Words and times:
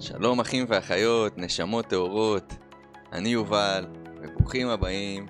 שלום 0.00 0.40
אחים 0.40 0.66
ואחיות, 0.68 1.38
נשמות 1.38 1.86
טהורות, 1.86 2.54
אני 3.12 3.28
יובל, 3.28 3.86
וברוכים 4.22 4.68
הבאים 4.68 5.26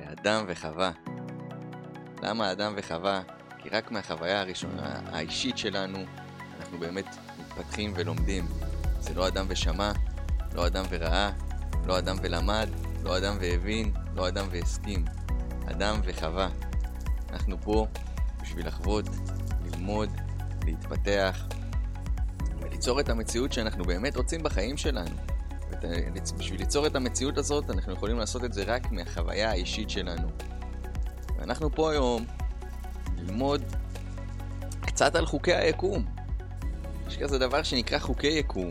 לאדם 0.00 0.44
וחווה. 0.48 0.90
למה 2.22 2.52
אדם 2.52 2.72
וחווה? 2.76 3.22
כי 3.58 3.68
רק 3.68 3.90
מהחוויה 3.90 4.40
הראשונה, 4.40 5.00
האישית 5.12 5.58
שלנו, 5.58 5.98
אנחנו 6.60 6.78
באמת 6.78 7.04
מתפתחים 7.40 7.92
ולומדים. 7.96 8.46
זה 9.00 9.14
לא 9.14 9.28
אדם 9.28 9.46
ושמע, 9.48 9.92
לא 10.54 10.66
אדם 10.66 10.84
וראה, 10.88 11.30
לא 11.86 11.98
אדם 11.98 12.16
ולמד, 12.22 12.68
לא 13.02 13.18
אדם 13.18 13.36
והבין, 13.40 13.92
לא 14.14 14.28
אדם 14.28 14.46
והסכים. 14.50 15.04
אדם 15.70 16.00
וחווה. 16.04 16.48
אנחנו 17.30 17.56
פה 17.60 17.86
בשביל 18.42 18.66
לחוות, 18.66 19.04
ללמוד, 19.64 20.08
להתפתח, 20.64 21.46
ליצור 22.82 23.00
את 23.00 23.08
המציאות 23.08 23.52
שאנחנו 23.52 23.84
באמת 23.84 24.16
רוצים 24.16 24.42
בחיים 24.42 24.76
שלנו. 24.76 25.16
בשביל 26.38 26.60
ליצור 26.60 26.86
את 26.86 26.96
המציאות 26.96 27.38
הזאת, 27.38 27.70
אנחנו 27.70 27.92
יכולים 27.92 28.18
לעשות 28.18 28.44
את 28.44 28.52
זה 28.52 28.64
רק 28.66 28.92
מהחוויה 28.92 29.50
האישית 29.50 29.90
שלנו. 29.90 30.28
ואנחנו 31.38 31.74
פה 31.74 31.90
היום 31.90 32.24
ללמוד 33.16 33.62
קצת 34.80 35.14
על 35.14 35.26
חוקי 35.26 35.54
היקום. 35.54 36.04
יש 37.08 37.16
כזה 37.16 37.38
דבר 37.38 37.62
שנקרא 37.62 37.98
חוקי 37.98 38.26
יקום. 38.26 38.70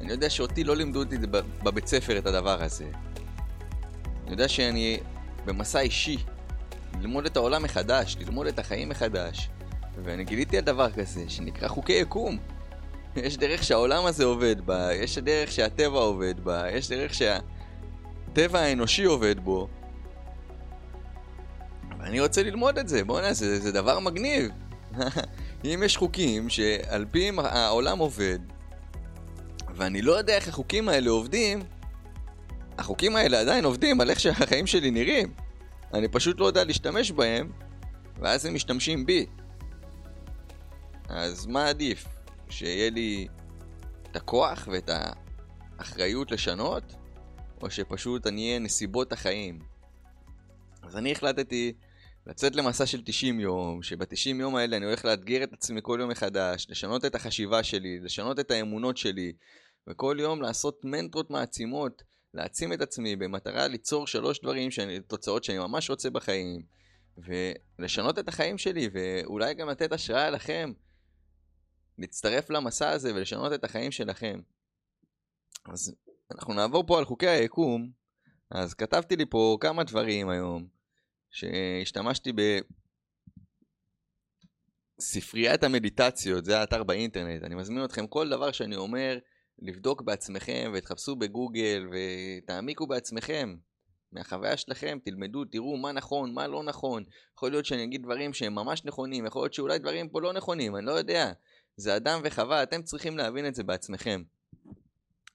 אני 0.00 0.12
יודע 0.12 0.30
שאותי 0.30 0.64
לא 0.64 0.76
לימדו 0.76 0.98
אותי 0.98 1.16
בבית 1.62 1.86
ספר 1.86 2.18
את 2.18 2.26
הדבר 2.26 2.62
הזה. 2.62 2.86
אני 4.22 4.30
יודע 4.30 4.48
שאני 4.48 5.00
במסע 5.44 5.80
אישי, 5.80 6.18
ללמוד 7.00 7.26
את 7.26 7.36
העולם 7.36 7.62
מחדש, 7.62 8.16
ללמוד 8.20 8.46
את 8.46 8.58
החיים 8.58 8.88
מחדש. 8.88 9.48
ואני 10.04 10.24
גיליתי 10.24 10.58
על 10.58 10.64
דבר 10.64 10.92
כזה, 10.92 11.24
שנקרא 11.28 11.68
חוקי 11.68 11.92
יקום. 11.92 12.38
יש 13.16 13.36
דרך 13.36 13.62
שהעולם 13.62 14.06
הזה 14.06 14.24
עובד 14.24 14.60
בה, 14.60 14.94
יש 14.94 15.18
דרך 15.18 15.52
שהטבע 15.52 15.98
עובד 15.98 16.40
בה, 16.40 16.70
יש 16.72 16.88
דרך 16.88 17.14
שהטבע 17.14 18.60
האנושי 18.60 19.04
עובד 19.04 19.40
בו. 19.40 19.68
ואני 21.98 22.20
רוצה 22.20 22.42
ללמוד 22.42 22.78
את 22.78 22.88
זה, 22.88 23.04
בוא'נה, 23.04 23.32
זה, 23.32 23.60
זה 23.60 23.72
דבר 23.72 23.98
מגניב. 23.98 24.50
אם 25.64 25.82
יש 25.84 25.96
חוקים 25.96 26.48
שעל 26.48 27.06
פיהם 27.10 27.38
העולם 27.38 27.98
עובד, 27.98 28.38
ואני 29.74 30.02
לא 30.02 30.12
יודע 30.12 30.34
איך 30.36 30.48
החוקים 30.48 30.88
האלה 30.88 31.10
עובדים, 31.10 31.62
החוקים 32.78 33.16
האלה 33.16 33.40
עדיין 33.40 33.64
עובדים 33.64 34.00
על 34.00 34.10
איך 34.10 34.20
שהחיים 34.20 34.66
שלי 34.66 34.90
נראים. 34.90 35.32
אני 35.94 36.08
פשוט 36.08 36.40
לא 36.40 36.46
יודע 36.46 36.64
להשתמש 36.64 37.10
בהם, 37.10 37.52
ואז 38.20 38.46
הם 38.46 38.54
משתמשים 38.54 39.06
בי. 39.06 39.26
אז 41.08 41.46
מה 41.46 41.68
עדיף? 41.68 42.13
שיהיה 42.54 42.90
לי 42.90 43.28
את 44.02 44.16
הכוח 44.16 44.68
ואת 44.72 44.90
האחריות 45.78 46.30
לשנות, 46.30 46.94
או 47.62 47.70
שפשוט 47.70 48.26
אני 48.26 48.48
אהיה 48.48 48.58
נסיבות 48.58 49.12
החיים. 49.12 49.58
אז 50.82 50.96
אני 50.96 51.12
החלטתי 51.12 51.72
לצאת 52.26 52.56
למסע 52.56 52.86
של 52.86 53.02
90 53.04 53.40
יום, 53.40 53.82
שב-90 53.82 54.36
יום 54.40 54.56
האלה 54.56 54.76
אני 54.76 54.86
הולך 54.86 55.04
לאתגר 55.04 55.42
את 55.44 55.52
עצמי 55.52 55.80
כל 55.82 55.98
יום 56.00 56.10
מחדש, 56.10 56.66
לשנות 56.70 57.04
את 57.04 57.14
החשיבה 57.14 57.62
שלי, 57.62 58.00
לשנות 58.00 58.40
את 58.40 58.50
האמונות 58.50 58.96
שלי, 58.96 59.32
וכל 59.88 60.16
יום 60.20 60.42
לעשות 60.42 60.80
מנטרות 60.84 61.30
מעצימות, 61.30 62.02
להעצים 62.34 62.72
את 62.72 62.80
עצמי 62.80 63.16
במטרה 63.16 63.68
ליצור 63.68 64.06
שלוש 64.06 64.40
דברים, 64.40 64.70
שאני, 64.70 65.00
תוצאות 65.00 65.44
שאני 65.44 65.58
ממש 65.58 65.90
רוצה 65.90 66.10
בחיים, 66.10 66.62
ולשנות 67.18 68.18
את 68.18 68.28
החיים 68.28 68.58
שלי, 68.58 68.88
ואולי 68.92 69.54
גם 69.54 69.68
לתת 69.68 69.92
השראה 69.92 70.30
לכם. 70.30 70.72
להצטרף 71.98 72.50
למסע 72.50 72.90
הזה 72.90 73.14
ולשנות 73.14 73.52
את 73.52 73.64
החיים 73.64 73.90
שלכם. 73.90 74.40
אז 75.72 75.94
אנחנו 76.30 76.54
נעבור 76.54 76.86
פה 76.86 76.98
על 76.98 77.04
חוקי 77.04 77.28
היקום, 77.28 77.90
אז 78.50 78.74
כתבתי 78.74 79.16
לי 79.16 79.26
פה 79.26 79.56
כמה 79.60 79.84
דברים 79.84 80.28
היום, 80.28 80.68
שהשתמשתי 81.30 82.32
בספריית 84.98 85.64
המדיטציות, 85.64 86.44
זה 86.44 86.58
האתר 86.58 86.82
באינטרנט, 86.82 87.42
אני 87.42 87.54
מזמין 87.54 87.84
אתכם 87.84 88.06
כל 88.06 88.28
דבר 88.28 88.52
שאני 88.52 88.76
אומר, 88.76 89.18
לבדוק 89.58 90.02
בעצמכם 90.02 90.72
ותחפשו 90.74 91.16
בגוגל 91.16 91.88
ותעמיקו 91.92 92.86
בעצמכם. 92.86 93.56
מהחוויה 94.12 94.56
שלכם, 94.56 94.98
תלמדו, 95.04 95.44
תראו 95.44 95.76
מה 95.76 95.92
נכון, 95.92 96.34
מה 96.34 96.46
לא 96.46 96.62
נכון. 96.62 97.04
יכול 97.36 97.50
להיות 97.50 97.64
שאני 97.64 97.84
אגיד 97.84 98.02
דברים 98.02 98.32
שהם 98.32 98.54
ממש 98.54 98.84
נכונים, 98.84 99.26
יכול 99.26 99.42
להיות 99.42 99.54
שאולי 99.54 99.78
דברים 99.78 100.08
פה 100.08 100.20
לא 100.20 100.32
נכונים, 100.32 100.76
אני 100.76 100.86
לא 100.86 100.92
יודע. 100.92 101.32
זה 101.76 101.96
אדם 101.96 102.20
וחווה, 102.24 102.62
אתם 102.62 102.82
צריכים 102.82 103.18
להבין 103.18 103.46
את 103.46 103.54
זה 103.54 103.62
בעצמכם. 103.62 104.22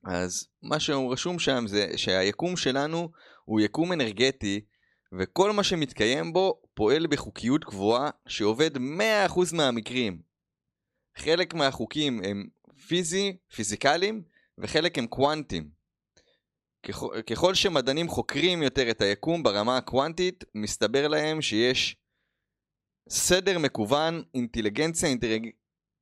אז 0.06 0.48
מה 0.62 0.80
שרשום 0.80 1.40
שם 1.40 1.64
זה 1.68 1.98
שהיקום 1.98 2.58
שלנו 2.58 3.10
הוא 3.46 3.62
יקום 3.62 3.94
אנרגטי, 3.94 4.62
וכל 5.20 5.52
מה 5.52 5.64
שמתקיים 5.64 6.34
בו 6.34 6.62
פועל 6.74 7.08
בחוקיות 7.08 7.66
גבוהה 7.66 8.10
שעובד 8.28 8.78
100% 8.78 8.80
מהמקרים. 9.54 10.22
חלק 11.18 11.54
מהחוקים 11.54 12.22
הם 12.24 12.48
פיזי, 12.88 13.38
פיזיקליים, 13.56 14.24
וחלק 14.58 14.98
הם 14.98 15.08
קוונטיים. 15.08 15.70
ככל, 16.84 17.22
ככל 17.22 17.54
שמדענים 17.54 18.10
חוקרים 18.10 18.64
יותר 18.64 18.92
את 18.92 19.02
היקום 19.02 19.44
ברמה 19.44 19.78
הקוונטית, 19.78 20.44
מסתבר 20.56 21.08
להם 21.08 21.42
שיש 21.42 21.96
סדר 23.10 23.60
מקוון, 23.60 24.24
אינטליגנציה 24.34 25.10
אינטרג... 25.10 25.50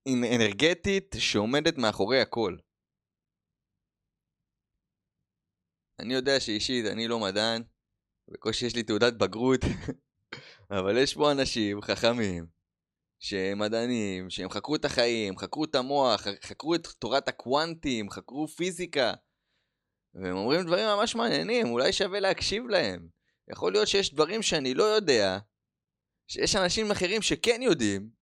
אנרגטית 0.08 1.16
שעומדת 1.20 1.78
מאחורי 1.78 2.22
הכל. 2.22 2.58
אני 6.00 6.14
יודע 6.14 6.40
שאישית 6.40 6.86
אני 6.86 7.08
לא 7.08 7.20
מדען, 7.20 7.64
בקושי 8.28 8.66
יש 8.66 8.76
לי 8.76 8.84
תעודת 8.84 9.14
בגרות, 9.14 9.62
אבל 10.80 10.98
יש 10.98 11.14
פה 11.14 11.32
אנשים 11.32 11.82
חכמים, 11.82 12.48
שהם 13.20 13.60
מדענים, 13.60 14.30
שהם 14.30 14.50
חקרו 14.50 14.76
את 14.76 14.86
החיים, 14.86 15.38
חקרו 15.38 15.64
את 15.64 15.76
המוח, 15.76 16.22
חקרו 16.22 16.76
את 16.76 16.88
תורת 16.88 17.28
הקוונטים, 17.28 18.10
חקרו 18.10 18.48
פיזיקה, 18.48 19.14
והם 20.14 20.36
אומרים 20.36 20.66
דברים 20.66 20.86
ממש 20.86 21.16
מעניינים, 21.16 21.68
אולי 21.68 21.94
שווה 21.94 22.20
להקשיב 22.20 22.68
להם. 22.68 23.08
יכול 23.52 23.72
להיות 23.72 23.88
שיש 23.88 24.14
דברים 24.14 24.42
שאני 24.42 24.74
לא 24.74 24.84
יודע, 24.84 25.38
שיש 26.28 26.56
אנשים 26.56 26.92
אחרים 26.92 27.22
שכן 27.22 27.62
יודעים, 27.62 28.17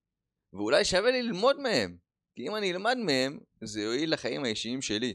ואולי 0.56 0.84
שווה 0.84 1.10
לי 1.10 1.22
ללמוד 1.22 1.60
מהם. 1.60 1.96
כי 2.34 2.48
אם 2.48 2.56
אני 2.56 2.72
אלמד 2.72 2.96
מהם, 2.96 3.38
זה 3.64 3.80
יועיל 3.80 4.12
לחיים 4.12 4.44
האישיים 4.44 4.82
שלי. 4.82 5.14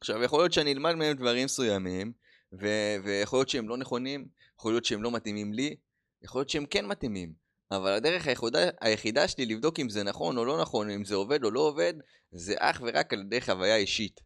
עכשיו, 0.00 0.22
יכול 0.22 0.40
להיות 0.40 0.52
שאני 0.52 0.72
אלמד 0.72 0.94
מהם 0.94 1.16
דברים 1.16 1.44
מסוימים, 1.44 2.12
ו- 2.60 2.96
ויכול 3.04 3.38
להיות 3.38 3.48
שהם 3.48 3.68
לא 3.68 3.76
נכונים, 3.76 4.28
יכול 4.58 4.72
להיות 4.72 4.84
שהם 4.84 5.02
לא 5.02 5.10
מתאימים 5.10 5.52
לי, 5.52 5.76
יכול 6.22 6.40
להיות 6.40 6.50
שהם 6.50 6.66
כן 6.66 6.86
מתאימים. 6.86 7.32
אבל 7.70 7.92
הדרך 7.92 8.26
היחידה, 8.26 8.58
היחידה 8.80 9.28
שלי 9.28 9.46
לבדוק 9.46 9.80
אם 9.80 9.88
זה 9.88 10.02
נכון 10.02 10.38
או 10.38 10.44
לא 10.44 10.60
נכון, 10.60 10.90
אם 10.90 11.04
זה 11.04 11.14
עובד 11.14 11.44
או 11.44 11.50
לא 11.50 11.60
עובד, 11.60 11.94
זה 12.32 12.54
אך 12.58 12.82
ורק 12.86 13.12
על 13.12 13.20
ידי 13.20 13.40
חוויה 13.40 13.76
אישית. 13.76 14.20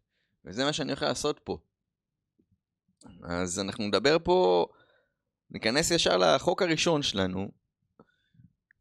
וזה 0.44 0.64
מה 0.64 0.72
שאני 0.72 0.90
הולך 0.90 1.02
לעשות 1.02 1.40
פה. 1.44 1.58
אז 3.22 3.58
אנחנו 3.58 3.86
נדבר 3.86 4.16
פה, 4.24 4.66
ניכנס 5.50 5.90
ישר 5.90 6.16
לחוק 6.16 6.62
הראשון 6.62 7.02
שלנו, 7.02 7.48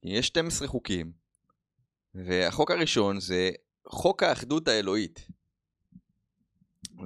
יש 0.07 0.27
12 0.27 0.67
חוקים, 0.67 1.11
והחוק 2.15 2.71
הראשון 2.71 3.19
זה 3.19 3.51
חוק 3.87 4.23
האחדות 4.23 4.67
האלוהית. 4.67 5.27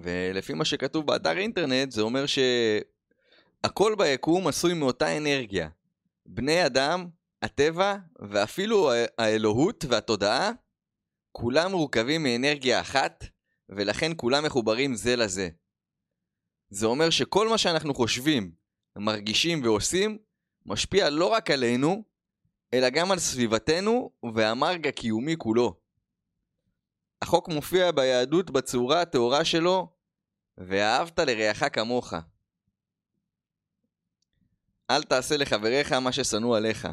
ולפי 0.01 0.53
מה 0.53 0.65
שכתוב 0.65 1.07
באתר 1.07 1.37
אינטרנט 1.37 1.91
זה 1.91 2.01
אומר 2.01 2.25
שהכל 2.25 3.95
ביקום 3.97 4.47
עשוי 4.47 4.73
מאותה 4.73 5.17
אנרגיה. 5.17 5.69
בני 6.25 6.65
אדם, 6.65 7.07
הטבע 7.41 7.95
ואפילו 8.19 8.91
האלוהות 9.17 9.85
והתודעה 9.89 10.51
כולם 11.31 11.71
מורכבים 11.71 12.23
מאנרגיה 12.23 12.81
אחת 12.81 13.25
ולכן 13.69 14.11
כולם 14.15 14.45
מחוברים 14.45 14.95
זה 14.95 15.15
לזה. 15.15 15.49
זה 16.69 16.85
אומר 16.85 17.09
שכל 17.09 17.49
מה 17.49 17.57
שאנחנו 17.57 17.93
חושבים, 17.93 18.51
מרגישים 18.95 19.63
ועושים 19.63 20.17
משפיע 20.65 21.09
לא 21.09 21.25
רק 21.25 21.51
עלינו, 21.51 22.03
אלא 22.73 22.89
גם 22.89 23.11
על 23.11 23.19
סביבתנו 23.19 24.11
והמרג 24.33 24.87
הקיומי 24.87 25.35
כולו. 25.37 25.75
החוק 27.21 27.47
מופיע 27.47 27.91
ביהדות 27.91 28.51
בצורה 28.51 29.01
הטהורה 29.01 29.45
שלו, 29.45 29.87
ואהבת 30.57 31.19
לרעך 31.19 31.63
כמוך. 31.73 32.13
אל 34.89 35.03
תעשה 35.03 35.37
לחבריך 35.37 35.91
מה 35.91 36.11
ששנוא 36.11 36.57
עליך. 36.57 36.87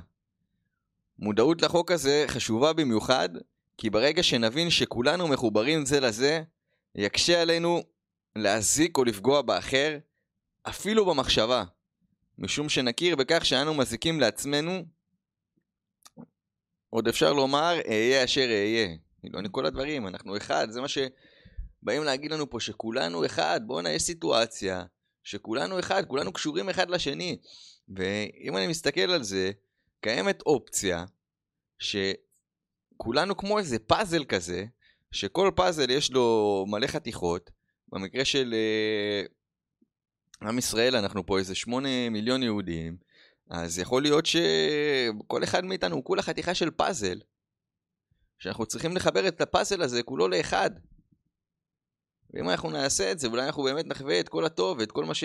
מודעות 1.18 1.62
לחוק 1.62 1.90
הזה 1.90 2.24
חשובה 2.28 2.72
במיוחד, 2.72 3.28
כי 3.78 3.90
ברגע 3.90 4.22
שנבין 4.22 4.70
שכולנו 4.70 5.28
מחוברים 5.28 5.86
זה 5.86 6.00
לזה, 6.00 6.42
יקשה 6.94 7.42
עלינו 7.42 7.82
להזיק 8.36 8.98
או 8.98 9.04
לפגוע 9.04 9.42
באחר, 9.42 9.98
אפילו 10.62 11.06
במחשבה, 11.06 11.64
משום 12.38 12.68
שנכיר 12.68 13.16
בכך 13.16 13.44
שאנו 13.44 13.74
מזיקים 13.74 14.20
לעצמנו 14.20 14.84
עוד 16.96 17.08
אפשר 17.08 17.32
לומר, 17.32 17.78
אהיה 17.88 18.24
אשר 18.24 18.40
אהיה. 18.40 18.88
כאילו, 19.20 19.38
אני 19.38 19.48
כל 19.50 19.66
הדברים, 19.66 20.06
אנחנו 20.06 20.36
אחד, 20.36 20.70
זה 20.70 20.80
מה 20.80 20.88
שבאים 20.88 22.04
להגיד 22.04 22.32
לנו 22.32 22.50
פה, 22.50 22.60
שכולנו 22.60 23.26
אחד, 23.26 23.60
בואנה, 23.66 23.90
יש 23.90 24.02
סיטואציה, 24.02 24.84
שכולנו 25.22 25.78
אחד, 25.78 26.04
כולנו 26.06 26.32
קשורים 26.32 26.68
אחד 26.68 26.90
לשני. 26.90 27.38
ואם 27.88 28.56
אני 28.56 28.66
מסתכל 28.66 29.00
על 29.00 29.22
זה, 29.22 29.50
קיימת 30.00 30.42
אופציה 30.42 31.04
שכולנו 31.78 33.36
כמו 33.36 33.58
איזה 33.58 33.78
פאזל 33.78 34.24
כזה, 34.24 34.64
שכל 35.12 35.50
פאזל 35.56 35.90
יש 35.90 36.10
לו 36.10 36.64
מלא 36.68 36.86
חתיכות. 36.86 37.50
במקרה 37.88 38.24
של 38.24 38.54
uh, 40.42 40.46
עם 40.48 40.58
ישראל, 40.58 40.96
אנחנו 40.96 41.26
פה 41.26 41.38
איזה 41.38 41.54
שמונה 41.54 42.10
מיליון 42.10 42.42
יהודים, 42.42 42.96
אז 43.50 43.78
יכול 43.78 44.02
להיות 44.02 44.26
שכל 44.26 45.44
אחד 45.44 45.64
מאיתנו 45.64 45.96
הוא 45.96 46.04
כולה 46.04 46.22
חתיכה 46.22 46.54
של 46.54 46.70
פאזל, 46.70 47.20
שאנחנו 48.38 48.66
צריכים 48.66 48.96
לחבר 48.96 49.28
את 49.28 49.40
הפאזל 49.40 49.82
הזה 49.82 50.02
כולו 50.02 50.28
לאחד. 50.28 50.70
ואם 52.30 52.50
אנחנו 52.50 52.70
נעשה 52.70 53.12
את 53.12 53.18
זה, 53.18 53.28
אולי 53.28 53.46
אנחנו 53.46 53.62
באמת 53.62 53.86
נחווה 53.86 54.20
את 54.20 54.28
כל 54.28 54.44
הטוב, 54.44 54.80
את 54.80 54.92
כל 54.92 55.04
מה 55.04 55.14
ש... 55.14 55.24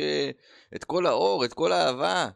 את 0.76 0.84
כל 0.84 1.06
האור, 1.06 1.46
את 1.46 1.54
כל 1.54 1.72
האהבה. 1.72 2.30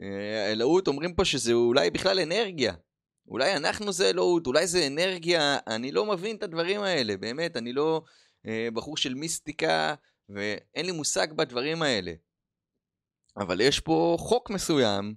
אה, 0.00 0.52
אלוהות 0.52 0.88
אומרים 0.88 1.14
פה 1.14 1.24
שזה 1.24 1.52
אולי 1.52 1.90
בכלל 1.90 2.20
אנרגיה. 2.20 2.74
אולי 3.28 3.56
אנחנו 3.56 3.92
זה 3.92 4.10
אלוהות, 4.10 4.46
אולי 4.46 4.66
זה 4.66 4.86
אנרגיה, 4.86 5.58
אני 5.66 5.92
לא 5.92 6.04
מבין 6.04 6.36
את 6.36 6.42
הדברים 6.42 6.82
האלה, 6.82 7.16
באמת, 7.16 7.56
אני 7.56 7.72
לא 7.72 8.02
אה, 8.46 8.68
בחור 8.74 8.96
של 8.96 9.14
מיסטיקה, 9.14 9.94
ואין 10.28 10.86
לי 10.86 10.92
מושג 10.92 11.26
בדברים 11.32 11.82
האלה. 11.82 12.12
אבל 13.36 13.60
יש 13.60 13.80
פה 13.80 14.16
חוק 14.18 14.50
מסוים, 14.50 15.14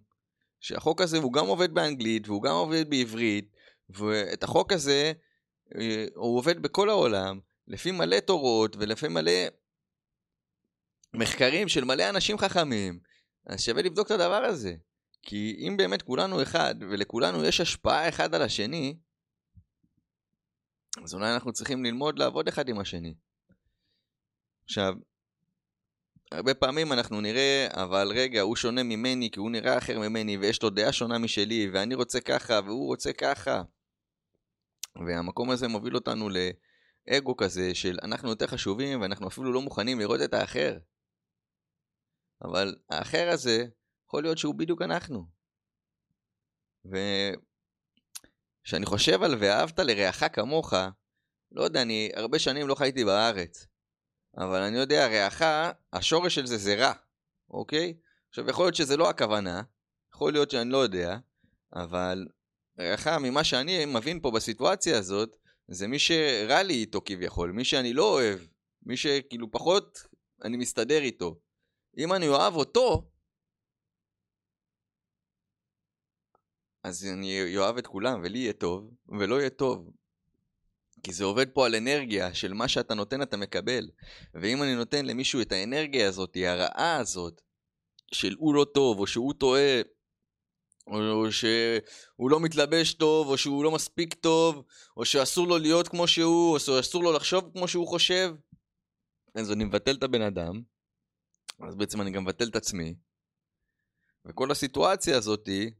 שהחוק 0.60 1.02
הזה 1.02 1.18
הוא 1.18 1.34
גם 1.34 1.46
עובד 1.46 1.74
באנגלית, 1.74 2.28
והוא 2.28 2.44
גם 2.44 2.56
עובד 2.56 2.90
בעברית, 2.90 3.56
ואת 3.90 4.44
החוק 4.44 4.72
הזה, 4.72 5.14
אה, 5.76 6.06
הוא 6.16 6.38
עובד 6.38 6.62
בכל 6.62 6.90
העולם, 6.90 7.40
לפי 7.68 7.92
מלא 7.92 8.20
תורות 8.20 8.76
ולפי 8.76 9.08
מלא 9.08 9.32
מחקרים 11.14 11.68
של 11.68 11.84
מלא 11.84 12.10
אנשים 12.10 12.38
חכמים, 12.38 13.00
אז 13.48 13.62
שווה 13.62 13.82
לבדוק 13.82 14.08
את 14.08 14.12
הדבר 14.12 14.44
הזה. 14.46 14.76
כי 15.22 15.68
אם 15.68 15.78
באמת 15.78 16.02
כולנו 16.02 16.42
אחד, 16.42 16.76
ולכולנו 16.80 17.46
יש 17.46 17.62
השפעה 17.62 18.10
אחד 18.10 18.36
על 18.36 18.42
השני, 18.42 18.98
אז 21.04 21.14
אולי 21.14 21.34
אנחנו 21.34 21.54
צריכים 21.54 21.86
ללמוד 21.86 22.20
לעבוד 22.20 22.48
אחד 22.48 22.70
עם 22.70 22.80
השני. 22.80 23.14
עכשיו, 24.64 24.94
הרבה 26.32 26.54
פעמים 26.54 26.94
אנחנו 26.94 27.22
נראה, 27.22 27.68
אבל 27.72 28.12
רגע, 28.16 28.42
הוא 28.42 28.56
שונה 28.56 28.84
ממני 28.84 29.30
כי 29.32 29.40
הוא 29.40 29.52
נראה 29.52 29.78
אחר 29.78 30.00
ממני 30.00 30.38
ויש 30.38 30.64
לו 30.64 30.70
דעה 30.70 30.94
שונה 30.94 31.18
משלי 31.18 31.70
ואני 31.74 31.96
רוצה 31.96 32.22
ככה 32.22 32.60
והוא 32.66 32.88
רוצה 32.88 33.14
ככה. 33.14 33.62
והמקום 35.08 35.50
הזה 35.50 35.68
מוביל 35.68 35.96
אותנו 35.96 36.30
לאגו 36.30 37.38
כזה 37.38 37.76
של 37.76 37.98
אנחנו 38.04 38.30
יותר 38.30 38.48
חשובים 38.48 39.02
ואנחנו 39.02 39.28
אפילו 39.28 39.54
לא 39.54 39.62
מוכנים 39.62 40.00
לראות 40.00 40.22
את 40.22 40.34
האחר. 40.34 40.78
אבל 42.42 42.76
האחר 42.90 43.30
הזה, 43.30 43.66
יכול 44.08 44.24
להיות 44.24 44.38
שהוא 44.38 44.56
בדיוק 44.56 44.82
אנחנו. 44.82 45.26
וכשאני 48.66 48.86
חושב 48.86 49.24
על 49.24 49.36
ואהבת 49.40 49.80
לרעך 49.80 50.24
כמוך, 50.34 50.74
לא 51.52 51.64
יודע, 51.64 51.82
אני 51.82 52.10
הרבה 52.16 52.40
שנים 52.40 52.68
לא 52.68 52.76
חייתי 52.76 53.06
בארץ. 53.06 53.69
אבל 54.38 54.62
אני 54.62 54.78
יודע, 54.78 55.08
רעך, 55.08 55.42
השורש 55.94 56.36
של 56.36 56.46
זה 56.46 56.58
זה 56.58 56.76
רע, 56.76 56.94
אוקיי? 57.50 57.98
עכשיו, 58.30 58.50
יכול 58.50 58.66
להיות 58.66 58.76
שזה 58.76 58.98
לא 58.98 59.10
הכוונה, 59.10 59.62
יכול 60.14 60.34
להיות 60.34 60.52
שאני 60.52 60.70
לא 60.70 60.78
יודע, 60.78 61.18
אבל 61.74 62.28
רעך, 62.80 63.08
ממה 63.08 63.44
שאני 63.44 63.86
מבין 63.86 64.20
פה 64.22 64.32
בסיטואציה 64.32 64.98
הזאת, 64.98 65.38
זה 65.68 65.88
מי 65.88 66.00
שרע 66.00 66.64
לי 66.64 66.74
איתו 66.74 67.02
כביכול, 67.06 67.52
מי 67.52 67.64
שאני 67.64 67.94
לא 67.94 68.14
אוהב, 68.14 68.40
מי 68.84 68.98
שכאילו 68.98 69.52
פחות 69.52 70.00
אני 70.44 70.58
מסתדר 70.58 71.02
איתו. 71.02 71.40
אם 71.98 72.14
אני 72.14 72.28
אוהב 72.28 72.56
אותו, 72.56 73.10
אז 76.84 77.06
אני 77.14 77.58
אוהב 77.58 77.78
את 77.78 77.88
כולם, 77.88 78.22
ולי 78.24 78.38
יהיה 78.38 78.54
טוב, 78.54 78.94
ולא 79.20 79.40
יהיה 79.40 79.50
טוב. 79.50 79.90
כי 81.04 81.14
זה 81.14 81.24
עובד 81.24 81.50
פה 81.50 81.66
על 81.66 81.76
אנרגיה 81.76 82.34
של 82.34 82.54
מה 82.54 82.68
שאתה 82.68 82.94
נותן 82.94 83.22
אתה 83.22 83.38
מקבל. 83.38 83.90
ואם 84.34 84.64
אני 84.64 84.76
נותן 84.76 85.06
למישהו 85.06 85.42
את 85.42 85.52
האנרגיה 85.52 86.08
הזאת, 86.08 86.38
הרעה 86.46 86.98
הזאת, 86.98 87.42
של 88.14 88.36
הוא 88.38 88.56
לא 88.56 88.66
טוב, 88.74 89.00
או 89.00 89.08
שהוא 89.08 89.34
טועה, 89.34 89.82
או 90.88 91.32
שהוא 91.32 92.30
לא 92.32 92.40
מתלבש 92.40 92.94
טוב, 92.94 93.28
או 93.28 93.38
שהוא 93.38 93.64
לא 93.64 93.72
מספיק 93.72 94.14
טוב, 94.14 94.64
או 94.98 95.06
שאסור 95.06 95.48
לו 95.48 95.58
להיות 95.58 95.88
כמו 95.88 96.08
שהוא, 96.08 96.54
או 96.54 96.60
שאסור 96.60 97.04
לו 97.04 97.14
לחשוב 97.14 97.52
כמו 97.54 97.68
שהוא 97.68 97.88
חושב, 97.88 98.30
אז 99.36 99.52
אני 99.52 99.64
מבטל 99.64 99.96
את 99.96 100.04
הבן 100.04 100.22
אדם, 100.22 100.62
אז 101.68 101.76
בעצם 101.76 102.02
אני 102.02 102.12
גם 102.12 102.24
מבטל 102.24 102.48
את 102.48 102.56
עצמי. 102.56 102.96
וכל 104.26 104.52
הסיטואציה 104.52 105.18
הזאתי, 105.18 105.72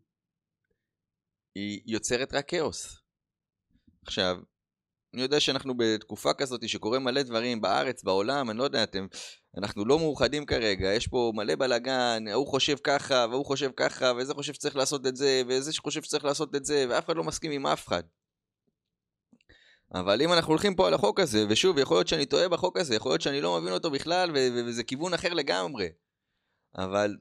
היא 1.56 1.82
יוצרת 1.86 2.34
רק 2.34 2.50
כאוס. 2.50 3.02
עכשיו, 4.06 4.38
אני 5.14 5.22
יודע 5.22 5.40
שאנחנו 5.40 5.74
בתקופה 5.78 6.34
כזאת 6.34 6.70
שקורה 6.70 7.00
מלא 7.00 7.22
דברים 7.22 7.62
בארץ, 7.62 8.04
בעולם, 8.04 8.50
אני 8.50 8.58
לא 8.58 8.64
יודע, 8.64 8.84
אתם, 8.84 9.08
אנחנו 9.58 9.86
לא 9.86 10.00
מאוחדים 10.00 10.46
כרגע, 10.46 10.94
יש 10.94 11.08
פה 11.08 11.32
מלא 11.36 11.56
בלאגן, 11.56 12.24
ההוא 12.28 12.48
חושב 12.48 12.76
ככה, 12.84 13.26
והוא 13.30 13.46
חושב 13.46 13.72
ככה, 13.76 14.12
וזה 14.18 14.34
חושב 14.34 14.54
שצריך 14.54 14.76
לעשות 14.76 15.08
את 15.08 15.16
זה, 15.16 15.42
וזה 15.48 15.74
שחושב 15.74 16.04
שצריך 16.04 16.26
לעשות 16.26 16.56
את 16.56 16.66
זה, 16.66 16.86
ואף 16.90 17.06
אחד 17.06 17.16
לא 17.16 17.24
מסכים 17.24 17.52
עם 17.52 17.68
אף 17.68 17.88
אחד. 17.88 18.04
אבל 19.94 20.22
אם 20.22 20.34
אנחנו 20.34 20.52
הולכים 20.52 20.76
פה 20.76 20.88
על 20.88 20.94
החוק 20.94 21.20
הזה, 21.20 21.46
ושוב, 21.50 21.78
יכול 21.78 21.98
להיות 21.98 22.08
שאני 22.08 22.26
טועה 22.26 22.50
בחוק 22.50 22.78
הזה, 22.78 22.96
יכול 22.96 23.12
להיות 23.12 23.22
שאני 23.22 23.42
לא 23.42 23.62
מבין 23.62 23.74
אותו 23.74 23.92
בכלל, 23.92 24.32
וזה 24.34 24.84
כיוון 24.84 25.14
אחר 25.14 25.34
לגמרי. 25.34 25.90
אבל 26.78 27.18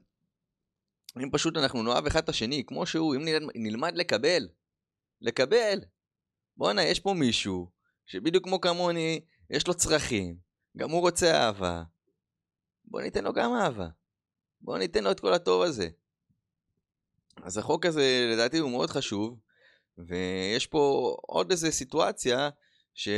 אם 1.17 1.29
פשוט 1.31 1.57
אנחנו 1.57 1.83
נאהב 1.83 2.05
אחד 2.05 2.23
את 2.23 2.29
השני, 2.29 2.63
כמו 2.67 2.85
שהוא, 2.85 3.15
אם 3.15 3.21
נלמד 3.55 3.95
לקבל, 3.95 4.47
לקבל. 5.21 5.79
בואנה, 6.57 6.83
יש 6.83 6.99
פה 6.99 7.13
מישהו 7.13 7.78
שבדיוק 8.09 8.43
כמו 8.43 8.61
כמוני, 8.61 9.21
יש 9.49 9.67
לו 9.67 9.73
צרכים, 9.73 10.37
גם 10.77 10.89
הוא 10.89 11.01
רוצה 11.01 11.41
אהבה. 11.41 11.83
בוא 12.85 13.01
ניתן 13.01 13.23
לו 13.23 13.33
גם 13.33 13.51
אהבה. 13.53 13.87
בוא 14.61 14.77
ניתן 14.77 15.03
לו 15.03 15.11
את 15.11 15.19
כל 15.19 15.33
הטוב 15.33 15.61
הזה. 15.61 15.89
אז 17.43 17.57
החוק 17.57 17.85
הזה 17.85 18.29
לדעתי 18.33 18.57
הוא 18.57 18.71
מאוד 18.71 18.89
חשוב, 18.89 19.39
ויש 19.97 20.67
פה 20.67 21.15
עוד 21.21 21.51
איזה 21.51 21.71
סיטואציה 21.71 22.49
ש... 22.93 23.09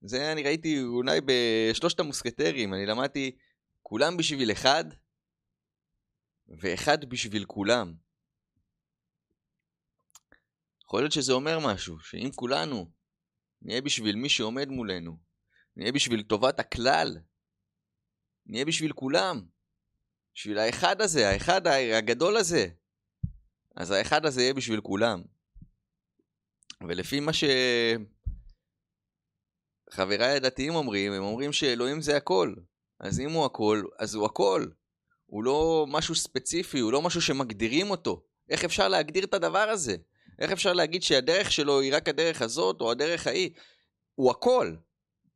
זה 0.00 0.32
אני 0.32 0.42
ראיתי 0.42 0.82
אולי 0.82 1.20
בשלושת 1.24 2.00
המוסקטרים, 2.00 2.74
אני 2.74 2.86
למדתי 2.86 3.36
כולם 3.82 4.16
בשביל 4.16 4.52
אחד, 4.52 4.84
ואחד 6.48 7.04
בשביל 7.04 7.44
כולם. 7.44 7.94
יכול 10.84 11.00
להיות 11.00 11.12
שזה 11.12 11.32
אומר 11.32 11.58
משהו, 11.58 12.00
שאם 12.00 12.30
כולנו 12.34 12.97
נהיה 13.62 13.80
בשביל 13.80 14.16
מי 14.16 14.28
שעומד 14.28 14.68
מולנו, 14.68 15.16
נהיה 15.76 15.92
בשביל 15.92 16.22
טובת 16.22 16.60
הכלל, 16.60 17.18
נהיה 18.46 18.64
בשביל 18.64 18.92
כולם, 18.92 19.46
בשביל 20.34 20.58
האחד 20.58 21.00
הזה, 21.00 21.28
האחד 21.28 21.66
הגדול 21.66 22.36
הזה, 22.36 22.68
אז 23.76 23.90
האחד 23.90 24.26
הזה 24.26 24.42
יהיה 24.42 24.54
בשביל 24.54 24.80
כולם. 24.80 25.22
ולפי 26.88 27.20
מה 27.20 27.32
שחבריי 29.92 30.36
הדתיים 30.36 30.74
אומרים, 30.74 31.12
הם 31.12 31.22
אומרים 31.22 31.52
שאלוהים 31.52 32.02
זה 32.02 32.16
הכל. 32.16 32.54
אז 33.00 33.20
אם 33.20 33.30
הוא 33.30 33.46
הכל, 33.46 33.84
אז 33.98 34.14
הוא 34.14 34.26
הכל. 34.26 34.66
הוא 35.26 35.44
לא 35.44 35.86
משהו 35.88 36.14
ספציפי, 36.14 36.78
הוא 36.78 36.92
לא 36.92 37.02
משהו 37.02 37.22
שמגדירים 37.22 37.90
אותו. 37.90 38.24
איך 38.48 38.64
אפשר 38.64 38.88
להגדיר 38.88 39.24
את 39.24 39.34
הדבר 39.34 39.68
הזה? 39.68 39.96
איך 40.38 40.52
אפשר 40.52 40.72
להגיד 40.72 41.02
שהדרך 41.02 41.52
שלו 41.52 41.80
היא 41.80 41.94
רק 41.94 42.08
הדרך 42.08 42.42
הזאת 42.42 42.80
או 42.80 42.90
הדרך 42.90 43.26
ההיא? 43.26 43.50
הוא 44.14 44.30
הכל. 44.30 44.74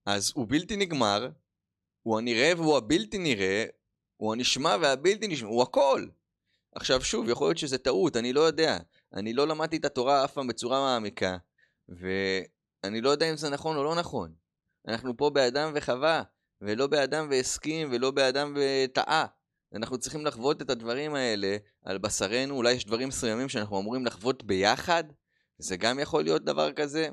אז 0.06 0.32
הוא 0.34 0.46
בלתי 0.48 0.76
נגמר, 0.76 1.28
הוא 2.02 2.18
הנראה 2.18 2.52
והוא 2.56 2.76
הבלתי 2.76 3.18
נראה, 3.18 3.64
הוא 4.16 4.32
הנשמע 4.32 4.76
והבלתי 4.80 5.28
נשמע, 5.28 5.48
הוא 5.48 5.62
הכל. 5.62 6.06
עכשיו 6.74 7.04
שוב, 7.04 7.28
יכול 7.28 7.46
להיות 7.46 7.58
שזה 7.58 7.78
טעות, 7.78 8.16
אני 8.16 8.32
לא 8.32 8.40
יודע. 8.40 8.78
אני 9.14 9.32
לא 9.32 9.48
למדתי 9.48 9.76
את 9.76 9.84
התורה 9.84 10.24
אף 10.24 10.32
פעם 10.32 10.46
בצורה 10.46 10.80
מעמיקה, 10.80 11.36
ואני 11.88 13.00
לא 13.00 13.10
יודע 13.10 13.30
אם 13.30 13.36
זה 13.36 13.50
נכון 13.50 13.76
או 13.76 13.84
לא 13.84 13.94
נכון. 13.94 14.34
אנחנו 14.88 15.16
פה 15.16 15.30
באדם 15.30 15.72
וחווה, 15.74 16.22
ולא 16.60 16.86
באדם 16.86 17.28
והסכים, 17.30 17.88
ולא 17.92 18.10
באדם 18.10 18.56
וטעה. 18.56 19.26
אנחנו 19.74 19.98
צריכים 19.98 20.26
לחוות 20.26 20.62
את 20.62 20.70
הדברים 20.70 21.14
האלה 21.14 21.56
על 21.84 21.98
בשרנו, 21.98 22.54
אולי 22.54 22.72
יש 22.72 22.84
דברים 22.84 23.08
מסוימים 23.08 23.48
שאנחנו 23.48 23.80
אמורים 23.80 24.06
לחוות 24.06 24.42
ביחד, 24.42 25.04
זה 25.58 25.76
גם 25.76 25.98
יכול 25.98 26.24
להיות 26.24 26.44
דבר 26.44 26.72
כזה, 26.72 27.08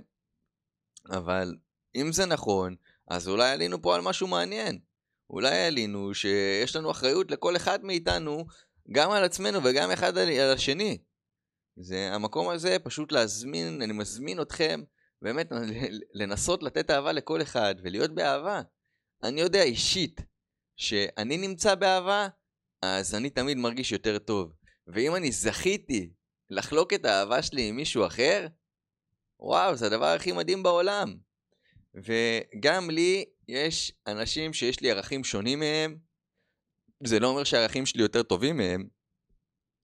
אבל 1.12 1.56
אם 1.96 2.12
זה 2.12 2.26
נכון, 2.26 2.76
אז 3.08 3.28
אולי 3.28 3.52
עלינו 3.52 3.82
פה 3.82 3.96
על 3.96 4.02
משהו 4.02 4.28
מעניין. 4.28 4.80
אולי 5.30 5.66
עלינו 5.66 6.14
שיש 6.14 6.76
לנו 6.76 6.92
אחריות 6.92 7.32
לכל 7.32 7.56
אחד 7.56 7.84
מאיתנו, 7.84 8.46
גם 8.92 9.12
על 9.12 9.24
עצמנו 9.24 9.60
וגם 9.64 9.92
אחד 9.92 10.18
על 10.18 10.54
השני. 10.54 10.98
זה 11.78 12.10
המקום 12.14 12.50
הזה, 12.50 12.78
פשוט 12.84 13.12
להזמין, 13.12 13.82
אני 13.82 13.94
מזמין 13.94 14.42
אתכם 14.42 14.82
באמת 15.22 15.52
לנסות 16.14 16.64
לתת 16.64 16.92
אהבה 16.92 17.12
לכל 17.12 17.42
אחד 17.42 17.76
ולהיות 17.84 18.12
באהבה. 18.12 18.62
אני 19.24 19.42
יודע 19.42 19.64
אישית 19.64 20.22
שאני 20.76 21.38
נמצא 21.38 21.76
באהבה, 21.76 22.28
אז 22.82 23.16
אני 23.16 23.30
תמיד 23.30 23.58
מרגיש 23.58 23.92
יותר 23.92 24.20
טוב. 24.20 24.54
ואם 24.88 25.16
אני 25.16 25.32
זכיתי 25.32 26.10
לחלוק 26.50 26.94
את 26.94 27.06
האהבה 27.06 27.42
שלי 27.42 27.68
עם 27.68 27.76
מישהו 27.76 28.06
אחר, 28.06 28.48
וואו, 29.40 29.76
זה 29.76 29.86
הדבר 29.86 30.06
הכי 30.06 30.32
מדהים 30.32 30.64
בעולם. 30.64 31.16
וגם 31.96 32.90
לי 32.90 33.26
יש 33.48 33.94
אנשים 34.08 34.54
שיש 34.54 34.82
לי 34.82 34.92
ערכים 34.92 35.24
שונים 35.24 35.60
מהם. 35.60 35.98
זה 37.04 37.20
לא 37.20 37.28
אומר 37.28 37.44
שהערכים 37.44 37.86
שלי 37.86 38.02
יותר 38.02 38.24
טובים 38.24 38.58
מהם, 38.58 38.88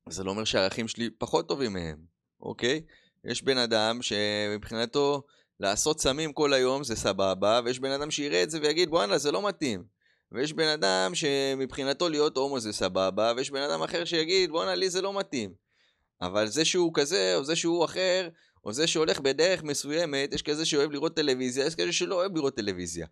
זה 0.10 0.24
לא 0.24 0.32
אומר 0.32 0.44
שהערכים 0.44 0.88
שלי 0.88 1.10
פחות 1.10 1.48
טובים 1.48 1.74
מהם, 1.74 2.06
אוקיי? 2.40 2.82
יש 3.24 3.44
בן 3.44 3.58
אדם 3.58 4.02
שמבחינתו 4.02 5.24
לעשות 5.60 6.02
סמים 6.02 6.34
כל 6.34 6.54
היום 6.54 6.84
זה 6.84 6.96
סבבה, 6.96 7.62
ויש 7.66 7.80
בן 7.80 7.92
אדם 7.92 8.12
שיראה 8.12 8.44
את 8.44 8.50
זה 8.50 8.60
ויגיד 8.62 8.90
בואנה 8.90 9.18
זה 9.18 9.32
לא 9.32 9.48
מתאים. 9.48 9.95
ויש 10.36 10.54
בן 10.54 10.68
אדם 10.68 11.16
שמבחינתו 11.16 12.10
להיות 12.10 12.38
הומו 12.38 12.60
זה 12.60 12.74
סבבה, 12.74 13.34
ויש 13.36 13.52
בן 13.52 13.62
אדם 13.62 13.82
אחר 13.82 14.06
שיגיד 14.06 14.50
בואנה 14.50 14.76
לי 14.76 14.90
זה 14.90 15.02
לא 15.02 15.20
מתאים. 15.20 15.54
אבל 16.22 16.48
זה 16.48 16.66
שהוא 16.66 16.92
כזה, 16.94 17.36
או 17.36 17.44
זה 17.44 17.56
שהוא 17.56 17.86
אחר, 17.86 18.30
או 18.64 18.74
זה 18.74 18.88
שהולך 18.88 19.20
בדרך 19.20 19.64
מסוימת, 19.64 20.34
יש 20.34 20.42
כזה 20.42 20.66
שאוהב 20.66 20.92
לראות 20.92 21.16
טלוויזיה, 21.16 21.66
יש 21.66 21.76
כזה 21.76 21.94
שלא 21.94 22.16
אוהב 22.16 22.36
לראות 22.36 22.56
טלוויזיה. 22.56 23.08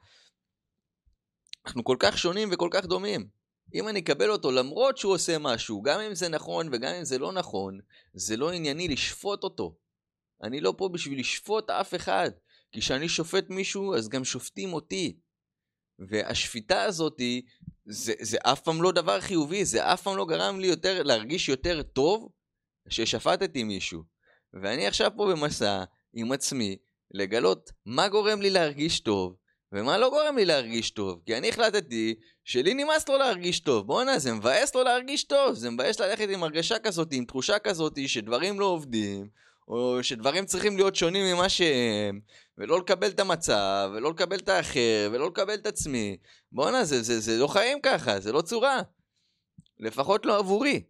אנחנו 1.66 1.84
כל 1.84 1.98
כך 2.00 2.18
שונים 2.18 2.50
וכל 2.52 2.70
כך 2.72 2.86
דומים. 2.86 3.28
אם 3.74 3.88
אני 3.88 4.00
אקבל 4.00 4.30
אותו 4.30 4.52
למרות 4.52 4.98
שהוא 4.98 5.14
עושה 5.14 5.38
משהו, 5.40 5.82
גם 5.82 6.00
אם 6.00 6.16
זה 6.16 6.30
נכון 6.30 6.70
וגם 6.72 6.94
אם 6.94 7.04
זה 7.04 7.18
לא 7.18 7.32
נכון, 7.32 7.80
זה 8.14 8.38
לא 8.38 8.52
ענייני 8.52 8.88
לשפוט 8.88 9.44
אותו. 9.44 9.76
אני 10.44 10.62
לא 10.62 10.74
פה 10.78 10.90
בשביל 10.90 11.20
לשפוט 11.20 11.70
אף 11.70 11.96
אחד, 11.96 12.32
כי 12.72 12.80
כשאני 12.80 13.10
שופט 13.10 13.50
מישהו, 13.50 13.96
אז 13.96 14.10
גם 14.10 14.24
שופטים 14.24 14.74
אותי. 14.74 15.18
והשפיטה 16.10 16.84
הזאת, 16.84 17.22
זה, 17.86 18.14
זה 18.20 18.38
אף 18.44 18.62
פעם 18.62 18.82
לא 18.82 18.92
דבר 18.92 19.22
חיובי, 19.22 19.66
זה 19.66 19.94
אף 19.94 20.02
פעם 20.02 20.18
לא 20.18 20.26
גרם 20.26 20.60
לי 20.60 20.68
יותר, 20.68 21.04
להרגיש 21.04 21.50
יותר 21.50 21.84
טוב 21.84 22.30
ששפטתי 22.90 23.64
מישהו. 23.64 24.04
ואני 24.54 24.88
עכשיו 24.88 25.12
פה 25.18 25.32
במסע 25.32 25.84
עם 26.14 26.32
עצמי, 26.32 26.78
לגלות 27.12 27.72
מה 27.86 28.08
גורם 28.08 28.42
לי 28.42 28.50
להרגיש 28.50 29.00
טוב, 29.00 29.36
ומה 29.72 29.98
לא 29.98 30.10
גורם 30.10 30.38
לי 30.38 30.46
להרגיש 30.46 30.92
טוב? 30.92 31.22
כי 31.26 31.38
אני 31.38 31.50
החלטתי 31.50 32.16
שלי 32.44 32.74
נמאס 32.74 33.10
לו 33.10 33.18
להרגיש 33.18 33.60
טוב. 33.60 33.88
בואנה, 33.88 34.20
זה 34.20 34.34
מבאס 34.34 34.76
לו 34.76 34.84
להרגיש 34.84 35.24
טוב. 35.24 35.54
זה 35.56 35.70
מבאס 35.70 36.00
ללכת 36.00 36.28
עם 36.30 36.44
הרגשה 36.44 36.80
כזאת, 36.80 37.08
עם 37.12 37.26
תחושה 37.26 37.60
כזאת 37.60 38.00
שדברים 38.08 38.60
לא 38.60 38.66
עובדים, 38.66 39.30
או 39.68 40.04
שדברים 40.04 40.46
צריכים 40.46 40.78
להיות 40.78 40.96
שונים 40.96 41.36
ממה 41.36 41.50
שהם, 41.50 42.20
ולא 42.58 42.80
לקבל 42.80 43.08
את 43.08 43.20
המצב, 43.20 43.92
ולא 43.96 44.10
לקבל 44.10 44.38
את 44.38 44.50
האחר, 44.50 45.10
ולא 45.12 45.28
לקבל 45.28 45.54
את 45.54 45.66
עצמי. 45.66 46.18
בואנה, 46.52 46.86
זה, 46.86 47.02
זה, 47.02 47.20
זה 47.20 47.38
לא 47.38 47.48
חיים 47.48 47.82
ככה, 47.82 48.20
זה 48.20 48.32
לא 48.32 48.42
צורה. 48.42 48.82
לפחות 49.80 50.26
לא 50.26 50.38
עבורי. 50.38 50.84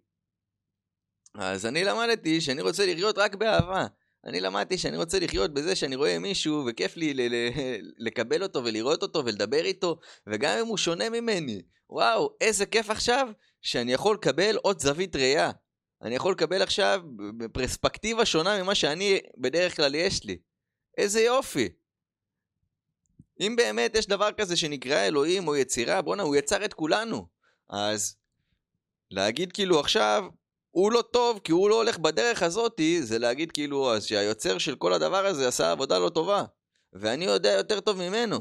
אז 1.35 1.65
אני 1.65 1.83
למדתי 1.83 2.41
שאני 2.41 2.61
רוצה 2.61 2.85
לחיות 2.85 3.17
רק 3.17 3.35
באהבה. 3.35 3.85
אני 4.25 4.39
למדתי 4.39 4.77
שאני 4.77 4.97
רוצה 4.97 5.19
לחיות 5.19 5.53
בזה 5.53 5.75
שאני 5.75 5.95
רואה 5.95 6.19
מישהו 6.19 6.65
וכיף 6.67 6.97
לי 6.97 7.13
ל- 7.13 7.21
ל- 7.21 7.91
לקבל 7.97 8.43
אותו 8.43 8.63
ולראות 8.63 9.01
אותו 9.01 9.25
ולדבר 9.25 9.65
איתו, 9.65 9.99
וגם 10.27 10.57
אם 10.59 10.65
הוא 10.65 10.77
שונה 10.77 11.09
ממני, 11.09 11.61
וואו, 11.89 12.29
איזה 12.41 12.65
כיף 12.65 12.89
עכשיו 12.89 13.27
שאני 13.61 13.93
יכול 13.93 14.15
לקבל 14.15 14.55
עוד 14.55 14.79
זווית 14.79 15.15
ראייה. 15.15 15.51
אני 16.03 16.15
יכול 16.15 16.31
לקבל 16.31 16.61
עכשיו 16.61 17.01
פרספקטיבה 17.53 18.25
שונה 18.25 18.63
ממה 18.63 18.75
שאני 18.75 19.19
בדרך 19.37 19.75
כלל 19.75 19.95
יש 19.95 20.23
לי. 20.23 20.37
איזה 20.97 21.21
יופי. 21.21 21.69
אם 23.39 23.55
באמת 23.55 23.95
יש 23.95 24.07
דבר 24.07 24.29
כזה 24.31 24.57
שנקרא 24.57 25.07
אלוהים 25.07 25.47
או 25.47 25.55
יצירה, 25.55 26.01
בואנה, 26.01 26.23
הוא 26.23 26.35
יצר 26.35 26.65
את 26.65 26.73
כולנו. 26.73 27.27
אז 27.69 28.15
להגיד 29.11 29.51
כאילו 29.51 29.79
עכשיו, 29.79 30.23
הוא 30.71 30.91
לא 30.91 31.01
טוב 31.01 31.39
כי 31.43 31.51
הוא 31.51 31.69
לא 31.69 31.75
הולך 31.75 31.97
בדרך 31.97 32.43
הזאתי, 32.43 33.03
זה 33.03 33.19
להגיד 33.19 33.51
כאילו 33.51 33.93
אז 33.93 34.05
שהיוצר 34.05 34.57
של 34.57 34.75
כל 34.75 34.93
הדבר 34.93 35.25
הזה 35.25 35.47
עשה 35.47 35.71
עבודה 35.71 35.99
לא 35.99 36.09
טובה. 36.09 36.43
ואני 36.93 37.25
יודע 37.25 37.51
יותר 37.51 37.79
טוב 37.79 37.97
ממנו. 37.97 38.39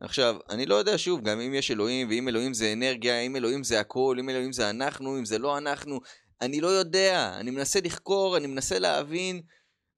עכשיו, 0.00 0.36
אני 0.50 0.66
לא 0.66 0.74
יודע 0.74 0.98
שוב, 0.98 1.20
גם 1.20 1.40
אם 1.40 1.54
יש 1.54 1.70
אלוהים, 1.70 2.08
ואם 2.08 2.28
אלוהים 2.28 2.54
זה 2.54 2.72
אנרגיה, 2.72 3.20
אם 3.20 3.36
אלוהים 3.36 3.64
זה 3.64 3.80
הכל, 3.80 4.16
אם 4.20 4.28
אלוהים 4.28 4.52
זה 4.52 4.70
אנחנו, 4.70 5.18
אם 5.18 5.24
זה 5.24 5.38
לא 5.38 5.58
אנחנו, 5.58 6.00
אני 6.42 6.60
לא 6.60 6.68
יודע. 6.68 7.36
אני 7.40 7.50
מנסה 7.50 7.80
לחקור, 7.84 8.36
אני 8.36 8.46
מנסה 8.46 8.78
להבין, 8.78 9.42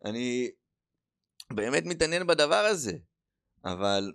אני 0.05 0.51
באמת 1.53 1.83
מתעניין 1.87 2.27
בדבר 2.27 2.65
הזה. 2.71 2.93
אבל 3.65 4.13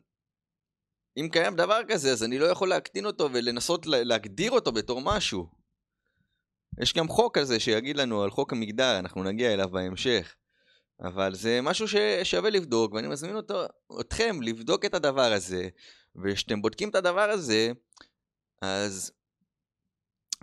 אם 1.18 1.30
קיים 1.32 1.56
דבר 1.56 1.82
כזה, 1.88 2.12
אז 2.12 2.24
אני 2.24 2.40
לא 2.40 2.46
יכול 2.46 2.70
להקטין 2.70 3.06
אותו 3.06 3.30
ולנסות 3.34 3.86
להגדיר 3.86 4.52
אותו 4.52 4.72
בתור 4.72 5.02
משהו. 5.04 5.50
יש 6.82 6.94
גם 6.94 7.08
חוק 7.08 7.38
כזה 7.38 7.60
שיגיד 7.60 7.98
לנו 7.98 8.24
על 8.24 8.32
חוק 8.32 8.54
המגדר, 8.54 9.00
אנחנו 9.00 9.24
נגיע 9.24 9.54
אליו 9.54 9.70
בהמשך. 9.70 10.36
אבל 11.02 11.36
זה 11.36 11.60
משהו 11.64 11.88
ששווה 11.88 12.50
לבדוק, 12.50 12.94
ואני 12.94 13.08
מזמין 13.08 13.36
אותו, 13.36 13.66
אתכם 14.02 14.42
לבדוק 14.42 14.86
את 14.86 14.94
הדבר 14.94 15.32
הזה, 15.32 15.70
וכשאתם 16.24 16.62
בודקים 16.62 16.90
את 16.90 16.96
הדבר 16.96 17.30
הזה, 17.30 17.72
אז 18.62 19.12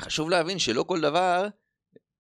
חשוב 0.01 0.31
להבין 0.31 0.59
שלא 0.59 0.85
כל 0.89 1.01
דבר 1.01 1.49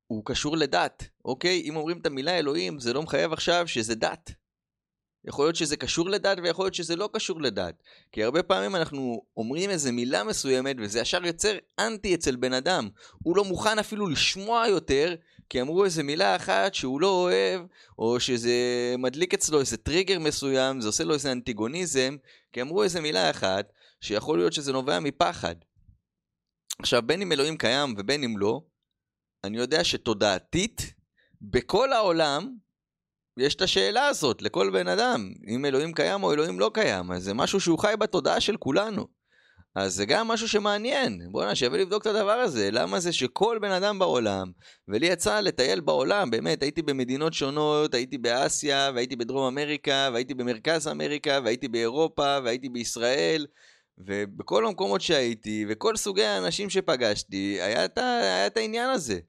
הוא 0.06 0.22
קשור 0.24 0.56
לדת, 0.56 1.04
אוקיי? 1.24 1.62
אם 1.64 1.76
אומרים 1.76 1.98
את 1.98 2.06
המילה 2.06 2.38
אלוהים, 2.38 2.78
זה 2.78 2.92
לא 2.92 3.02
מחייב 3.02 3.32
עכשיו 3.32 3.68
שזה 3.68 3.94
דת. 3.94 4.30
יכול 5.26 5.44
להיות 5.44 5.56
שזה 5.56 5.76
קשור 5.76 6.10
לדת 6.10 6.38
ויכול 6.42 6.64
להיות 6.64 6.74
שזה 6.74 6.96
לא 6.96 7.08
קשור 7.12 7.40
לדת. 7.40 7.82
כי 8.12 8.24
הרבה 8.24 8.42
פעמים 8.42 8.76
אנחנו 8.76 9.22
אומרים 9.36 9.70
איזה 9.70 9.92
מילה 9.92 10.24
מסוימת 10.24 10.76
וזה 10.78 11.00
ישר 11.00 11.26
יוצר 11.26 11.56
אנטי 11.78 12.14
אצל 12.14 12.36
בן 12.36 12.52
אדם. 12.52 12.88
הוא 13.22 13.36
לא 13.36 13.44
מוכן 13.44 13.78
אפילו 13.78 14.06
לשמוע 14.06 14.68
יותר 14.68 15.14
כי 15.48 15.60
אמרו 15.60 15.84
איזה 15.84 16.02
מילה 16.02 16.36
אחת 16.36 16.74
שהוא 16.74 17.00
לא 17.00 17.08
אוהב 17.08 17.60
או 17.98 18.20
שזה 18.20 18.54
מדליק 18.98 19.34
אצלו 19.34 19.60
איזה 19.60 19.76
טריגר 19.76 20.18
מסוים, 20.18 20.80
זה 20.80 20.88
עושה 20.88 21.04
לו 21.04 21.14
איזה 21.14 21.32
אנטיגוניזם 21.32 22.16
כי 22.52 22.62
אמרו 22.62 22.82
איזה 22.82 23.00
מילה 23.00 23.30
אחת 23.30 23.72
שיכול 24.00 24.38
להיות 24.38 24.52
שזה 24.52 24.72
נובע 24.72 25.00
מפחד. 25.00 25.54
עכשיו 26.78 27.02
בין 27.06 27.22
אם 27.22 27.32
אלוהים 27.32 27.56
קיים 27.56 27.94
ובין 27.98 28.24
אם 28.24 28.38
לא, 28.38 28.60
אני 29.44 29.56
יודע 29.56 29.84
שתודעתית 29.84 30.94
בכל 31.42 31.92
העולם 31.92 32.54
יש 33.38 33.54
את 33.54 33.62
השאלה 33.62 34.06
הזאת 34.06 34.42
לכל 34.42 34.70
בן 34.70 34.88
אדם, 34.88 35.32
אם 35.48 35.64
אלוהים 35.64 35.92
קיים 35.92 36.22
או 36.22 36.32
אלוהים 36.32 36.60
לא 36.60 36.70
קיים, 36.74 37.12
אז 37.12 37.24
זה 37.24 37.34
משהו 37.34 37.60
שהוא 37.60 37.78
חי 37.78 37.94
בתודעה 37.98 38.40
של 38.40 38.56
כולנו. 38.56 39.06
אז 39.74 39.94
זה 39.94 40.06
גם 40.06 40.28
משהו 40.28 40.48
שמעניין, 40.48 41.28
בוא'נה 41.30 41.54
שווה 41.54 41.78
לבדוק 41.78 42.02
את 42.02 42.06
הדבר 42.06 42.32
הזה, 42.32 42.70
למה 42.72 43.00
זה 43.00 43.12
שכל 43.12 43.58
בן 43.60 43.70
אדם 43.70 43.98
בעולם, 43.98 44.50
ולי 44.88 45.06
יצא 45.06 45.40
לטייל 45.40 45.80
בעולם, 45.80 46.30
באמת, 46.30 46.62
הייתי 46.62 46.82
במדינות 46.82 47.32
שונות, 47.34 47.94
הייתי 47.94 48.18
באסיה, 48.18 48.90
והייתי 48.94 49.16
בדרום 49.16 49.46
אמריקה, 49.46 50.10
והייתי 50.12 50.34
במרכז 50.34 50.88
אמריקה, 50.88 51.38
והייתי 51.44 51.68
באירופה, 51.68 52.38
והייתי 52.44 52.68
בישראל, 52.68 53.46
ובכל 53.98 54.66
המקומות 54.66 55.00
שהייתי, 55.00 55.66
וכל 55.68 55.96
סוגי 55.96 56.24
האנשים 56.24 56.70
שפגשתי, 56.70 57.58
היה 57.60 57.84
את, 58.46 58.56
העניין 58.56 58.90
הזה. 58.90 59.20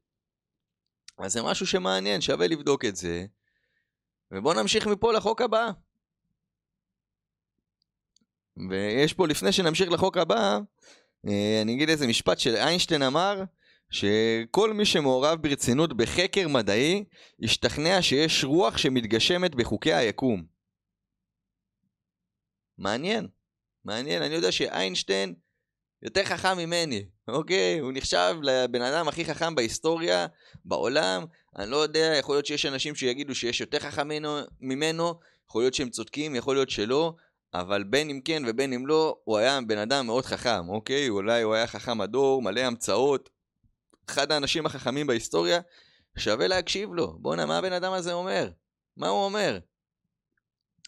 אז 1.17 1.33
זה 1.33 1.43
משהו 1.43 1.67
שמעניין, 1.67 2.21
שווה 2.21 2.47
לבדוק 2.47 2.85
את 2.85 2.95
זה. 2.95 3.25
ובואו 4.31 4.61
נמשיך 4.61 4.87
מפה 4.87 5.13
לחוק 5.13 5.41
הבא. 5.41 5.71
ויש 8.69 9.13
פה, 9.13 9.27
לפני 9.27 9.51
שנמשיך 9.51 9.91
לחוק 9.91 10.17
הבא, 10.17 10.59
אה, 11.27 11.59
אני 11.61 11.73
אגיד 11.73 11.89
איזה 11.89 12.07
משפט 12.07 12.39
של 12.39 12.55
איינשטיין 12.55 13.01
אמר, 13.01 13.43
שכל 13.89 14.73
מי 14.73 14.85
שמעורב 14.85 15.41
ברצינות 15.41 15.97
בחקר 15.97 16.47
מדעי, 16.47 17.03
ישתכנע 17.39 18.01
שיש 18.01 18.43
רוח 18.43 18.77
שמתגשמת 18.77 19.55
בחוקי 19.55 19.93
היקום. 19.93 20.43
מעניין, 22.77 23.27
מעניין, 23.87 24.21
אני 24.21 24.35
יודע 24.35 24.51
שאיינשטיין 24.51 25.33
יותר 26.01 26.23
חכם 26.23 26.57
ממני, 26.57 27.05
אוקיי? 27.27 27.79
הוא 27.79 27.91
נחשב 27.93 28.35
לבן 28.41 28.81
אדם 28.81 29.07
הכי 29.07 29.25
חכם 29.25 29.55
בהיסטוריה, 29.55 30.27
בעולם. 30.65 31.25
אני 31.57 31.71
לא 31.71 31.77
יודע, 31.77 32.13
יכול 32.19 32.35
להיות 32.35 32.45
שיש 32.45 32.65
אנשים 32.65 32.95
שיגידו 32.95 33.35
שיש 33.35 33.61
יותר 33.61 33.79
חכם 33.79 34.07
ממנו, 34.61 35.19
יכול 35.49 35.61
להיות 35.61 35.73
שהם 35.73 35.89
צודקים, 35.89 36.35
יכול 36.35 36.55
להיות 36.55 36.69
שלא, 36.69 37.13
אבל 37.53 37.83
בין 37.83 38.09
אם 38.09 38.21
כן 38.25 38.43
ובין 38.47 38.73
אם 38.73 38.87
לא, 38.87 39.17
הוא 39.23 39.37
היה 39.37 39.59
בן 39.67 39.77
אדם 39.77 40.05
מאוד 40.05 40.25
חכם, 40.25 40.69
אוקיי? 40.69 41.09
אולי 41.09 41.41
הוא 41.41 41.53
היה 41.53 41.67
חכם 41.67 42.01
הדור, 42.01 42.41
מלא 42.41 42.59
המצאות. 42.59 43.29
אחד 44.09 44.31
האנשים 44.31 44.65
החכמים 44.65 45.07
בהיסטוריה, 45.07 45.59
שווה 46.17 46.47
להקשיב 46.47 46.93
לו. 46.93 47.17
בואנה, 47.19 47.45
מה 47.45 47.57
הבן 47.57 47.73
אדם 47.73 47.93
הזה 47.93 48.13
אומר? 48.13 48.49
מה 48.97 49.07
הוא 49.07 49.25
אומר? 49.25 49.59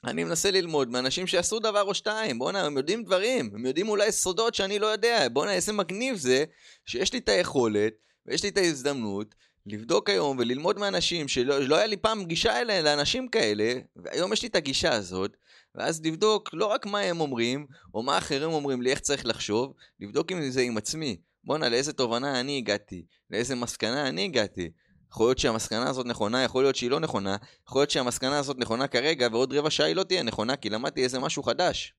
אני 0.06 0.24
מנסה 0.24 0.52
ללמוד 0.52 0.90
מאנשים 0.90 1.28
שעשו 1.28 1.60
דבר 1.60 1.82
או 1.82 1.94
שתיים, 1.94 2.40
בואנה, 2.40 2.66
הם 2.66 2.78
יודעים 2.78 3.04
דברים, 3.04 3.50
הם 3.54 3.66
יודעים 3.66 3.90
אולי 3.90 4.12
סודות 4.12 4.56
שאני 4.56 4.80
לא 4.80 4.88
יודע, 4.88 5.28
בואנה, 5.34 5.54
איזה 5.54 5.74
מגניב 5.74 6.16
זה 6.16 6.44
שיש 6.86 7.14
לי 7.14 7.20
את 7.20 7.30
היכולת 7.30 7.94
ויש 8.26 8.44
לי 8.44 8.50
את 8.50 8.58
ההזדמנות 8.58 9.36
לבדוק 9.66 10.10
היום 10.10 10.38
וללמוד 10.40 10.80
מאנשים 10.80 11.28
שלא 11.28 11.60
לא 11.60 11.76
היה 11.76 11.88
לי 11.88 11.98
פעם 11.98 12.26
גישה 12.26 12.62
אלה, 12.62 12.82
לאנשים 12.82 13.28
כאלה, 13.28 13.74
והיום 13.96 14.34
יש 14.34 14.42
לי 14.42 14.48
את 14.48 14.56
הגישה 14.56 14.94
הזאת, 14.94 15.38
ואז 15.76 16.02
לבדוק 16.06 16.50
לא 16.54 16.66
רק 16.66 16.86
מה 16.86 17.00
הם 17.00 17.22
אומרים, 17.22 17.68
או 17.94 18.04
מה 18.04 18.18
אחרים 18.18 18.50
אומרים 18.52 18.82
לי 18.82 18.92
איך 18.92 19.00
צריך 19.00 19.26
לחשוב, 19.26 19.74
לבדוק 20.00 20.32
עם 20.32 20.50
זה 20.50 20.62
עם 20.62 20.78
עצמי. 20.78 21.18
בואנה, 21.44 21.70
לאיזה 21.70 21.94
תובנה 21.94 22.40
אני 22.40 22.58
הגעתי, 22.58 23.06
לאיזה 23.30 23.56
מסקנה 23.56 24.08
אני 24.08 24.24
הגעתי. 24.26 24.70
יכול 25.12 25.28
להיות 25.28 25.40
שהמסקנה 25.40 25.90
הזאת 25.90 26.06
נכונה, 26.06 26.44
יכול 26.44 26.64
להיות 26.64 26.76
שהיא 26.76 26.92
לא 26.92 27.00
נכונה, 27.00 27.38
יכול 27.68 27.82
להיות 27.82 27.92
שהמסקנה 27.92 28.40
הזאת 28.40 28.58
נכונה 28.58 28.88
כרגע, 28.88 29.28
ועוד 29.32 29.54
רבע 29.54 29.70
שעה 29.70 29.88
היא 29.88 29.96
לא 29.96 30.04
תהיה 30.04 30.24
נכונה, 30.24 30.56
כי 30.56 30.70
למדתי 30.70 31.04
איזה 31.04 31.20
משהו 31.20 31.44
חדש. 31.44 31.94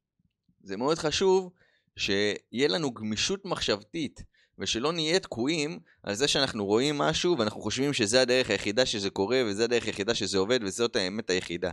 זה 0.62 0.76
מאוד 0.76 0.99
חשוב 0.99 1.50
שיהיה 1.97 2.69
לנו 2.69 2.90
גמישות 2.90 3.45
מחשבתית, 3.45 4.23
ושלא 4.59 4.93
נהיה 4.93 5.21
תקועים 5.21 5.79
על 6.02 6.14
זה 6.14 6.29
שאנחנו 6.29 6.67
רואים 6.67 6.99
משהו, 6.99 7.38
ואנחנו 7.38 7.61
חושבים 7.61 7.93
שזה 7.93 8.21
הדרך 8.21 8.50
היחידה 8.50 8.87
שזה 8.87 9.11
קורה, 9.11 9.43
וזה 9.47 9.64
הדרך 9.64 9.87
היחידה 9.87 10.14
שזה 10.14 10.38
עובד, 10.38 10.61
וזאת 10.62 10.97
האמת 10.97 11.31
היחידה. 11.31 11.71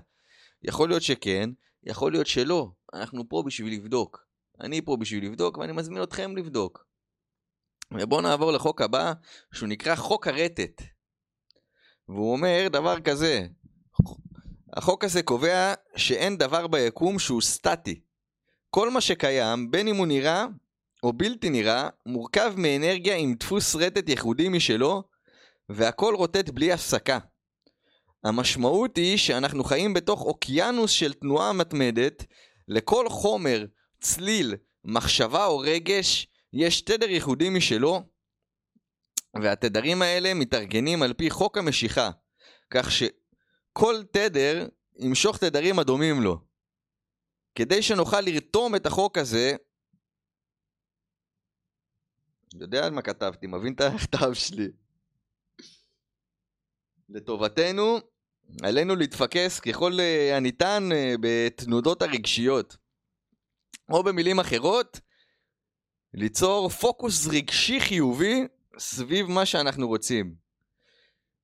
יכול 0.64 0.90
להיות 0.90 1.02
שכן, 1.02 1.50
יכול 1.84 2.12
להיות 2.12 2.28
שלא. 2.28 2.70
אנחנו 2.94 3.30
פה 3.30 3.44
בשביל 3.46 3.74
לבדוק. 3.74 4.28
אני 4.62 4.82
פה 4.82 4.98
בשביל 4.98 5.26
לבדוק, 5.26 5.58
ואני 5.58 5.72
מזמין 5.72 6.04
אתכם 6.04 6.38
לבדוק. 6.38 6.86
ובואו 7.94 8.22
נעבור 8.22 8.52
לחוק 8.52 8.82
הבא, 8.82 9.14
שהוא 9.54 9.70
נקרא 9.70 9.96
חוק 9.96 10.28
הרטט. 10.28 10.97
והוא 12.10 12.32
אומר 12.32 12.68
דבר 12.72 13.00
כזה, 13.00 13.48
החוק 14.74 15.04
הזה 15.04 15.24
קובע 15.24 15.74
שאין 15.96 16.38
דבר 16.38 16.68
ביקום 16.68 17.20
שהוא 17.20 17.42
סטטי. 17.42 18.02
כל 18.70 18.90
מה 18.90 19.02
שקיים, 19.02 19.72
בין 19.72 19.88
אם 19.88 19.96
הוא 19.96 20.08
נראה 20.08 20.46
או 21.04 21.14
בלתי 21.14 21.50
נראה, 21.50 21.90
מורכב 22.06 22.54
מאנרגיה 22.58 23.16
עם 23.16 23.36
דפוס 23.36 23.76
רטט 23.76 24.10
ייחודי 24.10 24.50
משלו, 24.50 25.04
והכל 25.70 26.16
רוטט 26.16 26.50
בלי 26.50 26.72
הפסקה. 26.72 27.20
המשמעות 28.24 28.98
היא 28.98 29.18
שאנחנו 29.18 29.64
חיים 29.64 29.94
בתוך 29.94 30.22
אוקיינוס 30.22 30.92
של 30.92 31.14
תנועה 31.14 31.54
מתמדת, 31.54 32.26
לכל 32.68 33.10
חומר, 33.10 33.66
צליל, 34.02 34.56
מחשבה 34.86 35.46
או 35.46 35.58
רגש, 35.58 36.28
יש 36.54 36.82
תדר 36.82 37.10
ייחודי 37.10 37.50
משלו, 37.50 38.02
והתדרים 39.44 40.02
האלה 40.02 40.34
מתארגנים 40.34 41.04
על 41.04 41.14
פי 41.14 41.30
חוק 41.30 41.58
המשיכה, 41.58 42.10
כך 42.70 42.92
שכל 42.92 44.04
תדר 44.12 44.68
ימשוך 45.00 45.38
תדרים 45.38 45.80
הדומים 45.80 46.22
לו. 46.22 46.40
כדי 47.56 47.82
שנוכל 47.82 48.22
לרתום 48.22 48.76
את 48.76 48.86
החוק 48.86 49.18
הזה, 49.18 49.56
יודע 52.62 52.86
על 52.86 52.92
מה 52.92 53.02
כתבתי, 53.02 53.48
מבין 53.48 53.74
את 53.74 53.82
הכתב 53.82 54.34
שלי. 54.34 54.68
לטובתנו, 57.10 57.98
עלינו 58.64 58.96
להתפקס 58.96 59.60
ככל 59.60 60.00
אה, 60.00 60.38
הניתן 60.38 60.90
אה, 60.92 61.16
בתנודות 61.22 62.02
הרגשיות. 62.02 62.78
או 63.90 64.04
במילים 64.04 64.40
אחרות, 64.40 65.00
ליצור 66.14 66.70
פוקוס 66.70 67.28
רגשי 67.28 67.80
חיובי 67.80 68.48
סביב 68.80 69.28
מה 69.28 69.46
שאנחנו 69.46 69.88
רוצים. 69.88 70.36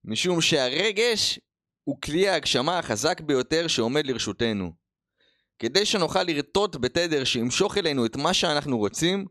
משום 0.05 0.41
שהרגש 0.41 1.39
הוא 1.83 2.01
כלי 2.01 2.29
ההגשמה 2.29 2.79
החזק 2.79 3.21
ביותר 3.21 3.67
שעומד 3.67 4.07
לרשותנו. 4.07 4.71
כדי 5.59 5.85
שנוכל 5.85 6.23
לרטוט 6.23 6.75
בתדר 6.75 7.23
שימשוך 7.23 7.77
אלינו 7.77 8.05
את 8.05 8.15
מה 8.15 8.33
שאנחנו 8.33 8.77
רוצים, 8.77 9.25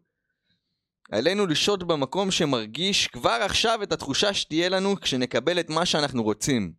עלינו 1.12 1.46
לשהות 1.46 1.82
במקום 1.82 2.30
שמרגיש 2.30 3.06
כבר 3.06 3.38
עכשיו 3.44 3.82
את 3.82 3.92
התחושה 3.92 4.34
שתהיה 4.34 4.68
לנו 4.68 5.00
כשנקבל 5.00 5.60
את 5.60 5.70
מה 5.70 5.86
שאנחנו 5.86 6.22
רוצים. 6.22 6.72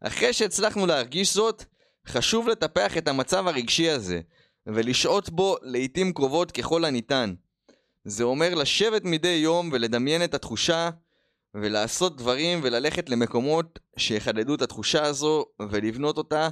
אחרי 0.00 0.32
שהצלחנו 0.32 0.86
להרגיש 0.86 1.34
זאת, 1.34 1.64
חשוב 2.06 2.48
לטפח 2.48 2.96
את 2.96 3.08
המצב 3.08 3.46
הרגשי 3.46 3.90
הזה, 3.90 4.20
ולשהות 4.66 5.30
בו 5.30 5.56
לעיתים 5.62 6.12
קרובות 6.12 6.52
ככל 6.52 6.84
הניתן. 6.84 7.34
זה 8.04 8.24
אומר 8.24 8.54
לשבת 8.54 9.02
מדי 9.04 9.28
יום 9.42 9.70
ולדמיין 9.72 10.24
את 10.24 10.34
התחושה, 10.34 10.90
ולעשות 11.54 12.16
דברים 12.16 12.60
וללכת 12.62 13.10
למקומות 13.10 13.78
שיחדדו 13.96 14.54
את 14.54 14.62
התחושה 14.62 15.04
הזו, 15.04 15.44
ולבנות 15.70 16.18
אותה, 16.18 16.48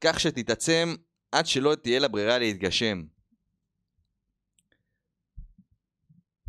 כך 0.00 0.20
שתתעצם 0.20 0.94
עד 1.32 1.46
שלא 1.46 1.74
תהיה 1.74 1.98
לה 1.98 2.08
ברירה 2.08 2.38
להתגשם. 2.38 3.02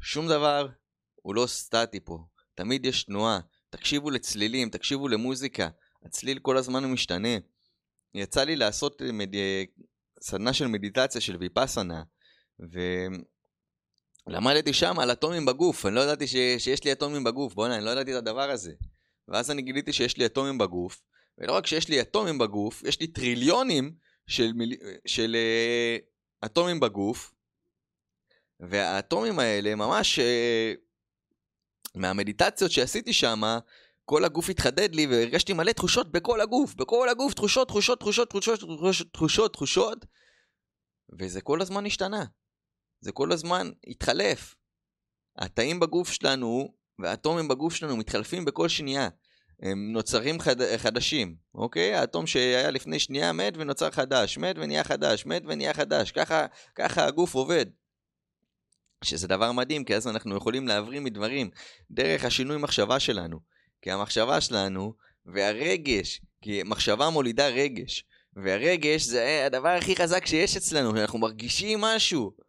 שום 0.02 0.28
דבר 0.28 0.68
הוא 1.16 1.36
לא 1.36 1.48
סטטי 1.48 2.00
פה, 2.00 2.26
תמיד 2.56 2.86
יש 2.86 3.04
תנועה. 3.04 3.40
תקשיבו 3.70 4.10
לצלילים, 4.10 4.70
תקשיבו 4.70 5.08
למוזיקה, 5.08 5.70
הצליל 6.06 6.40
כל 6.40 6.58
הזמן 6.58 6.84
הוא 6.84 6.92
משתנה. 6.92 7.38
יצא 8.14 8.44
לי 8.44 8.56
לעשות 8.56 9.02
מד... 9.14 9.36
סדנה 10.22 10.54
של 10.54 10.68
מדיטציה 10.68 11.22
של 11.22 11.38
ויפאסנה, 11.40 12.04
ולמדתי 14.28 14.74
שם 14.74 15.00
על 15.00 15.12
אטומים 15.12 15.46
בגוף, 15.46 15.86
אני 15.86 15.96
לא 15.96 16.02
ידעתי 16.02 16.28
ש... 16.28 16.36
שיש 16.58 16.84
לי 16.84 16.92
אטומים 16.92 17.24
בגוף, 17.24 17.54
בוא'נה, 17.54 17.76
אני 17.76 17.86
לא 17.86 17.90
ידעתי 17.90 18.12
את 18.12 18.18
הדבר 18.18 18.50
הזה. 18.50 18.72
ואז 19.28 19.52
אני 19.52 19.62
גיליתי 19.62 19.94
שיש 19.94 20.18
לי 20.18 20.26
אטומים 20.26 20.58
בגוף, 20.58 21.02
ולא 21.38 21.54
רק 21.54 21.68
שיש 21.68 21.90
לי 21.90 22.02
אטומים 22.02 22.38
בגוף, 22.38 22.84
יש 22.84 23.00
לי 23.00 23.08
טריליונים 23.08 23.96
של, 24.28 24.54
מיל... 24.54 24.74
של 25.06 25.36
uh, 25.36 26.46
אטומים 26.46 26.80
בגוף, 26.80 27.34
והאטומים 28.60 29.40
האלה 29.40 29.76
ממש, 29.76 30.20
uh, 30.20 30.24
מהמדיטציות 31.96 32.72
שעשיתי 32.72 33.14
שם, 33.14 33.42
כל 34.06 34.26
הגוף 34.26 34.50
התחדד 34.50 34.96
לי 34.96 35.08
והרגשתי 35.08 35.54
מלא 35.54 35.72
תחושות 35.72 36.12
בכל 36.12 36.42
הגוף, 36.42 36.76
בכל 36.76 37.10
הגוף, 37.10 37.34
תחושות, 37.34 37.68
תחושות, 37.68 38.00
תחושות, 38.00 38.30
תחושות, 38.30 38.60
תחושות, 38.60 39.14
תחושות, 39.14 39.54
תחושות, 39.54 40.06
וזה 41.20 41.42
כל 41.42 41.62
הזמן 41.62 41.86
השתנה. 41.86 42.26
זה 43.02 43.12
כל 43.12 43.32
הזמן 43.32 43.72
התחלף. 43.88 44.56
התאים 45.38 45.80
בגוף 45.80 46.12
שלנו 46.12 46.74
והאטומים 47.00 47.48
בגוף 47.48 47.76
שלנו 47.76 47.98
מתחלפים 47.98 48.46
בכל 48.46 48.70
שנייה. 48.70 49.10
הם 49.62 49.92
נוצרים 49.92 50.40
חד... 50.40 50.78
חדשים, 50.78 51.36
אוקיי? 51.56 51.96
האטום 51.96 52.28
שהיה 52.28 52.72
לפני 52.72 53.00
שנייה 53.00 53.34
מת 53.34 53.54
ונוצר 53.58 53.92
חדש, 53.92 54.38
מת 54.38 54.56
ונהיה 54.60 54.84
חדש, 54.84 55.26
מת 55.26 55.44
ונהיה 55.46 55.74
חדש, 55.74 56.12
ככה, 56.12 56.46
ככה 56.76 57.06
הגוף 57.06 57.36
עובד. 57.36 57.66
שזה 59.04 59.28
דבר 59.28 59.52
מדהים, 59.52 59.84
כי 59.84 59.96
אז 59.96 60.08
אנחנו 60.08 60.38
יכולים 60.38 60.68
להבריא 60.68 61.00
מדברים 61.00 61.50
דרך 61.92 62.26
השינוי 62.26 62.58
מחשבה 62.58 63.00
שלנו. 63.00 63.40
כי 63.82 63.92
המחשבה 63.92 64.42
שלנו 64.42 64.94
והרגש, 65.26 66.22
כי 66.42 66.64
מחשבה 66.66 67.10
מולידה 67.10 67.48
רגש, 67.48 68.06
והרגש 68.34 69.04
זה 69.04 69.44
הדבר 69.46 69.70
הכי 69.70 69.96
חזק 69.96 70.26
שיש 70.26 70.58
אצלנו, 70.58 71.02
אנחנו 71.02 71.20
מרגישים 71.20 71.82
משהו. 71.82 72.47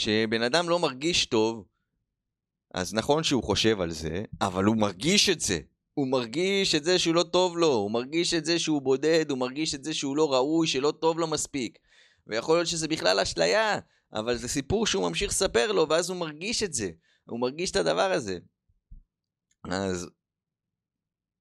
שבן 0.00 0.42
אדם 0.42 0.68
לא 0.68 0.78
מרגיש 0.78 1.26
טוב, 1.26 1.64
אז 2.74 2.94
נכון 2.94 3.24
שהוא 3.24 3.42
חושב 3.42 3.80
על 3.80 3.90
זה, 3.90 4.24
אבל 4.40 4.64
הוא 4.64 4.76
מרגיש 4.76 5.28
את 5.28 5.40
זה. 5.40 5.58
הוא 5.94 6.08
מרגיש 6.08 6.74
את 6.74 6.84
זה 6.84 6.98
שהוא 6.98 7.14
לא 7.14 7.22
טוב 7.22 7.58
לו, 7.58 7.72
הוא 7.72 7.90
מרגיש 7.90 8.34
את 8.34 8.44
זה 8.44 8.58
שהוא 8.58 8.82
בודד, 8.82 9.30
הוא 9.30 9.38
מרגיש 9.38 9.74
את 9.74 9.84
זה 9.84 9.94
שהוא 9.94 10.16
לא 10.16 10.32
ראוי, 10.32 10.66
שלא 10.66 10.92
טוב 11.00 11.18
לו 11.18 11.26
מספיק. 11.26 11.78
ויכול 12.26 12.56
להיות 12.56 12.68
שזה 12.68 12.88
בכלל 12.88 13.20
אשליה, 13.20 13.78
אבל 14.12 14.36
זה 14.36 14.48
סיפור 14.48 14.86
שהוא 14.86 15.08
ממשיך 15.08 15.30
לספר 15.30 15.72
לו, 15.72 15.88
ואז 15.88 16.10
הוא 16.10 16.18
מרגיש 16.18 16.62
את 16.62 16.72
זה. 16.72 16.90
הוא 17.28 17.40
מרגיש 17.40 17.70
את 17.70 17.76
הדבר 17.76 18.12
הזה. 18.12 18.38
אז 19.64 20.08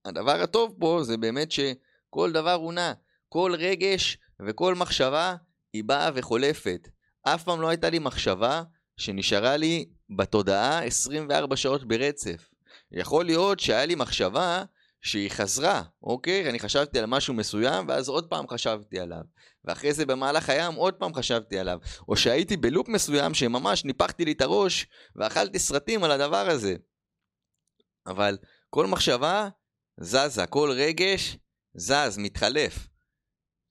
הדבר 0.05 0.41
הטוב 0.41 0.75
פה 0.79 0.99
זה 1.03 1.17
באמת 1.17 1.51
שכל 1.51 2.31
דבר 2.31 2.53
הוא 2.53 2.73
נע. 2.73 2.93
כל 3.29 3.55
רגש 3.57 4.17
וכל 4.47 4.75
מחשבה 4.75 5.35
היא 5.73 5.83
באה 5.83 6.09
וחולפת. 6.15 6.87
אף 7.23 7.43
פעם 7.43 7.61
לא 7.61 7.69
הייתה 7.69 7.89
לי 7.89 7.99
מחשבה 7.99 8.63
שנשארה 8.97 9.57
לי 9.57 9.89
בתודעה 10.17 10.83
24 10.85 11.55
שעות 11.55 11.87
ברצף. 11.87 12.49
יכול 12.91 13.25
להיות 13.25 13.59
שהיה 13.59 13.85
לי 13.85 13.95
מחשבה 13.95 14.63
שהיא 15.01 15.31
חזרה, 15.31 15.83
אוקיי? 16.03 16.49
אני 16.49 16.59
חשבתי 16.59 16.99
על 16.99 17.05
משהו 17.05 17.33
מסוים, 17.33 17.87
ואז 17.87 18.09
עוד 18.09 18.29
פעם 18.29 18.47
חשבתי 18.47 18.99
עליו. 18.99 19.21
ואחרי 19.65 19.93
זה 19.93 20.05
במהלך 20.05 20.49
הים 20.49 20.73
עוד 20.73 20.93
פעם 20.93 21.13
חשבתי 21.13 21.59
עליו. 21.59 21.79
או 22.07 22.15
שהייתי 22.17 22.57
בלופ 22.57 22.87
מסוים 22.87 23.33
שממש 23.33 23.85
ניפחתי 23.85 24.25
לי 24.25 24.31
את 24.31 24.41
הראש, 24.41 24.87
ואכלתי 25.15 25.59
סרטים 25.59 26.03
על 26.03 26.11
הדבר 26.11 26.49
הזה. 26.49 26.75
אבל 28.07 28.37
כל 28.69 28.87
מחשבה 28.87 29.49
זזה, 29.99 30.45
כל 30.45 30.71
רגש 30.75 31.37
זז, 31.73 32.17
מתחלף. 32.17 32.87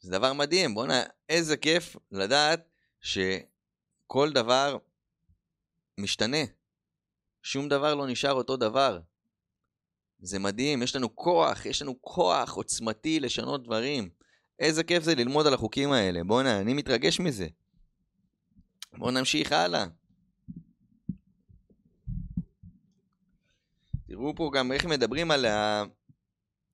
זה 0.00 0.10
דבר 0.10 0.32
מדהים, 0.32 0.74
בואנה, 0.74 1.02
איזה 1.28 1.56
כיף 1.56 1.96
לדעת 2.10 2.67
שכל 3.00 4.32
דבר 4.32 4.76
משתנה. 5.98 6.44
שום 7.42 7.68
דבר 7.68 7.94
לא 7.94 8.06
נשאר 8.06 8.32
אותו 8.32 8.56
דבר. 8.56 9.00
זה 10.20 10.38
מדהים, 10.38 10.82
יש 10.82 10.96
לנו 10.96 11.16
כוח, 11.16 11.66
יש 11.66 11.82
לנו 11.82 12.02
כוח 12.02 12.54
עוצמתי 12.54 13.20
לשנות 13.20 13.64
דברים. 13.64 14.08
איזה 14.58 14.84
כיף 14.84 15.02
זה 15.02 15.14
ללמוד 15.14 15.46
על 15.46 15.54
החוקים 15.54 15.92
האלה. 15.92 16.24
בואנה, 16.24 16.60
אני 16.60 16.74
מתרגש 16.74 17.20
מזה. 17.20 17.48
בואו 18.98 19.10
נמשיך 19.10 19.52
הלאה. 19.52 19.86
תראו 24.06 24.34
פה 24.36 24.50
גם 24.54 24.72
איך 24.72 24.84
מדברים 24.84 25.30
על 25.30 25.46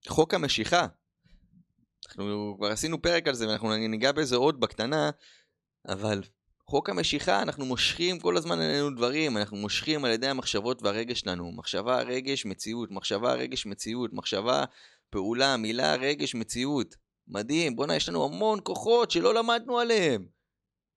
חוק 0.08 0.34
המשיכה. 0.34 0.87
אנחנו 2.08 2.54
כבר 2.58 2.70
עשינו 2.70 3.02
פרק 3.02 3.28
על 3.28 3.34
זה 3.34 3.48
ואנחנו 3.48 3.76
ניגע 3.76 4.12
בזה 4.12 4.37
עוד 4.37 4.60
בקטנה, 4.60 5.10
אבל 5.88 6.23
חוק 6.66 6.90
המשיכה, 6.90 7.42
אנחנו 7.42 7.66
מושכים 7.66 8.20
כל 8.20 8.37
הזמן 8.37 8.61
עלינו 8.61 8.90
דברים, 8.90 9.37
אנחנו 9.37 9.57
מושכים 9.57 10.05
על 10.05 10.11
ידי 10.11 10.27
המחשבות 10.27 10.83
והרגש 10.83 11.20
שלנו. 11.20 11.53
מחשבה, 11.53 12.03
רגש, 12.03 12.47
מציאות, 12.47 12.90
מחשבה, 12.90 13.33
רגש, 13.33 13.66
מציאות, 13.66 14.12
מחשבה, 14.12 14.64
פעולה, 15.11 15.57
מילה, 15.57 15.94
רגש, 15.94 16.35
מציאות. 16.35 16.97
מדהים, 17.29 17.77
בואנה, 17.77 17.97
יש 17.97 18.09
לנו 18.09 18.25
המון 18.25 18.59
כוחות 18.62 19.11
שלא 19.11 19.35
למדנו 19.35 19.79
עליהם. 19.79 20.27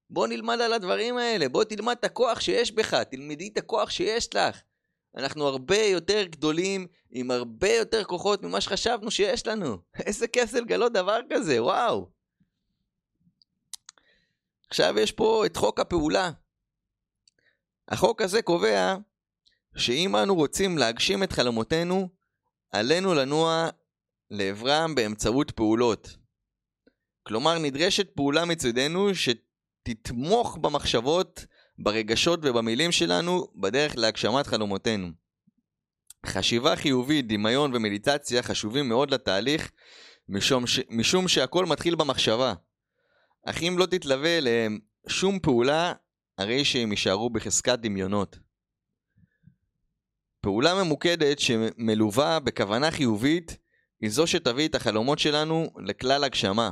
בוא 0.10 0.28
נלמד 0.28 0.62
על 0.62 0.74
הדברים 0.74 1.18
האלה, 1.18 1.50
בוא 1.50 1.64
תלמד 1.64 1.96
את 2.00 2.04
הכוח 2.04 2.40
שיש 2.40 2.72
בך, 2.72 2.94
תלמדי 2.94 3.50
את 3.54 3.58
הכוח 3.58 3.90
שיש 3.90 4.36
לך. 4.36 4.62
אנחנו 5.16 5.48
הרבה 5.48 5.78
יותר 5.78 6.24
גדולים, 6.24 6.88
עם 7.12 7.32
הרבה 7.32 7.74
יותר 7.74 8.04
כוחות 8.04 8.44
ממה 8.44 8.62
שחשבנו 8.62 9.12
שיש 9.12 9.48
לנו. 9.48 9.78
איזה 10.06 10.28
כיף 10.28 10.50
זה 10.50 10.62
לגלות 10.62 10.94
דבר 10.94 11.20
כזה, 11.30 11.64
וואו. 11.64 12.17
עכשיו 14.70 15.00
יש 15.00 15.12
פה 15.12 15.46
את 15.46 15.58
חוק 15.58 15.80
הפעולה. 15.80 16.32
החוק 17.88 18.22
הזה 18.22 18.42
קובע 18.42 18.96
שאם 19.78 20.16
אנו 20.16 20.36
רוצים 20.36 20.78
להגשים 20.78 21.24
את 21.24 21.32
חלומותינו, 21.32 22.10
עלינו 22.72 23.14
לנוע 23.14 23.70
לעברם 24.32 24.96
באמצעות 24.96 25.52
פעולות. 25.52 26.18
כלומר, 27.24 27.58
נדרשת 27.58 28.10
פעולה 28.16 28.46
מצדנו 28.46 29.10
שתתמוך 29.16 30.58
במחשבות, 30.62 31.46
ברגשות 31.80 32.40
ובמילים 32.44 32.92
שלנו 32.92 33.48
בדרך 33.56 33.94
להגשמת 33.98 34.48
חלומותינו. 34.48 35.08
חשיבה 36.26 36.76
חיובית, 36.76 37.28
דמיון 37.28 37.76
ומדיטציה 37.76 38.44
חשובים 38.44 38.90
מאוד 38.90 39.12
לתהליך, 39.12 39.72
משום, 40.30 40.68
ש... 40.68 40.80
משום 40.90 41.28
שהכל 41.28 41.66
מתחיל 41.66 41.96
במחשבה. 41.96 42.54
אך 43.50 43.62
אם 43.62 43.76
לא 43.78 43.86
תתלווה 43.86 44.38
אליהם 44.38 44.80
שום 45.08 45.40
פעולה, 45.40 45.94
הרי 46.38 46.66
שהם 46.66 46.92
יישארו 46.92 47.30
בחזקת 47.30 47.80
דמיונות. 47.80 48.40
פעולה 50.42 50.84
ממוקדת 50.84 51.40
שמלווה 51.40 52.40
בכוונה 52.40 52.92
חיובית 52.92 53.58
היא 54.02 54.10
זו 54.10 54.28
שתביא 54.28 54.68
את 54.68 54.76
החלומות 54.76 55.20
שלנו 55.20 55.68
לכלל 55.86 56.24
הגשמה. 56.24 56.72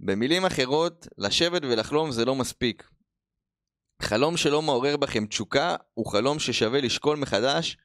במילים 0.00 0.44
אחרות, 0.44 1.06
לשבת 1.18 1.62
ולחלום 1.64 2.12
זה 2.12 2.24
לא 2.24 2.34
מספיק. 2.34 2.88
חלום 4.02 4.36
שלא 4.36 4.62
מעורר 4.62 4.96
בכם 4.96 5.26
תשוקה 5.26 5.76
הוא 5.94 6.06
חלום 6.06 6.38
ששווה 6.38 6.80
לשקול 6.80 7.16
מחדש 7.16 7.76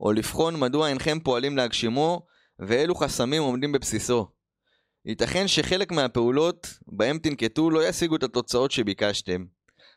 או 0.00 0.12
לבחון 0.12 0.60
מדוע 0.60 0.88
אינכם 0.88 1.20
פועלים 1.20 1.56
להגשימו 1.56 2.26
ואילו 2.58 2.94
חסמים 2.94 3.42
עומדים 3.42 3.72
בבסיסו. 3.72 4.35
ייתכן 5.06 5.48
שחלק 5.48 5.92
מהפעולות 5.92 6.66
בהם 6.86 7.18
תנקטו 7.18 7.70
לא 7.70 7.88
ישיגו 7.88 8.16
את 8.16 8.22
התוצאות 8.22 8.70
שביקשתם. 8.70 9.44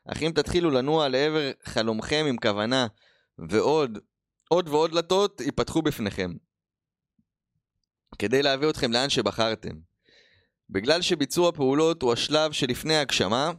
אך 0.05 0.23
אם 0.23 0.31
תתחילו 0.35 0.69
לנוע 0.69 1.07
לעבר 1.07 1.51
חלומכם 1.63 2.25
עם 2.29 2.37
כוונה, 2.37 2.87
ועוד, 3.49 3.99
עוד 4.49 4.67
ועוד 4.67 4.91
דלתות 4.91 5.41
ייפתחו 5.41 5.81
בפניכם. 5.81 6.31
כדי 8.19 8.41
להביא 8.41 8.69
אתכם 8.69 8.91
לאן 8.91 9.09
שבחרתם. 9.09 9.75
בגלל 10.69 11.01
שביצוע 11.01 11.51
פעולות 11.51 12.01
הוא 12.01 12.13
השלב 12.13 12.51
שלפני 12.51 12.95
ההגשמה, 12.95 13.51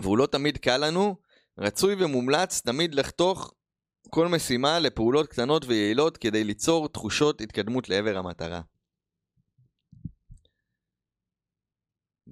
והוא 0.00 0.18
לא 0.18 0.26
תמיד 0.26 0.58
קל 0.58 0.86
לנו, 0.86 1.16
רצוי 1.58 1.94
ומומלץ 2.04 2.60
תמיד 2.60 2.94
לחתוך 2.94 3.54
כל 4.10 4.28
משימה 4.28 4.78
לפעולות 4.78 5.26
קטנות 5.26 5.64
ויעילות 5.64 6.16
כדי 6.16 6.44
ליצור 6.44 6.88
תחושות 6.88 7.40
התקדמות 7.40 7.88
לעבר 7.88 8.18
המטרה. 8.18 8.60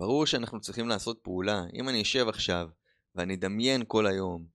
ברור 0.03 0.27
שאנחנו 0.27 0.61
צריכים 0.61 0.89
לעשות 0.89 1.21
פעולה. 1.23 1.63
אם 1.75 1.89
אני 1.89 2.03
אשב 2.03 2.29
עכשיו 2.29 2.69
ואני 3.15 3.35
אדמיין 3.35 3.83
כל 3.87 4.07
היום 4.07 4.47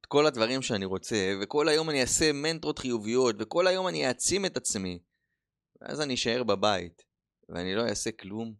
את 0.00 0.06
כל 0.06 0.26
הדברים 0.26 0.62
שאני 0.62 0.84
רוצה, 0.84 1.32
וכל 1.42 1.68
היום 1.68 1.90
אני 1.90 2.00
אעשה 2.00 2.32
מנטרות 2.32 2.78
חיוביות, 2.78 3.36
וכל 3.38 3.66
היום 3.66 3.88
אני 3.88 4.08
אעצים 4.08 4.46
את 4.46 4.56
עצמי, 4.56 4.98
ואז 5.80 6.00
אני 6.00 6.14
אשאר 6.14 6.42
בבית, 6.44 7.02
ואני 7.48 7.74
לא 7.74 7.88
אעשה 7.88 8.12
כלום, 8.12 8.54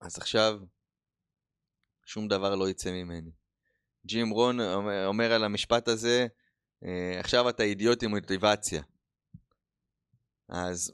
אז 0.00 0.18
עכשיו 0.18 0.60
שום 2.06 2.28
דבר 2.28 2.54
לא 2.54 2.68
יצא 2.68 2.90
ממני. 2.92 3.30
ג'ים 4.06 4.30
רון 4.30 4.60
אומר, 4.60 5.06
אומר 5.06 5.32
על 5.32 5.44
המשפט 5.44 5.88
הזה, 5.88 6.26
אה, 6.84 7.20
עכשיו 7.20 7.48
אתה 7.48 7.62
אידיוט 7.62 8.02
עם 8.02 8.10
מוטיבציה. 8.10 8.82
אז 10.48 10.92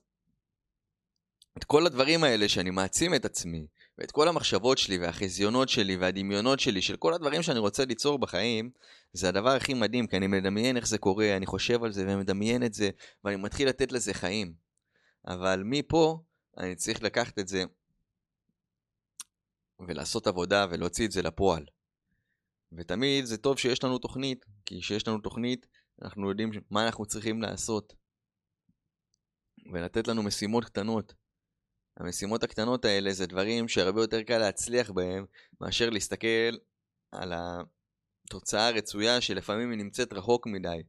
את 1.59 1.65
כל 1.65 1.87
הדברים 1.87 2.25
האלה 2.25 2.49
שאני 2.49 2.71
מעצים 2.71 3.15
את 3.15 3.25
עצמי, 3.25 3.67
ואת 3.99 4.11
כל 4.11 4.29
המחשבות 4.29 4.79
שלי 4.79 4.99
והחזיונות 4.99 5.69
שלי 5.69 5.97
והדמיונות 5.97 6.61
שלי, 6.61 6.83
של 6.83 6.97
כל 6.97 7.15
הדברים 7.15 7.43
שאני 7.43 7.59
רוצה 7.59 7.85
ליצור 7.85 8.19
בחיים, 8.19 8.71
זה 9.13 9.29
הדבר 9.29 9.51
הכי 9.51 9.75
מדהים, 9.75 10.07
כי 10.07 10.17
אני 10.17 10.27
מדמיין 10.27 10.77
איך 10.77 10.87
זה 10.87 10.99
קורה, 10.99 11.37
אני 11.37 11.47
חושב 11.47 11.85
על 11.85 11.93
זה 11.93 12.05
ומדמיין 12.09 12.63
את 12.63 12.75
זה, 12.75 12.91
ואני 13.25 13.37
מתחיל 13.37 13.69
לתת 13.69 13.93
לזה 13.93 14.15
חיים. 14.15 14.55
אבל 15.27 15.63
מפה 15.65 16.23
אני 16.59 16.77
צריך 16.77 17.03
לקחת 17.03 17.39
את 17.39 17.49
זה 17.49 17.65
ולעשות 19.89 20.27
עבודה 20.27 20.67
ולהוציא 20.71 21.07
את 21.07 21.13
זה 21.13 21.23
לפועל. 21.23 21.67
ותמיד 22.73 23.25
זה 23.25 23.37
טוב 23.37 23.59
שיש 23.59 23.85
לנו 23.85 23.99
תוכנית, 23.99 24.47
כי 24.67 24.81
כשיש 24.81 25.09
לנו 25.09 25.19
תוכנית, 25.19 25.67
אנחנו 26.03 26.29
יודעים 26.29 26.51
מה 26.71 26.87
אנחנו 26.87 27.07
צריכים 27.07 27.43
לעשות. 27.43 27.95
ולתת 29.73 30.09
לנו 30.09 30.23
משימות 30.23 30.65
קטנות. 30.65 31.15
המשימות 31.97 32.43
הקטנות 32.43 32.85
האלה 32.85 33.13
זה 33.13 33.27
דברים 33.27 33.69
שהרבה 33.69 34.01
יותר 34.01 34.23
קל 34.23 34.39
להצליח 34.39 34.91
בהם 34.91 35.27
מאשר 35.61 35.91
להסתכל 35.91 36.57
על 37.13 37.33
התוצאה 38.25 38.69
הרצויה 38.69 39.21
שלפעמים 39.21 39.71
היא 39.71 39.79
נמצאת 39.79 40.13
רחוק 40.13 40.47
מדי. 40.47 40.83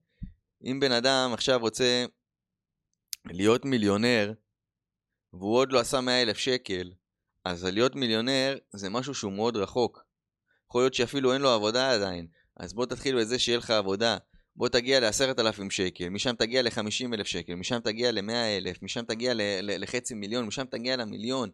אם 0.63 0.79
בן 0.79 0.91
אדם 0.91 1.31
עכשיו 1.33 1.59
רוצה 1.59 2.05
להיות 3.25 3.65
מיליונר 3.65 4.33
והוא 5.33 5.55
עוד 5.55 5.71
לא 5.71 5.79
עשה 5.79 6.01
100 6.01 6.21
אלף 6.21 6.37
שקל, 6.37 6.91
אז 7.45 7.65
להיות 7.65 7.95
מיליונר 7.95 8.57
זה 8.73 8.89
משהו 8.89 9.13
שהוא 9.13 9.31
מאוד 9.31 9.57
רחוק. 9.57 10.03
יכול 10.69 10.81
להיות 10.81 10.93
שאפילו 10.93 11.33
אין 11.33 11.41
לו 11.41 11.49
עבודה 11.49 11.91
עדיין, 11.91 12.27
אז 12.57 12.73
בוא 12.73 12.85
תתחיל 12.85 13.19
בזה 13.19 13.39
שיהיה 13.39 13.57
לך 13.57 13.69
עבודה. 13.69 14.17
בוא 14.57 14.69
תגיע 14.69 14.99
לעשרת 14.99 15.39
אלפים 15.39 15.71
שקל, 15.71 16.09
משם 16.09 16.35
תגיע 16.35 16.61
לחמישים 16.61 17.13
אלף 17.13 17.27
שקל, 17.27 17.55
משם 17.55 17.79
תגיע 17.79 18.11
למאה 18.11 18.57
אלף, 18.57 18.83
משם 18.83 19.05
תגיע 19.05 19.33
לחצי 19.61 20.13
מיליון, 20.13 20.45
משם 20.45 20.65
תגיע 20.65 20.95
למיליון. 20.95 21.49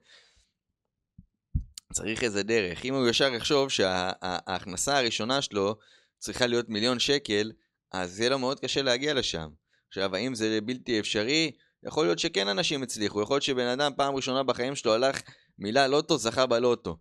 צריך 1.94 2.24
איזה 2.24 2.44
דרך. 2.44 2.86
אם 2.86 2.94
הוא 2.94 3.08
ישר 3.10 3.34
יחשוב 3.34 3.70
שההכנסה 3.70 4.98
הראשונה 4.98 5.42
שלו 5.42 5.76
צריכה 6.18 6.48
להיות 6.48 6.70
מיליון 6.70 7.00
שקל, 7.00 7.52
אז 7.92 8.20
יהיה 8.20 8.30
לו 8.30 8.40
מאוד 8.40 8.60
קשה 8.60 8.82
להגיע 8.82 9.14
לשם. 9.14 9.50
עכשיו, 9.88 10.16
האם 10.16 10.36
זה 10.36 10.60
בלתי 10.62 11.00
אפשרי? 11.00 11.52
יכול 11.84 12.06
להיות 12.06 12.20
שכן 12.20 12.48
אנשים 12.48 12.84
הצליחו, 12.84 13.22
יכול 13.22 13.36
להיות 13.36 13.44
שבן 13.44 13.68
אדם 13.68 13.92
פעם 13.98 14.16
ראשונה 14.16 14.44
בחיים 14.44 14.76
שלו 14.76 14.94
הלך 14.94 15.22
מילה 15.60 15.88
לוטו, 15.88 16.18
זכה 16.18 16.46
בלוטו. 16.46 16.98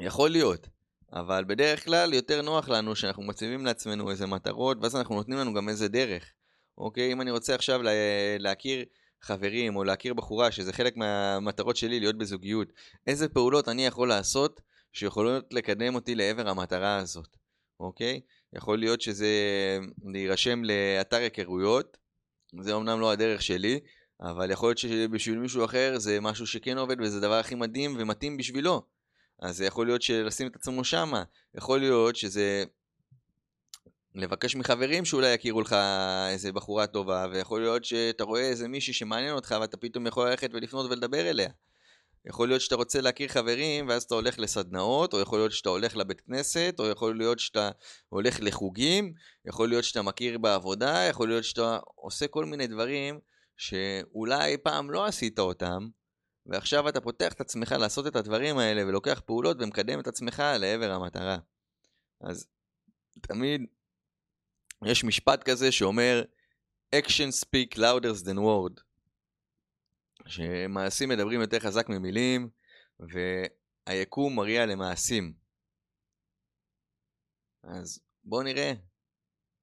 יכול 0.00 0.30
להיות. 0.30 0.68
אבל 1.20 1.44
בדרך 1.44 1.84
כלל 1.84 2.14
יותר 2.14 2.42
נוח 2.42 2.68
לנו 2.68 2.96
שאנחנו 2.96 3.22
מציבים 3.22 3.66
לעצמנו 3.66 4.10
איזה 4.10 4.26
מטרות, 4.26 4.78
ואז 4.80 4.96
אנחנו 4.96 5.14
נותנים 5.14 5.38
לנו 5.38 5.54
גם 5.54 5.68
איזה 5.68 5.88
דרך. 5.88 6.32
אוקיי? 6.78 7.12
אם 7.12 7.20
אני 7.20 7.30
רוצה 7.30 7.54
עכשיו 7.54 7.82
לה, 7.82 7.90
להכיר 8.38 8.84
חברים, 9.22 9.76
או 9.76 9.84
להכיר 9.84 10.14
בחורה, 10.14 10.52
שזה 10.52 10.72
חלק 10.72 10.96
מהמטרות 10.96 11.76
שלי 11.76 12.00
להיות 12.00 12.18
בזוגיות, 12.18 12.72
איזה 13.06 13.28
פעולות 13.28 13.68
אני 13.68 13.86
יכול 13.86 14.08
לעשות 14.08 14.60
שיכולות 14.92 15.54
לקדם 15.54 15.94
אותי 15.94 16.14
לעבר 16.14 16.48
המטרה 16.48 16.96
הזאת, 16.96 17.36
אוקיי? 17.80 18.20
יכול 18.52 18.78
להיות 18.78 19.00
שזה 19.00 19.28
להירשם 20.04 20.62
לאתר 20.64 21.16
היכרויות, 21.16 21.96
זה 22.60 22.76
אמנם 22.76 23.00
לא 23.00 23.10
הדרך 23.10 23.42
שלי, 23.42 23.80
אבל 24.20 24.50
יכול 24.50 24.68
להיות 24.68 24.78
שבשביל 24.78 25.38
מישהו 25.38 25.64
אחר 25.64 25.98
זה 25.98 26.20
משהו 26.20 26.46
שכן 26.46 26.78
עובד 26.78 27.00
וזה 27.00 27.18
הדבר 27.18 27.34
הכי 27.34 27.54
מדהים 27.54 27.96
ומתאים 27.98 28.36
בשבילו. 28.36 28.95
אז 29.38 29.60
יכול 29.60 29.86
להיות 29.86 30.02
שלשים 30.02 30.46
את 30.46 30.56
עצמו 30.56 30.84
שמה, 30.84 31.24
יכול 31.54 31.80
להיות 31.80 32.16
שזה 32.16 32.64
לבקש 34.14 34.56
מחברים 34.56 35.04
שאולי 35.04 35.34
יכירו 35.34 35.60
לך 35.60 35.76
איזה 36.30 36.52
בחורה 36.52 36.86
טובה, 36.86 37.26
ויכול 37.32 37.60
להיות 37.60 37.84
שאתה 37.84 38.24
רואה 38.24 38.40
איזה 38.40 38.68
מישהי 38.68 38.92
שמעניין 38.92 39.34
אותך 39.34 39.56
ואתה 39.60 39.76
פתאום 39.76 40.06
יכול 40.06 40.30
ללכת 40.30 40.50
ולפנות 40.52 40.90
ולדבר 40.90 41.30
אליה. 41.30 41.48
יכול 42.28 42.48
להיות 42.48 42.60
שאתה 42.60 42.74
רוצה 42.74 43.00
להכיר 43.00 43.28
חברים 43.28 43.88
ואז 43.88 44.02
אתה 44.02 44.14
הולך 44.14 44.38
לסדנאות, 44.38 45.12
או 45.12 45.20
יכול 45.20 45.38
להיות 45.38 45.52
שאתה 45.52 45.68
הולך 45.68 45.96
לבית 45.96 46.20
כנסת, 46.20 46.74
או 46.78 46.86
יכול 46.86 47.18
להיות 47.18 47.38
שאתה 47.38 47.70
הולך 48.08 48.36
לחוגים, 48.40 49.12
יכול 49.44 49.68
להיות 49.68 49.84
שאתה 49.84 50.02
מכיר 50.02 50.38
בעבודה, 50.38 51.06
יכול 51.10 51.28
להיות 51.28 51.44
שאתה 51.44 51.78
עושה 51.94 52.28
כל 52.28 52.44
מיני 52.44 52.66
דברים 52.66 53.18
שאולי 53.56 54.56
פעם 54.58 54.90
לא 54.90 55.06
עשית 55.06 55.38
אותם, 55.38 55.88
ועכשיו 56.46 56.88
אתה 56.88 57.00
פותח 57.00 57.32
את 57.32 57.40
עצמך 57.40 57.72
לעשות 57.72 58.06
את 58.06 58.16
הדברים 58.16 58.58
האלה 58.58 58.86
ולוקח 58.86 59.20
פעולות 59.26 59.56
ומקדם 59.60 60.00
את 60.00 60.06
עצמך 60.06 60.42
לעבר 60.60 60.90
המטרה. 60.90 61.38
אז 62.20 62.46
תמיד 63.20 63.60
יש 64.84 65.04
משפט 65.04 65.42
כזה 65.42 65.72
שאומר 65.72 66.22
action 66.96 67.44
speak 67.44 67.78
louder 67.78 68.24
than 68.24 68.38
word. 68.38 68.80
שמעשים 70.26 71.08
מדברים 71.08 71.40
יותר 71.40 71.58
חזק 71.58 71.88
ממילים, 71.88 72.48
והיקום 73.88 74.36
מריע 74.36 74.66
למעשים. 74.66 75.34
אז 77.62 78.00
בואו 78.24 78.42
נראה 78.42 78.72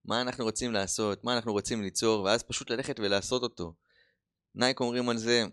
מה 0.06 0.22
אנחנו 0.22 0.43
רוצים 0.43 0.74
לעשות, 0.74 1.24
מה 1.24 1.36
אנחנו 1.36 1.52
רוצים 1.52 1.82
ליצור, 1.82 2.24
ואז 2.24 2.43
פשוט 2.43 2.69
ללכת 2.69 3.00
ולעשות 3.00 3.43
אותו. 3.43 3.76
נייק 4.56 4.80
אומרים 4.80 5.10
על 5.10 5.17
זה, 5.17 5.43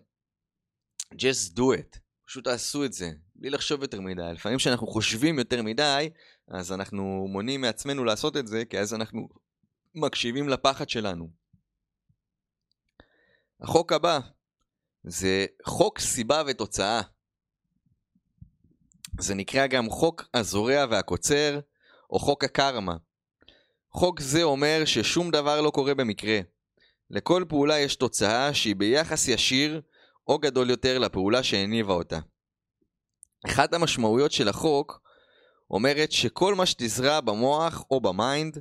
just 1.14 1.56
do 1.56 1.60
it, 1.60 1.98
פשוט 2.26 2.44
תעשו 2.44 2.84
את 2.84 2.92
זה, 2.92 3.10
בלי 3.34 3.50
לחשוב 3.50 3.82
יותר 3.82 4.00
מדי. 4.00 4.30
לפעמים 4.34 4.58
כשאנחנו 4.58 4.86
חושבים 4.86 5.38
יותר 5.38 5.62
מדי, 5.62 6.10
אז 6.48 6.72
אנחנו 6.72 7.26
מונעים 7.28 7.60
מעצמנו 7.60 8.04
לעשות 8.04 8.36
את 8.36 8.46
זה, 8.46 8.64
כי 8.64 8.78
אז 8.78 8.94
אנחנו 8.94 9.28
מקשיבים 9.94 10.48
לפחד 10.48 10.88
שלנו. 10.88 11.30
החוק 13.60 13.92
הבא 13.92 14.18
זה 15.04 15.46
חוק 15.64 15.98
סיבה 15.98 16.42
ותוצאה. 16.46 17.00
זה 19.20 19.34
נקרא 19.34 19.66
גם 19.66 19.90
חוק 19.90 20.24
הזורע 20.34 20.84
והקוצר, 20.90 21.60
או 22.10 22.18
חוק 22.18 22.44
הקרמה. 22.44 22.96
חוק 23.90 24.20
זה 24.20 24.42
אומר 24.42 24.82
ששום 24.84 25.30
דבר 25.30 25.60
לא 25.60 25.70
קורה 25.70 25.94
במקרה. 25.94 26.40
לכל 27.10 27.44
פעולה 27.48 27.78
יש 27.78 27.96
תוצאה 27.96 28.54
שהיא 28.54 28.76
ביחס 28.76 29.28
ישיר 29.28 29.80
או 30.30 30.38
גדול 30.38 30.70
יותר 30.70 30.98
לפעולה 30.98 31.42
שהניבה 31.42 31.92
אותה. 31.92 32.18
אחת 33.46 33.74
המשמעויות 33.74 34.32
של 34.32 34.48
החוק 34.48 35.00
אומרת 35.70 36.12
שכל 36.12 36.54
מה 36.54 36.66
שתזרע 36.66 37.20
במוח 37.20 37.84
או 37.90 38.00
ב 38.00 38.12
mind 38.12 38.58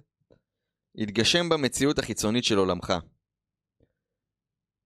יתגשם 0.95 1.49
במציאות 1.49 1.99
החיצונית 1.99 2.43
של 2.43 2.57
עולמך. 2.57 2.93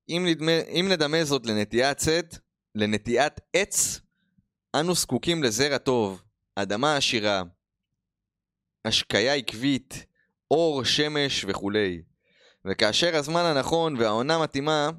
אם, 0.10 0.26
נדמה, 0.28 0.52
אם 0.62 0.86
נדמה 0.90 1.24
זאת 1.24 1.46
לנטיעת 1.46 1.98
צאת, 1.98 2.36
לנטיעת 2.76 3.34
עץ, 3.54 4.00
אנו 4.76 4.96
זקוקים 4.96 5.44
לזרע 5.44 5.78
טוב, 5.78 6.22
אדמה 6.56 6.98
עשירה, 6.98 7.44
השקיה 8.86 9.36
עקבית, 9.36 10.06
אור, 10.52 10.84
שמש 10.84 11.46
וכולי. 11.48 12.02
וכאשר 12.66 13.16
הזמן 13.16 13.46
הנכון 13.46 13.98
והעונה 13.98 14.40
מתאימה, 14.44 14.90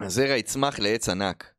הזרע 0.00 0.36
יצמח 0.36 0.78
לעץ 0.78 1.08
ענק. 1.08 1.54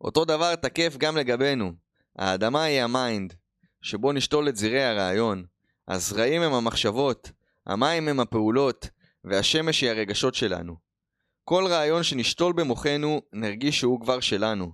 אותו 0.00 0.24
דבר 0.24 0.56
תקף 0.56 0.96
גם 0.98 1.16
לגבינו. 1.16 1.72
האדמה 2.16 2.62
היא 2.62 2.82
ה 2.82 2.91
mind, 2.91 3.34
שבו 3.80 4.12
נשתול 4.12 4.48
את 4.48 4.56
זרעי 4.56 4.84
הרעיון. 4.84 5.44
הזרעים 5.88 6.42
הם 6.42 6.52
המחשבות, 6.52 7.30
המים 7.66 8.08
הם 8.08 8.20
הפעולות, 8.20 8.88
והשמש 9.24 9.80
היא 9.80 9.90
הרגשות 9.90 10.34
שלנו. 10.34 10.76
כל 11.44 11.66
רעיון 11.66 12.02
שנשתול 12.02 12.52
במוחנו, 12.52 13.22
נרגיש 13.32 13.80
שהוא 13.80 14.00
כבר 14.00 14.20
שלנו, 14.20 14.72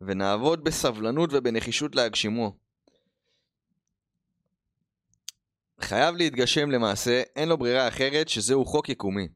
ונעבוד 0.00 0.64
בסבלנות 0.64 1.30
ובנחישות 1.32 1.94
להגשימו. 1.94 2.56
חייב 5.80 6.16
להתגשם 6.16 6.70
למעשה, 6.70 7.22
אין 7.36 7.48
לו 7.48 7.56
ברירה 7.56 7.88
אחרת 7.88 8.28
שזהו 8.28 8.64
חוק 8.64 8.88
יקומי. 8.88 9.28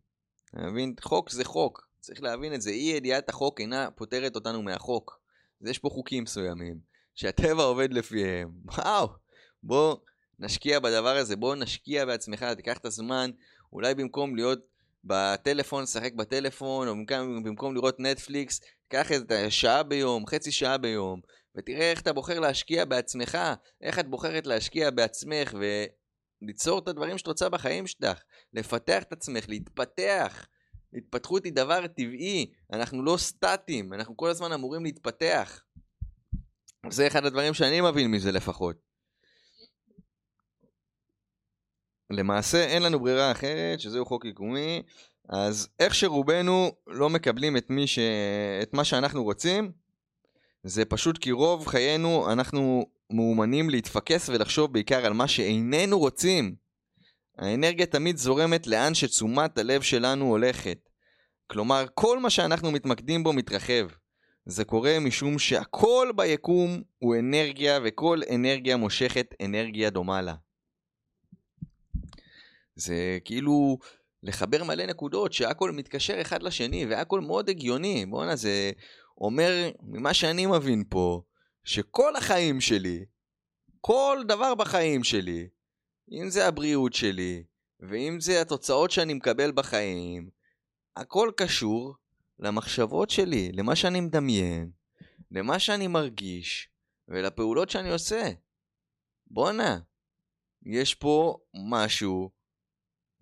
אתה 0.51 0.63
מבין? 0.63 0.95
חוק 1.01 1.31
זה 1.31 1.45
חוק, 1.45 1.89
צריך 2.01 2.23
להבין 2.23 2.55
את 2.55 2.63
זה. 2.63 2.71
אי 2.71 2.93
ידיעת 2.97 3.29
החוק 3.29 3.61
אינה 3.61 3.91
פוטרת 3.91 4.35
אותנו 4.35 4.63
מהחוק. 4.63 5.21
אז 5.63 5.69
יש 5.69 5.79
פה 5.79 5.89
חוקים 5.89 6.23
מסוימים, 6.23 6.81
שהטבע 7.15 7.63
עובד 7.63 7.93
לפיהם. 7.93 8.51
וואו, 8.65 9.09
בוא 9.63 9.97
נשקיע 10.39 10.81
בדבר 10.81 11.17
הזה, 11.17 11.37
בוא 11.37 11.57
נשקיע 11.57 12.05
בעצמך, 12.07 12.45
תיקח 12.57 12.79
את 12.79 12.85
הזמן, 12.85 13.31
אולי 13.73 13.95
במקום 13.95 14.37
להיות 14.37 14.59
בטלפון, 15.05 15.87
שחק 15.87 16.13
בטלפון, 16.13 16.89
או 16.89 16.95
במקום, 16.95 17.43
במקום 17.43 17.75
לראות 17.75 18.01
נטפליקס, 18.01 18.61
קח 18.89 19.13
את 19.13 19.31
השעה 19.31 19.83
ביום, 19.83 20.27
חצי 20.27 20.53
שעה 20.53 20.79
ביום, 20.79 21.21
ותראה 21.57 21.91
איך 21.91 22.01
אתה 22.01 22.13
בוחר 22.13 22.41
להשקיע 22.41 22.85
בעצמך, 22.85 23.39
איך 23.83 23.99
את 23.99 24.09
בוחרת 24.09 24.47
להשקיע 24.47 24.91
בעצמך 24.91 25.55
וליצור 26.43 26.79
את 26.79 26.89
הדברים 26.89 27.19
שאת 27.19 27.27
רוצה 27.27 27.49
בחיים 27.49 27.87
שלך, 27.87 28.23
לפתח 28.53 29.03
את 29.03 29.13
עצמך, 29.13 29.49
להתפתח. 29.49 30.47
התפתחות 30.95 31.45
היא 31.45 31.53
דבר 31.53 31.87
טבעי, 31.87 32.51
אנחנו 32.73 33.03
לא 33.03 33.17
סטטים, 33.17 33.93
אנחנו 33.93 34.17
כל 34.17 34.31
הזמן 34.31 34.53
אמורים 34.53 34.85
להתפתח. 34.85 35.63
זה 36.91 37.07
אחד 37.07 37.25
הדברים 37.25 37.55
שאני 37.55 37.81
מבין 37.81 38.11
מזה 38.11 38.33
לפחות. 38.33 38.77
למעשה 42.11 42.65
אין 42.65 42.83
לנו 42.83 43.01
ברירה 43.01 43.33
אחרת, 43.33 43.81
שזהו 43.81 44.05
חוק 44.05 44.25
יקומי, 44.25 44.83
אז 45.29 45.69
איך 45.81 45.95
שרובנו 45.95 46.73
לא 46.87 47.11
מקבלים 47.11 47.57
את, 47.57 47.71
ש... 47.87 47.99
את 48.63 48.75
מה 48.75 48.85
שאנחנו 48.85 49.25
רוצים, 49.25 49.73
זה 50.63 50.85
פשוט 50.85 51.19
כי 51.19 51.33
רוב 51.33 51.67
חיינו 51.67 52.33
אנחנו 52.33 52.87
מאומנים 53.11 53.71
להתפקס 53.71 54.29
ולחשוב 54.29 54.73
בעיקר 54.73 55.07
על 55.07 55.13
מה 55.13 55.29
שאיננו 55.29 55.99
רוצים. 55.99 56.55
האנרגיה 57.41 57.87
תמיד 57.87 58.17
זורמת 58.17 58.67
לאן 58.67 58.95
שתשומת 58.95 59.59
הלב 59.59 59.83
שלנו 59.83 60.25
הולכת. 60.25 60.89
כלומר, 61.47 61.85
כל 61.95 62.19
מה 62.19 62.31
שאנחנו 62.31 62.71
מתמקדים 62.71 63.25
בו 63.25 63.33
מתרחב. 63.33 63.89
זה 64.47 64.65
קורה 64.65 65.01
משום 65.01 65.39
שהכל 65.39 66.13
ביקום 66.17 66.83
הוא 66.99 67.17
אנרגיה 67.17 67.79
וכל 67.85 68.21
אנרגיה 68.35 68.77
מושכת 68.77 69.35
אנרגיה 69.45 69.91
דומה 69.91 70.23
לה. 70.23 70.35
זה 72.75 73.19
כאילו 73.25 73.79
לחבר 74.23 74.65
מלא 74.65 74.87
נקודות 74.87 75.33
שהכל 75.33 75.73
מתקשר 75.73 76.21
אחד 76.21 76.43
לשני 76.43 76.87
והכל 76.87 77.21
מאוד 77.21 77.49
הגיוני. 77.49 78.07
בואנה, 78.07 78.37
זה 78.37 78.71
אומר, 79.19 79.71
ממה 79.83 80.15
שאני 80.15 80.47
מבין 80.47 80.85
פה, 80.89 81.23
שכל 81.65 82.17
החיים 82.17 82.61
שלי, 82.61 83.05
כל 83.81 84.19
דבר 84.29 84.55
בחיים 84.55 85.05
שלי, 85.05 85.49
אם 86.13 86.31
זה 86.31 86.47
הבריאות 86.47 86.93
שלי, 86.93 87.45
ואם 87.81 88.21
זה 88.21 88.41
התוצאות 88.41 88.91
שאני 88.91 89.15
מקבל 89.15 89.53
בחיים, 89.53 90.31
הכל 90.97 91.31
קשור 91.37 91.95
למחשבות 92.39 93.11
שלי, 93.11 93.53
למה 93.53 93.77
שאני 93.77 94.01
מדמיין, 94.01 94.71
למה 95.31 95.59
שאני 95.59 95.87
מרגיש, 95.87 96.69
ולפעולות 97.09 97.71
שאני 97.71 97.91
עושה. 97.91 98.31
בואנה, 99.27 99.79
יש 100.67 100.95
פה 100.95 101.39
משהו 101.71 102.31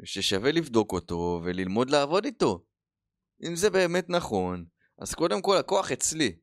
ששווה 0.04 0.52
לבדוק 0.52 0.92
אותו 0.92 1.40
וללמוד 1.44 1.90
לעבוד 1.90 2.24
איתו. 2.24 2.64
אם 3.42 3.56
זה 3.56 3.70
באמת 3.70 4.10
נכון, 4.10 4.64
אז 4.98 5.14
קודם 5.14 5.42
כל 5.42 5.56
הכוח 5.56 5.92
אצלי. 5.92 6.38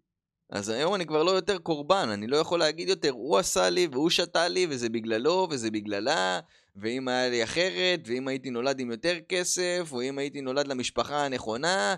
אז 0.49 0.69
היום 0.69 0.95
אני 0.95 1.05
כבר 1.05 1.23
לא 1.23 1.31
יותר 1.31 1.57
קורבן, 1.57 2.09
אני 2.09 2.27
לא 2.27 2.37
יכול 2.37 2.59
להגיד 2.59 2.89
יותר, 2.89 3.11
הוא 3.11 3.37
עשה 3.37 3.69
לי 3.69 3.87
והוא 3.91 4.09
שתה 4.09 4.47
לי 4.47 4.67
וזה 4.69 4.89
בגללו 4.89 5.47
וזה 5.51 5.71
בגללה, 5.71 6.39
ואם 6.75 7.07
היה 7.07 7.29
לי 7.29 7.43
אחרת, 7.43 7.99
ואם 8.05 8.27
הייתי 8.27 8.49
נולד 8.49 8.79
עם 8.79 8.91
יותר 8.91 9.17
כסף, 9.29 9.89
או 9.91 10.01
אם 10.01 10.17
הייתי 10.17 10.41
נולד 10.41 10.67
למשפחה 10.67 11.25
הנכונה, 11.25 11.95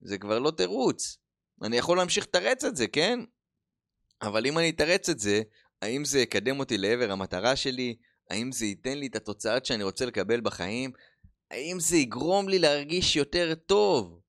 זה 0.00 0.18
כבר 0.18 0.38
לא 0.38 0.50
תירוץ. 0.50 1.18
אני 1.62 1.76
יכול 1.76 1.96
להמשיך 1.96 2.24
לתרץ 2.24 2.64
את 2.64 2.76
זה, 2.76 2.86
כן? 2.86 3.20
אבל 4.22 4.46
אם 4.46 4.58
אני 4.58 4.70
אתרץ 4.70 5.08
את 5.08 5.18
זה, 5.18 5.42
האם 5.82 6.04
זה 6.04 6.20
יקדם 6.20 6.58
אותי 6.58 6.78
לעבר 6.78 7.12
המטרה 7.12 7.56
שלי? 7.56 7.96
האם 8.30 8.52
זה 8.52 8.66
ייתן 8.66 8.98
לי 8.98 9.06
את 9.06 9.16
התוצאות 9.16 9.66
שאני 9.66 9.84
רוצה 9.84 10.06
לקבל 10.06 10.40
בחיים? 10.40 10.90
האם 11.50 11.80
זה 11.80 11.96
יגרום 11.96 12.48
לי 12.48 12.58
להרגיש 12.58 13.16
יותר 13.16 13.54
טוב? 13.54 14.19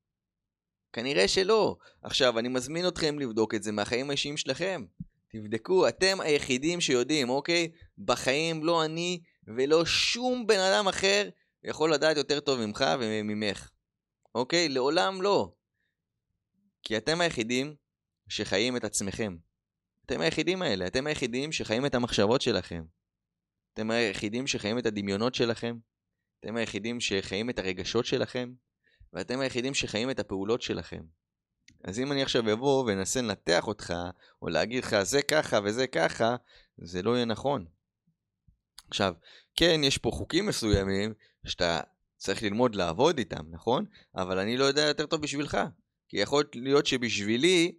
כנראה 0.94 1.28
שלא. 1.28 1.78
עכשיו, 2.02 2.40
אני 2.40 2.48
מזמין 2.48 2.88
אתכם 2.88 3.20
לבדוק 3.20 3.56
את 3.56 3.64
זה 3.64 3.72
מהחיים 3.72 4.10
האישיים 4.10 4.38
שלכם. 4.38 4.86
תבדקו, 5.32 5.88
אתם 5.88 6.22
היחידים 6.22 6.82
שיודעים, 6.82 7.30
אוקיי? 7.30 7.72
בחיים 7.98 8.64
לא 8.64 8.86
אני 8.86 9.22
ולא 9.48 9.86
שום 9.86 10.48
בן 10.48 10.60
אדם 10.60 10.88
אחר 10.88 11.30
יכול 11.64 11.94
לדעת 11.94 12.18
יותר 12.18 12.40
טוב 12.40 12.66
ממך 12.66 12.86
וממך. 13.00 13.70
אוקיי? 14.36 14.70
לעולם 14.70 15.22
לא. 15.22 15.52
כי 16.84 16.98
אתם 16.98 17.22
היחידים 17.22 17.76
שחיים 18.30 18.78
את 18.78 18.84
עצמכם. 18.84 19.38
אתם 20.06 20.22
היחידים 20.22 20.62
האלה, 20.62 20.88
אתם 20.88 21.08
היחידים 21.08 21.52
שחיים 21.52 21.86
את 21.86 21.96
המחשבות 21.96 22.42
שלכם. 22.42 22.84
אתם 23.74 23.92
היחידים 23.92 24.48
שחיים 24.48 24.78
את 24.78 24.86
הדמיונות 24.86 25.36
שלכם. 25.36 25.78
אתם 26.40 26.56
היחידים 26.56 27.00
שחיים 27.00 27.50
את 27.50 27.60
הרגשות 27.60 28.06
שלכם. 28.06 28.54
ואתם 29.13 29.39
היחידים 29.39 29.74
שחיים 29.74 30.10
את 30.10 30.19
הפעולות 30.19 30.62
שלכם. 30.62 31.02
אז 31.84 32.00
אם 32.00 32.12
אני 32.12 32.21
עכשיו 32.21 32.54
אבוא 32.54 32.86
ואנסה 32.86 33.21
לנתח 33.21 33.67
אותך, 33.67 33.93
או 34.41 34.47
להגיד 34.47 34.84
לך 34.84 35.04
זה 35.04 35.21
ככה 35.21 35.60
וזה 35.63 35.88
ככה, 35.88 36.36
זה 36.78 37.02
לא 37.02 37.15
יהיה 37.15 37.26
נכון. 37.26 37.65
עכשיו, 38.88 39.13
כן, 39.56 39.82
יש 39.84 39.97
פה 39.97 40.12
חוקים 40.12 40.45
מסוימים 40.45 41.13
שאתה 41.45 41.80
צריך 42.17 42.43
ללמוד 42.43 42.76
לעבוד 42.76 43.17
איתם, 43.17 43.43
נכון? 43.50 43.86
אבל 44.15 44.39
אני 44.39 44.58
לא 44.58 44.65
יודע 44.65 44.82
יותר 44.82 45.06
טוב 45.06 45.21
בשבילך. 45.21 45.58
כי 46.10 46.17
יכול 46.17 46.43
להיות 46.56 46.86
שבשבילי, 46.86 47.76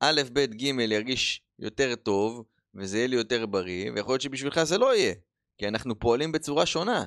א', 0.00 0.22
ב', 0.32 0.38
ג' 0.38 0.62
ירגיש 0.62 1.42
יותר 1.58 1.94
טוב, 1.94 2.44
וזה 2.74 2.96
יהיה 2.96 3.06
לי 3.06 3.16
יותר 3.16 3.46
בריא, 3.46 3.92
ויכול 3.92 4.12
להיות 4.12 4.22
שבשבילך 4.22 4.62
זה 4.62 4.78
לא 4.78 4.96
יהיה. 4.96 5.14
כי 5.58 5.68
אנחנו 5.68 5.98
פועלים 5.98 6.32
בצורה 6.32 6.66
שונה. 6.66 7.06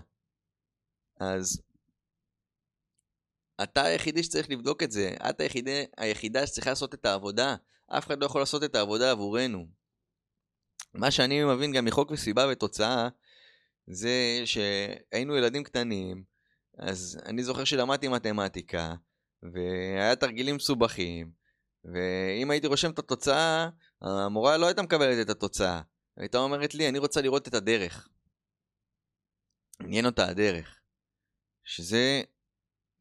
אז 1.20 1.62
אתה 3.64 3.84
היחידי 3.84 4.24
שצריך 4.24 4.50
לבדוק 4.50 4.84
את 4.84 4.92
זה, 4.92 5.16
את 5.30 5.42
היחידי, 5.42 5.86
היחידה 5.98 6.48
שצריכה 6.48 6.70
לעשות 6.70 6.94
את 6.94 7.06
העבודה, 7.06 7.56
אף 7.88 8.08
אחד 8.08 8.20
לא 8.22 8.26
יכול 8.26 8.42
לעשות 8.42 8.64
את 8.64 8.76
העבודה 8.76 9.12
עבורנו. 9.12 9.68
מה 10.94 11.12
שאני 11.12 11.44
מבין 11.44 11.74
גם 11.74 11.86
מחוק 11.86 12.12
וסיבה 12.12 12.48
ותוצאה, 12.52 13.10
זה 13.88 14.42
שהיינו 14.46 15.38
ילדים 15.38 15.64
קטנים, 15.64 16.24
אז 16.78 17.20
אני 17.26 17.44
זוכר 17.44 17.64
שלמדתי 17.64 18.08
מתמטיקה, 18.08 18.96
והיה 19.54 20.16
תרגילים 20.16 20.56
מסובכים, 20.56 21.32
ואם 21.86 22.52
הייתי 22.52 22.68
רושם 22.68 22.92
את 22.92 23.00
התוצאה, 23.00 23.70
המורה 24.02 24.58
לא 24.58 24.66
הייתה 24.66 24.82
מקבלת 24.82 25.26
את 25.26 25.30
התוצאה. 25.30 25.82
הייתה 26.18 26.38
אומרת 26.38 26.76
לי, 26.76 26.90
אני 26.90 27.00
רוצה 27.00 27.22
לראות 27.22 27.48
את 27.48 27.54
הדרך. 27.54 28.10
עניין 29.84 30.06
אותה 30.06 30.28
הדרך. 30.28 30.80
שזה 31.64 32.22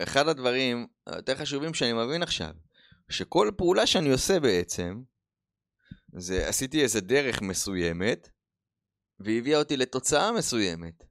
אחד 0.03 0.29
הדברים 0.29 0.87
היותר 1.07 1.35
חשובים 1.35 1.75
שאני 1.75 1.93
מבין 1.93 2.23
עכשיו. 2.23 2.51
שכל 3.09 3.51
פעולה 3.57 3.87
שאני 3.87 4.11
עושה 4.11 4.41
בעצם, 4.41 5.03
זה 6.19 6.49
עשיתי 6.49 6.83
איזה 6.83 7.01
דרך 7.01 7.43
מסוימת, 7.43 8.29
והיא 9.21 9.39
הביאה 9.39 9.59
אותי 9.59 9.77
לתוצאה 9.77 10.33
מסוימת. 10.33 11.05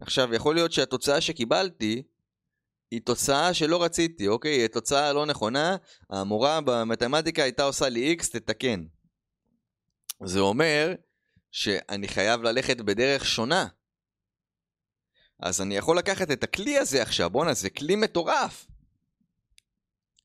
עכשיו, 0.00 0.34
יכול 0.34 0.54
להיות 0.54 0.72
שהתוצאה 0.72 1.20
שקיבלתי 1.20 2.02
היא 2.90 3.00
תוצאה 3.04 3.54
שלא 3.54 3.82
רציתי, 3.82 4.28
אוקיי? 4.28 4.52
היא 4.52 4.66
תוצאה 4.66 5.12
לא 5.12 5.26
נכונה, 5.26 5.76
המורה 6.10 6.60
במתמטיקה 6.60 7.42
הייתה 7.42 7.62
עושה 7.62 7.88
לי 7.88 8.16
X, 8.20 8.26
תתקן. 8.32 8.84
זה 10.24 10.40
אומר 10.40 10.94
שאני 11.50 12.08
חייב 12.08 12.42
ללכת 12.42 12.80
בדרך 12.80 13.24
שונה. 13.24 13.66
אז 15.42 15.60
אני 15.60 15.76
יכול 15.76 15.98
לקחת 15.98 16.30
את 16.30 16.44
הכלי 16.44 16.78
הזה 16.78 17.02
עכשיו, 17.02 17.30
בואנה, 17.30 17.54
זה 17.54 17.70
כלי 17.70 17.96
מטורף. 17.96 18.66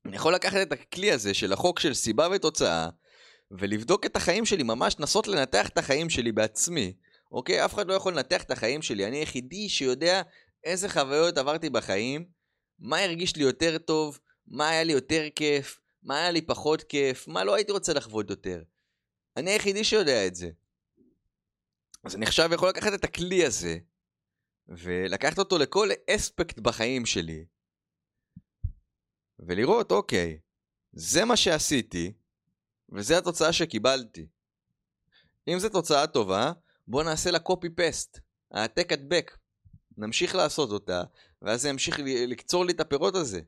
אני 0.06 0.16
יכול 0.16 0.34
לקחת 0.34 0.58
את 0.62 0.72
הכלי 0.72 1.12
הזה 1.12 1.34
של 1.34 1.54
החוק 1.54 1.80
של 1.80 1.94
סיבה 1.94 2.28
ותוצאה, 2.32 2.90
ולבדוק 3.52 4.06
את 4.06 4.16
החיים 4.16 4.46
שלי, 4.46 4.64
ממש 4.64 4.96
לנסות 5.00 5.28
לנתח 5.28 5.70
את 5.70 5.78
החיים 5.78 6.10
שלי 6.10 6.32
בעצמי. 6.32 6.94
אוקיי? 7.32 7.66
אף 7.66 7.74
אחד 7.74 7.88
לא 7.88 7.94
יכול 7.94 8.14
לנתח 8.14 8.44
את 8.44 8.52
החיים 8.52 8.82
שלי. 8.82 9.08
אני 9.08 9.18
היחידי 9.18 9.70
שיודע 9.70 10.22
איזה 10.64 10.90
חוויות 10.90 11.38
עברתי 11.38 11.70
בחיים, 11.70 12.26
מה 12.80 13.00
הרגיש 13.00 13.36
לי 13.36 13.44
יותר 13.44 13.78
טוב, 13.78 14.20
מה 14.48 14.70
היה 14.70 14.84
לי 14.84 14.94
יותר 14.94 15.28
כיף, 15.36 15.80
מה 16.04 16.18
היה 16.18 16.32
לי 16.32 16.42
פחות 16.42 16.84
כיף, 16.84 17.28
מה 17.28 17.44
לא 17.44 17.56
הייתי 17.56 17.72
רוצה 17.72 17.94
לחוות 17.94 18.30
יותר. 18.30 18.64
אני 19.38 19.52
היחידי 19.52 19.84
שיודע 19.84 20.28
את 20.28 20.36
זה. 20.36 20.50
אז 22.04 22.16
אני 22.16 22.26
עכשיו 22.26 22.54
יכול 22.54 22.70
לקחת 22.70 22.94
את 22.94 23.04
הכלי 23.04 23.46
הזה, 23.46 23.78
ולקחת 24.70 25.40
אותו 25.40 25.58
לכל 25.58 25.90
אספקט 26.10 26.60
בחיים 26.60 27.06
שלי, 27.06 27.46
ולראות, 29.40 29.92
אוקיי, 29.92 30.40
זה 30.94 31.26
מה 31.26 31.38
שעשיתי, 31.38 32.14
וזה 32.90 33.18
התוצאה 33.18 33.54
שקיבלתי. 33.54 34.28
אם 35.48 35.60
זו 35.60 35.70
תוצאה 35.70 36.08
טובה, 36.08 36.52
בוא 36.88 37.04
נעשה 37.04 37.32
לה 37.32 37.38
copy 37.38 37.68
paste, 37.80 38.20
העתק 38.52 38.92
הדבק. 38.92 39.38
נמשיך 39.98 40.36
לעשות 40.36 40.70
אותה, 40.70 41.04
ואז 41.42 41.62
זה 41.62 41.70
ימשיך 41.70 42.00
לקצור 42.28 42.66
לי 42.66 42.74
את 42.74 42.80
הפירות 42.80 43.16
הזה. 43.16 43.42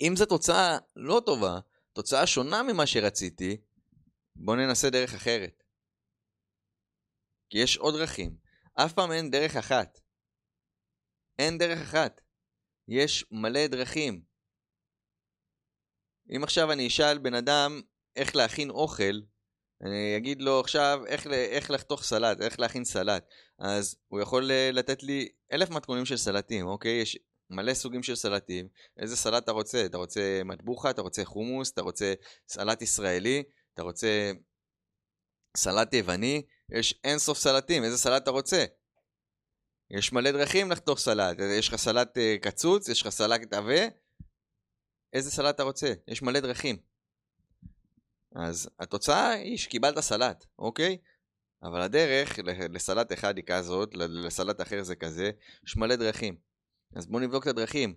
אם 0.00 0.12
זו 0.16 0.26
תוצאה 0.26 0.78
לא 0.96 1.22
טובה, 1.26 1.58
תוצאה 1.92 2.26
שונה 2.26 2.62
ממה 2.62 2.86
שרציתי, 2.86 3.56
בוא 4.36 4.56
ננסה 4.56 4.90
דרך 4.90 5.14
אחרת. 5.14 5.64
כי 7.50 7.58
יש 7.58 7.76
עוד 7.76 7.94
דרכים. 7.94 8.36
אף 8.74 8.92
פעם 8.92 9.12
אין 9.12 9.30
דרך 9.30 9.56
אחת. 9.56 10.00
אין 11.38 11.58
דרך 11.58 11.78
אחת. 11.78 12.20
יש 12.88 13.24
מלא 13.30 13.66
דרכים. 13.66 14.22
אם 16.36 16.44
עכשיו 16.44 16.72
אני 16.72 16.86
אשאל 16.86 17.18
בן 17.18 17.34
אדם 17.34 17.80
איך 18.16 18.36
להכין 18.36 18.70
אוכל, 18.70 19.20
אני 19.82 20.16
אגיד 20.16 20.42
לו 20.42 20.60
עכשיו 20.60 21.02
איך, 21.06 21.26
איך 21.26 21.70
לחתוך 21.70 22.02
סלט, 22.02 22.40
איך 22.40 22.60
להכין 22.60 22.84
סלט. 22.84 23.24
אז 23.58 23.96
הוא 24.08 24.20
יכול 24.20 24.50
אה, 24.50 24.70
לתת 24.72 25.02
לי 25.02 25.28
אלף 25.52 25.70
מתכונים 25.70 26.04
של 26.04 26.16
סלטים, 26.16 26.66
אוקיי? 26.66 27.00
יש 27.00 27.18
מלא 27.50 27.74
סוגים 27.74 28.02
של 28.02 28.14
סלטים. 28.14 28.68
איזה 28.98 29.16
סלט 29.16 29.44
אתה 29.44 29.52
רוצה? 29.52 29.86
אתה 29.86 29.96
רוצה 29.96 30.42
מטבוחה? 30.44 30.90
אתה 30.90 31.02
רוצה 31.02 31.24
חומוס? 31.24 31.72
אתה 31.72 31.82
רוצה 31.82 32.14
סלט 32.48 32.82
ישראלי? 32.82 33.42
אתה 33.74 33.82
רוצה 33.82 34.32
סלט 35.56 35.94
יווני? 35.94 36.42
יש 36.68 37.00
אינסוף 37.04 37.38
סלטים, 37.38 37.84
איזה 37.84 37.98
סלט 37.98 38.22
אתה 38.22 38.30
רוצה? 38.30 38.64
יש 39.90 40.12
מלא 40.12 40.30
דרכים 40.30 40.70
לחתוך 40.70 40.98
סלט. 40.98 41.36
יש 41.58 41.68
לך 41.68 41.76
סלט 41.76 42.18
אה, 42.18 42.36
קצוץ, 42.42 42.88
יש 42.88 43.02
לך 43.02 43.08
סלט 43.08 43.52
עבה. 43.52 43.80
איזה 45.12 45.30
סלט 45.30 45.54
אתה 45.54 45.62
רוצה? 45.62 45.92
יש 46.08 46.22
מלא 46.22 46.40
דרכים. 46.40 46.76
אז 48.34 48.70
התוצאה 48.78 49.30
היא 49.30 49.58
שקיבלת 49.58 49.98
סלט, 49.98 50.46
אוקיי? 50.58 50.98
אבל 51.62 51.80
הדרך 51.80 52.38
לסלט 52.70 53.12
אחד 53.12 53.36
היא 53.36 53.44
כזאת, 53.44 53.94
לסלט 53.94 54.60
אחר 54.60 54.82
זה 54.82 54.96
כזה, 54.96 55.30
יש 55.66 55.76
מלא 55.76 55.96
דרכים. 55.96 56.36
אז 56.94 57.06
בוא 57.06 57.20
נבדוק 57.20 57.42
את 57.42 57.48
הדרכים. 57.48 57.94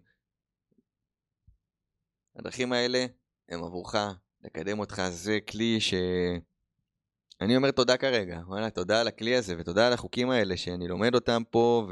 הדרכים 2.36 2.74
האלה 2.74 3.06
הם 3.50 3.64
עבורך, 3.64 3.96
לקדם 4.42 4.80
אותך, 4.80 5.02
זה 5.10 5.40
כלי 5.50 5.82
ש... 5.82 5.94
אני 7.42 7.58
אומר 7.58 7.72
תודה 7.72 7.98
כרגע, 7.98 8.40
וואלה, 8.48 8.70
תודה 8.70 9.02
על 9.02 9.08
הכלי 9.08 9.36
הזה 9.36 9.56
ותודה 9.58 9.88
על 9.88 9.94
החוקים 9.94 10.30
האלה 10.30 10.58
שאני 10.58 10.88
לומד 10.88 11.16
אותם 11.16 11.42
פה 11.50 11.88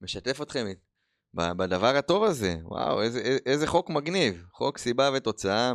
ומשתף 0.00 0.42
אתכם 0.42 0.66
בדבר 1.34 1.96
הטוב 1.96 2.24
הזה. 2.24 2.56
וואו, 2.62 3.02
איזה, 3.02 3.38
איזה 3.46 3.66
חוק 3.66 3.90
מגניב, 3.90 4.44
חוק 4.52 4.78
סיבה 4.78 5.10
ותוצאה. 5.14 5.72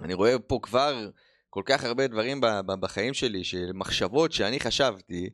אני 0.00 0.14
רואה 0.14 0.38
פה 0.38 0.58
כבר 0.62 1.10
כל 1.50 1.62
כך 1.66 1.84
הרבה 1.84 2.06
דברים 2.06 2.40
בחיים 2.80 3.14
שלי, 3.14 3.44
של 3.44 3.70
מחשבות 3.74 4.32
שאני 4.32 4.60
חשבתי, 4.60 5.30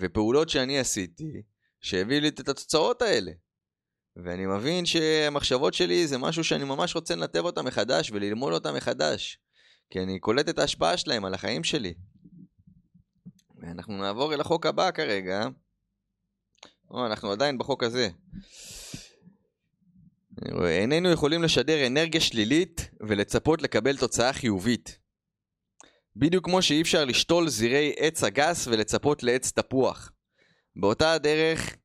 ופעולות 0.00 0.48
שאני 0.48 0.78
עשיתי, 0.78 1.42
שהביא 1.80 2.20
לי 2.20 2.28
את 2.28 2.40
התוצאות 2.48 3.02
האלה. 3.02 3.32
ואני 4.16 4.46
מבין 4.46 4.86
שהמחשבות 4.86 5.74
שלי 5.74 6.06
זה 6.06 6.18
משהו 6.18 6.44
שאני 6.44 6.64
ממש 6.64 6.94
רוצה 6.94 7.14
לנתב 7.14 7.44
אותם 7.44 7.64
מחדש 7.64 8.10
וללמוד 8.10 8.52
אותם 8.52 8.74
מחדש. 8.74 9.38
כי 9.92 10.00
אני 10.00 10.18
קולט 10.18 10.48
את 10.48 10.58
ההשפעה 10.58 10.96
שלהם 10.96 11.24
על 11.24 11.34
החיים 11.34 11.64
שלי. 11.64 11.94
ואנחנו 13.56 13.98
נעבור 13.98 14.34
אל 14.34 14.40
החוק 14.40 14.66
הבא 14.66 14.90
כרגע. 14.90 15.48
או, 16.90 17.06
אנחנו 17.06 17.32
עדיין 17.32 17.58
בחוק 17.58 17.82
הזה. 17.82 18.08
איננו 20.64 21.10
יכולים 21.10 21.42
לשדר 21.42 21.86
אנרגיה 21.86 22.20
שלילית 22.20 22.90
ולצפות 23.00 23.62
לקבל 23.62 23.96
תוצאה 23.96 24.32
חיובית. 24.32 24.98
בדיוק 26.16 26.44
כמו 26.44 26.62
שאי 26.62 26.82
אפשר 26.82 27.04
לשתול 27.04 27.48
זירי 27.48 27.94
עץ 27.98 28.24
אגס 28.24 28.66
ולצפות 28.66 29.22
לעץ 29.22 29.50
תפוח. 29.50 30.12
באותה 30.76 31.12
הדרך, 31.12 31.76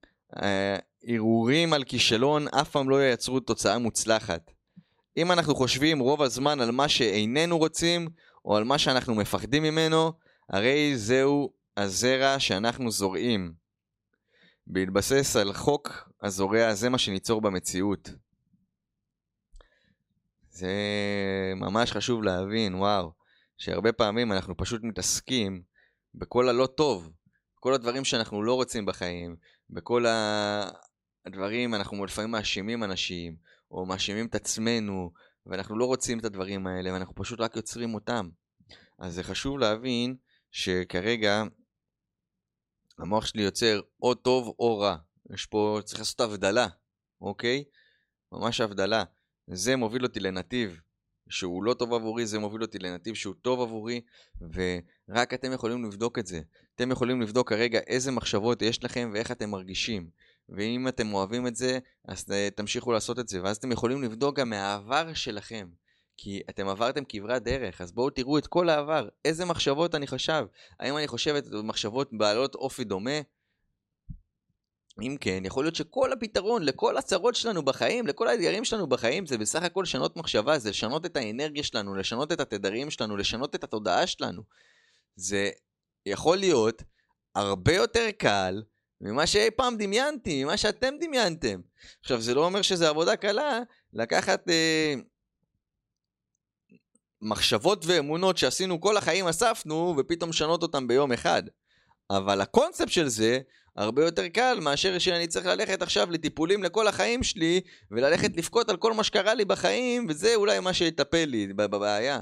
ערעורים 1.04 1.74
על 1.74 1.84
כישלון 1.84 2.48
אף 2.48 2.70
פעם 2.70 2.90
לא 2.90 3.04
ייצרו 3.04 3.40
תוצאה 3.40 3.78
מוצלחת. 3.78 4.57
אם 5.18 5.32
אנחנו 5.32 5.56
חושבים 5.56 6.00
רוב 6.00 6.22
הזמן 6.22 6.62
על 6.62 6.72
מה 6.72 6.90
שאיננו 6.90 7.58
רוצים, 7.58 8.10
או 8.46 8.58
על 8.58 8.64
מה 8.64 8.78
שאנחנו 8.78 9.16
מפחדים 9.16 9.64
ממנו, 9.64 10.14
הרי 10.50 10.98
זהו 10.98 11.54
הזרע 11.78 12.40
שאנחנו 12.40 12.92
זורעים. 12.92 13.54
בהתבסס 14.68 15.36
על 15.36 15.54
חוק 15.54 16.10
הזורע 16.22 16.74
זה 16.74 16.90
מה 16.90 16.98
שניצור 16.98 17.42
במציאות. 17.42 18.10
זה 20.50 20.74
ממש 21.56 21.92
חשוב 21.92 22.24
להבין, 22.24 22.76
וואו, 22.76 23.12
שהרבה 23.58 23.92
פעמים 23.92 24.32
אנחנו 24.32 24.58
פשוט 24.58 24.82
מתעסקים 24.84 25.62
בכל 26.16 26.50
הלא 26.50 26.66
טוב, 26.66 27.12
כל 27.60 27.74
הדברים 27.74 28.06
שאנחנו 28.06 28.44
לא 28.44 28.54
רוצים 28.54 28.86
בחיים, 28.86 29.36
בכל 29.70 30.06
הדברים, 31.26 31.76
אנחנו 31.76 32.06
לפעמים 32.06 32.32
מאשימים 32.32 32.84
אנשים, 32.84 33.36
או 33.72 33.86
מאשימים 33.86 34.26
את 34.26 34.36
עצמנו, 34.36 35.12
ואנחנו 35.46 35.78
לא 35.78 35.86
רוצים 35.86 36.20
את 36.20 36.26
הדברים 36.26 36.68
האלה, 36.68 36.94
ואנחנו 36.94 37.16
פשוט 37.16 37.40
רק 37.40 37.56
יוצרים 37.56 37.94
אותם. 37.94 38.30
אז 39.00 39.14
זה 39.14 39.24
חשוב 39.24 39.60
להבין 39.60 40.16
שכרגע 40.52 41.44
המוח 42.98 43.26
שלי 43.26 43.42
יוצר 43.42 43.82
או 44.02 44.16
טוב 44.16 44.56
או 44.60 44.80
רע. 44.80 44.98
יש 45.34 45.46
פה, 45.46 45.80
צריך 45.86 46.00
לעשות 46.00 46.20
הבדלה, 46.20 46.68
אוקיי? 47.22 47.64
ממש 48.32 48.62
הבדלה. 48.62 49.04
זה 49.48 49.76
מוביל 49.76 50.04
אותי 50.04 50.20
לנתיב 50.20 50.80
שהוא 51.30 51.64
לא 51.64 51.74
טוב 51.74 51.94
עבורי, 51.94 52.26
זה 52.26 52.40
מוביל 52.40 52.62
אותי 52.62 52.80
לנתיב 52.80 53.16
שהוא 53.16 53.36
טוב 53.42 53.62
עבורי, 53.62 54.02
ורק 54.42 55.34
אתם 55.34 55.54
יכולים 55.54 55.86
לבדוק 55.86 56.20
את 56.20 56.28
זה. 56.28 56.42
אתם 56.76 56.92
יכולים 56.92 57.22
לבדוק 57.22 57.50
כרגע 57.50 57.80
איזה 57.80 58.12
מחשבות 58.12 58.62
יש 58.62 58.84
לכם 58.84 59.10
ואיך 59.14 59.32
אתם 59.32 59.50
מרגישים. 59.50 60.10
ואם 60.50 60.88
אתם 60.88 61.14
אוהבים 61.14 61.48
את 61.48 61.56
זה, 61.56 61.80
אז 62.08 62.26
תמשיכו 62.56 62.92
לעשות 62.92 63.20
את 63.20 63.28
זה. 63.28 63.44
ואז 63.44 63.58
אתם 63.58 63.72
יכולים 63.72 64.04
לבדוק 64.04 64.40
גם 64.40 64.50
מהעבר 64.50 65.14
שלכם. 65.14 65.68
כי 66.18 66.42
אתם 66.50 66.68
עברתם 66.68 67.04
כברת 67.10 67.44
דרך, 67.44 67.82
אז 67.82 67.92
בואו 67.92 68.10
תראו 68.10 68.38
את 68.38 68.48
כל 68.48 68.70
העבר. 68.70 69.10
איזה 69.26 69.46
מחשבות 69.46 69.96
אני 69.96 70.08
חשב? 70.08 70.46
האם 70.80 70.98
אני 70.98 71.08
חושב 71.08 71.36
את 71.36 71.46
מחשבות 71.64 72.10
בעלות 72.12 72.56
אופי 72.56 72.84
דומה? 72.84 73.20
אם 75.02 75.18
כן, 75.22 75.44
יכול 75.46 75.64
להיות 75.64 75.76
שכל 75.76 76.14
הפתרון 76.14 76.64
לכל 76.64 76.98
הצרות 76.98 77.36
שלנו 77.36 77.66
בחיים, 77.66 78.08
לכל 78.08 78.28
האתגרים 78.28 78.66
שלנו 78.66 78.88
בחיים, 78.88 79.26
זה 79.26 79.38
בסך 79.38 79.64
הכל 79.64 79.82
לשנות 79.84 80.18
מחשבה, 80.18 80.60
זה 80.60 80.70
לשנות 80.70 81.06
את 81.06 81.18
האנרגיה 81.18 81.64
שלנו, 81.64 81.96
לשנות 81.96 82.32
את 82.32 82.40
התדרים 82.40 82.90
שלנו, 82.90 83.18
לשנות 83.18 83.56
את 83.56 83.64
התודעה 83.64 84.08
שלנו. 84.08 84.42
זה 85.16 85.50
יכול 86.06 86.38
להיות 86.38 86.84
הרבה 87.36 87.74
יותר 87.74 88.08
קל 88.18 88.64
ממה 89.02 89.28
שאי 89.28 89.52
פעם 89.52 89.78
דמיינתי, 89.78 90.44
ממה 90.44 90.58
שאתם 90.58 90.94
דמיינתם. 91.00 91.60
עכשיו, 92.02 92.22
זה 92.22 92.34
לא 92.34 92.46
אומר 92.46 92.62
שזו 92.62 92.88
עבודה 92.88 93.16
קלה 93.16 93.60
לקחת 93.94 94.50
אה, 94.50 94.94
מחשבות 97.22 97.86
ואמונות 97.86 98.38
שעשינו 98.38 98.82
כל 98.82 98.98
החיים 98.98 99.28
אספנו, 99.28 99.96
ופתאום 99.98 100.30
לשנות 100.30 100.64
אותם 100.64 100.88
ביום 100.88 101.12
אחד. 101.12 101.44
אבל 102.10 102.42
הקונספט 102.42 102.90
של 102.90 103.08
זה 103.08 103.40
הרבה 103.76 104.06
יותר 104.06 104.28
קל 104.28 104.60
מאשר 104.62 105.00
שאני 105.00 105.28
צריך 105.28 105.46
ללכת 105.46 105.82
עכשיו 105.82 106.12
לטיפולים 106.12 106.64
לכל 106.64 106.88
החיים 106.88 107.24
שלי, 107.24 107.62
וללכת 107.92 108.38
לבכות 108.38 108.70
על 108.70 108.78
כל 108.78 108.94
מה 108.94 109.04
שקרה 109.04 109.34
לי 109.34 109.46
בחיים, 109.46 110.06
וזה 110.10 110.36
אולי 110.36 110.60
מה 110.60 110.74
שיטפל 110.74 111.26
לי 111.26 111.48
בבעיה. 111.48 112.20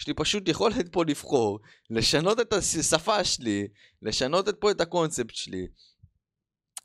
יש 0.00 0.06
לי 0.06 0.14
פשוט 0.14 0.48
יכולת 0.48 0.92
פה 0.92 1.04
לבחור, 1.04 1.58
לשנות 1.90 2.40
את 2.40 2.52
השפה 2.52 3.24
שלי, 3.24 3.68
לשנות 4.02 4.48
את 4.48 4.56
פה 4.60 4.70
את 4.70 4.80
הקונספט 4.80 5.34
שלי. 5.34 5.66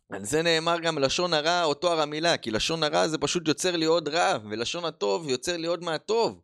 על 0.10 0.26
זה 0.26 0.42
נאמר 0.42 0.80
גם 0.80 0.98
לשון 0.98 1.34
הרע 1.34 1.64
או 1.64 1.74
תואר 1.74 2.02
המילה, 2.02 2.38
כי 2.38 2.52
לשון 2.52 2.84
הרע 2.84 3.08
זה 3.08 3.18
פשוט 3.18 3.48
יוצר 3.48 3.76
לי 3.76 3.86
עוד 3.86 4.08
רע, 4.08 4.38
ולשון 4.50 4.86
הטוב 4.86 5.30
יוצר 5.30 5.58
לי 5.58 5.68
עוד 5.68 5.84
מהטוב. 5.84 6.42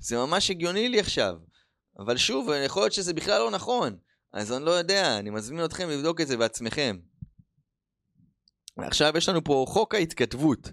זה 0.00 0.16
ממש 0.16 0.50
הגיוני 0.50 0.88
לי 0.88 1.00
עכשיו. 1.00 1.34
אבל 1.98 2.16
שוב, 2.16 2.48
יכול 2.64 2.82
להיות 2.82 2.92
שזה 2.92 3.14
בכלל 3.14 3.38
לא 3.38 3.50
נכון. 3.50 3.96
אז 4.32 4.52
אני 4.52 4.64
לא 4.64 4.70
יודע, 4.70 5.18
אני 5.18 5.30
מזמין 5.30 5.64
אתכם 5.64 5.90
לבדוק 5.90 6.20
את 6.20 6.28
זה 6.28 6.36
בעצמכם. 6.36 6.98
ועכשיו 8.76 9.12
יש 9.16 9.28
לנו 9.28 9.44
פה 9.44 9.64
חוק 9.68 9.94
ההתכתבות, 9.94 10.70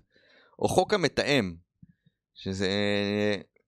או 0.59 0.67
חוק 0.67 0.93
המתאם, 0.93 1.55
שזה 2.33 2.69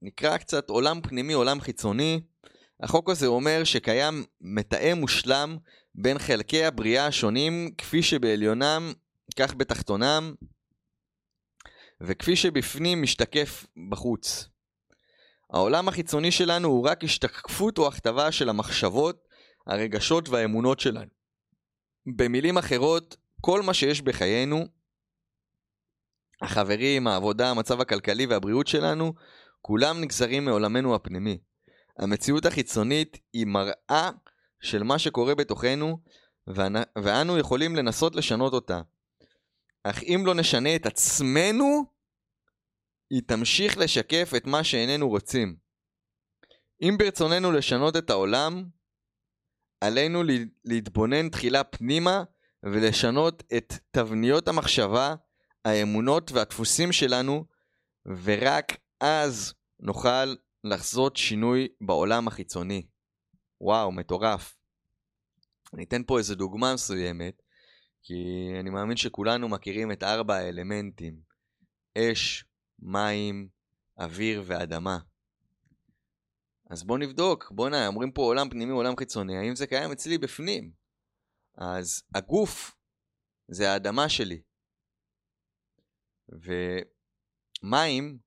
נקרא 0.02 0.36
קצת 0.36 0.70
עולם 0.70 1.00
פנימי, 1.02 1.32
עולם 1.32 1.60
חיצוני. 1.60 2.20
החוק 2.80 3.10
הזה 3.10 3.26
אומר 3.26 3.64
שקיים 3.64 4.24
מתאם 4.40 4.98
מושלם 4.98 5.56
בין 5.94 6.18
חלקי 6.18 6.64
הבריאה 6.64 7.06
השונים, 7.06 7.70
כפי 7.78 8.02
שבעליונם, 8.02 8.92
כך 9.36 9.54
בתחתונם, 9.54 10.34
וכפי 12.00 12.36
שבפנים 12.36 13.02
משתקף 13.02 13.66
בחוץ. 13.90 14.48
העולם 15.52 15.88
החיצוני 15.88 16.30
שלנו 16.30 16.68
הוא 16.68 16.88
רק 16.88 17.04
השתקפות 17.04 17.78
או 17.78 17.88
הכתבה 17.88 18.32
של 18.32 18.48
המחשבות, 18.48 19.28
הרגשות 19.66 20.28
והאמונות 20.28 20.80
שלנו. 20.80 21.10
במילים 22.16 22.58
אחרות, 22.58 23.16
כל 23.40 23.62
מה 23.62 23.74
שיש 23.74 24.02
בחיינו, 24.02 24.66
החברים, 26.42 27.06
העבודה, 27.06 27.50
המצב 27.50 27.80
הכלכלי 27.80 28.26
והבריאות 28.26 28.66
שלנו, 28.66 29.14
כולם 29.60 30.00
נגזרים 30.00 30.44
מעולמנו 30.44 30.94
הפנימי. 30.94 31.38
המציאות 31.98 32.46
החיצונית 32.46 33.18
היא 33.32 33.46
מראה 33.46 34.10
של 34.62 34.82
מה 34.82 34.98
שקורה 34.98 35.34
בתוכנו, 35.34 35.98
ואנו 37.02 37.38
יכולים 37.38 37.76
לנסות 37.76 38.14
לשנות 38.14 38.52
אותה. 38.52 38.80
אך 39.84 40.02
אם 40.02 40.22
לא 40.26 40.34
נשנה 40.34 40.76
את 40.76 40.86
עצמנו, 40.86 41.84
היא 43.10 43.22
תמשיך 43.26 43.78
לשקף 43.78 44.32
את 44.36 44.46
מה 44.46 44.64
שאיננו 44.64 45.08
רוצים. 45.08 45.56
אם 46.82 46.94
ברצוננו 46.98 47.52
לשנות 47.52 47.96
את 47.96 48.10
העולם, 48.10 48.64
עלינו 49.80 50.22
להתבונן 50.64 51.28
תחילה 51.28 51.64
פנימה 51.64 52.24
ולשנות 52.62 53.42
את 53.56 53.74
תבניות 53.90 54.48
המחשבה, 54.48 55.14
האמונות 55.64 56.32
והדפוסים 56.32 56.92
שלנו, 56.92 57.44
ורק 58.24 58.72
אז 59.00 59.54
נוכל 59.80 60.34
לחזות 60.64 61.16
שינוי 61.16 61.68
בעולם 61.80 62.28
החיצוני. 62.28 62.82
וואו, 63.62 63.92
מטורף. 63.92 64.56
אני 65.74 65.84
אתן 65.84 66.02
פה 66.06 66.18
איזו 66.18 66.34
דוגמה 66.34 66.74
מסוימת, 66.74 67.42
כי 68.02 68.14
אני 68.60 68.70
מאמין 68.70 68.96
שכולנו 68.96 69.48
מכירים 69.48 69.92
את 69.92 70.02
ארבע 70.02 70.34
האלמנטים. 70.34 71.20
אש, 71.98 72.44
מים, 72.78 73.48
אוויר 73.98 74.42
ואדמה. 74.46 74.98
אז 76.70 76.82
בואו 76.84 76.98
נבדוק, 76.98 77.50
בוא'נה, 77.50 77.86
אומרים 77.86 78.12
פה 78.12 78.22
עולם 78.22 78.50
פנימי, 78.50 78.72
עולם 78.72 78.96
חיצוני, 78.96 79.36
האם 79.36 79.56
זה 79.56 79.66
קיים 79.66 79.92
אצלי 79.92 80.18
בפנים? 80.18 80.72
אז 81.54 82.02
הגוף 82.14 82.76
זה 83.48 83.72
האדמה 83.72 84.08
שלי. 84.08 84.42
ומים 87.62 88.18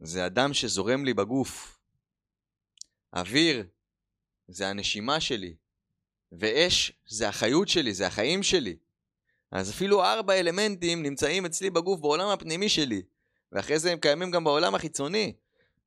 זה 0.00 0.24
הדם 0.24 0.50
שזורם 0.52 1.04
לי 1.04 1.14
בגוף. 1.14 1.78
אוויר 3.14 3.66
זה 4.48 4.68
הנשימה 4.68 5.20
שלי. 5.20 5.54
ואש 6.32 6.92
זה 7.06 7.28
החיות 7.28 7.68
שלי, 7.68 7.94
זה 7.94 8.06
החיים 8.06 8.42
שלי. 8.42 8.76
אז 9.50 9.70
אפילו 9.70 10.04
ארבע 10.04 10.34
אלמנטים 10.34 11.02
נמצאים 11.02 11.46
אצלי 11.46 11.70
בגוף 11.70 12.00
בעולם 12.00 12.28
הפנימי 12.28 12.68
שלי. 12.68 13.02
ואחרי 13.52 13.78
זה 13.78 13.92
הם 13.92 13.98
קיימים 13.98 14.30
גם 14.30 14.44
בעולם 14.44 14.74
החיצוני. 14.74 15.32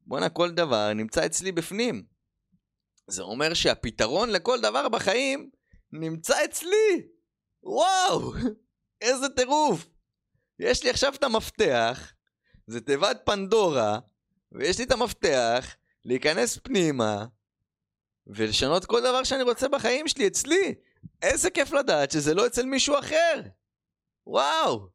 בואנה, 0.06 0.30
כל 0.30 0.52
דבר 0.52 0.94
נמצא 0.94 1.26
אצלי 1.26 1.52
בפנים. 1.52 2.04
זה 3.08 3.22
אומר 3.22 3.54
שהפתרון 3.54 4.30
לכל 4.30 4.62
דבר 4.62 4.90
בחיים 4.90 5.50
נמצא 5.92 6.46
אצלי! 6.46 7.08
וואו! 7.64 8.34
איזה 9.02 9.30
טירוף! 9.30 9.88
יש 10.60 10.84
לי 10.84 10.90
עכשיו 10.90 11.14
את 11.16 11.24
המפתח, 11.24 12.14
זה 12.68 12.82
תיבת 12.82 13.22
פנדורה, 13.26 14.00
ויש 14.52 14.78
לי 14.78 14.84
את 14.84 14.92
המפתח 14.92 15.76
להיכנס 16.06 16.58
פנימה 16.64 17.26
ולשנות 18.36 18.86
כל 18.86 19.00
דבר 19.02 19.24
שאני 19.24 19.44
רוצה 19.44 19.68
בחיים 19.68 20.08
שלי 20.08 20.28
אצלי. 20.28 20.76
איזה 21.22 21.50
כיף 21.50 21.72
לדעת 21.72 22.12
שזה 22.12 22.34
לא 22.34 22.48
אצל 22.48 22.66
מישהו 22.66 23.00
אחר! 23.00 23.42
וואו! 24.28 24.90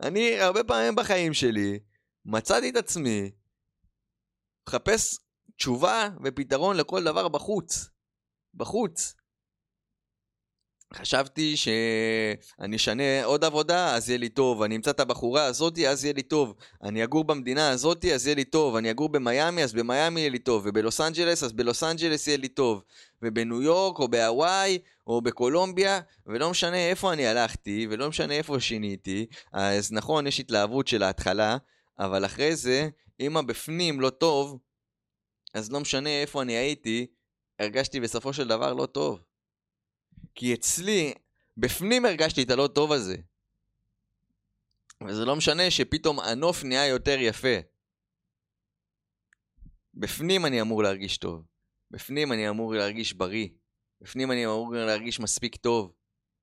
אני 0.00 0.40
הרבה 0.40 0.64
פעמים 0.64 0.94
בחיים 0.94 1.34
שלי 1.34 1.80
מצאתי 2.24 2.70
את 2.70 2.76
עצמי 2.76 3.30
מחפש 4.68 5.18
תשובה 5.56 6.08
ופתרון 6.24 6.76
לכל 6.76 7.04
דבר 7.04 7.28
בחוץ. 7.28 7.88
בחוץ. 8.54 9.14
חשבתי 10.94 11.56
שאני 11.56 12.76
אשנה 12.76 13.24
עוד 13.24 13.44
עבודה, 13.44 13.94
אז 13.94 14.08
יהיה 14.08 14.18
לי 14.18 14.28
טוב. 14.28 14.62
אני 14.62 14.76
אמצא 14.76 14.90
את 14.90 15.00
הבחורה 15.00 15.44
הזאתי, 15.44 15.88
אז 15.88 16.04
יהיה 16.04 16.14
לי 16.14 16.22
טוב. 16.22 16.54
אני 16.82 17.04
אגור 17.04 17.24
במדינה 17.24 17.70
הזאתי, 17.70 18.14
אז 18.14 18.26
יהיה 18.26 18.36
לי 18.36 18.44
טוב. 18.44 18.76
אני 18.76 18.90
אגור 18.90 19.08
במיאמי, 19.08 19.64
אז 19.64 19.72
במיאמי 19.72 20.20
יהיה 20.20 20.30
לי 20.30 20.38
טוב. 20.38 20.62
ובלוס 20.66 21.00
אנג'לס, 21.00 21.42
אז 21.42 21.52
בלוס 21.52 21.82
אנג'לס 21.82 22.26
יהיה 22.26 22.36
לי 22.36 22.48
טוב. 22.48 22.82
ובניו 23.22 23.62
יורק, 23.62 23.98
או 23.98 24.08
בהוואי, 24.08 24.78
או 25.06 25.20
בקולומביה, 25.20 26.00
ולא 26.26 26.50
משנה 26.50 26.76
איפה 26.76 27.12
אני 27.12 27.26
הלכתי, 27.26 27.86
ולא 27.90 28.08
משנה 28.08 28.34
איפה 28.34 28.60
שיניתי. 28.60 29.26
אז 29.52 29.92
נכון, 29.92 30.26
יש 30.26 30.40
התלהבות 30.40 30.88
של 30.88 31.02
ההתחלה, 31.02 31.56
אבל 31.98 32.24
אחרי 32.24 32.56
זה, 32.56 32.88
אם 33.20 33.36
הבפנים 33.36 34.00
לא 34.00 34.10
טוב, 34.10 34.58
אז 35.54 35.72
לא 35.72 35.80
משנה 35.80 36.10
איפה 36.10 36.42
אני 36.42 36.52
הייתי, 36.52 37.06
הרגשתי 37.58 38.00
בסופו 38.00 38.32
של 38.32 38.48
דבר 38.48 38.74
לא 38.74 38.86
טוב. 38.86 39.20
כי 40.38 40.54
אצלי, 40.54 41.14
בפנים 41.56 42.04
הרגשתי 42.04 42.42
את 42.42 42.50
הלא 42.50 42.68
טוב 42.74 42.92
הזה. 42.92 43.16
וזה 45.06 45.24
לא 45.24 45.36
משנה 45.36 45.70
שפתאום 45.70 46.20
הנוף 46.20 46.64
נהיה 46.64 46.86
יותר 46.86 47.16
יפה. 47.20 47.56
בפנים 49.94 50.46
אני 50.46 50.60
אמור 50.60 50.82
להרגיש 50.82 51.18
טוב. 51.18 51.44
בפנים 51.90 52.32
אני 52.32 52.48
אמור 52.48 52.74
להרגיש 52.74 53.12
בריא. 53.12 53.48
בפנים 54.00 54.32
אני 54.32 54.46
אמור 54.46 54.74
להרגיש 54.74 55.20
מספיק 55.20 55.56
טוב, 55.56 55.92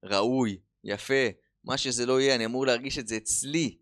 ראוי, 0.03 0.59
יפה, 0.83 1.27
מה 1.63 1.77
שזה 1.77 2.05
לא 2.05 2.21
יהיה, 2.21 2.35
אני 2.35 2.45
אמור 2.45 2.65
להרגיש 2.65 2.99
את 2.99 3.07
זה 3.07 3.17
אצלי. 3.17 3.77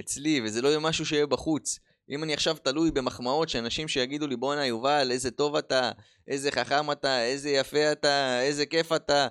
אצלי, 0.00 0.40
וזה 0.44 0.62
לא 0.62 0.68
יהיה 0.68 0.80
משהו 0.80 1.06
שיהיה 1.06 1.26
בחוץ. 1.26 1.78
אם 2.10 2.24
אני 2.24 2.34
עכשיו 2.34 2.56
תלוי 2.56 2.90
במחמאות 2.90 3.48
שאנשים 3.48 3.88
שיגידו 3.88 4.26
לי 4.26 4.36
בואנה 4.36 4.66
יובל 4.66 5.08
איזה 5.10 5.30
טוב 5.30 5.56
אתה, 5.56 5.90
איזה 6.28 6.50
חכם 6.50 6.90
אתה, 6.92 7.24
איזה 7.24 7.50
יפה 7.50 7.92
אתה, 7.92 8.40
איזה 8.42 8.66
כיף 8.66 8.92
אתה 8.92 9.28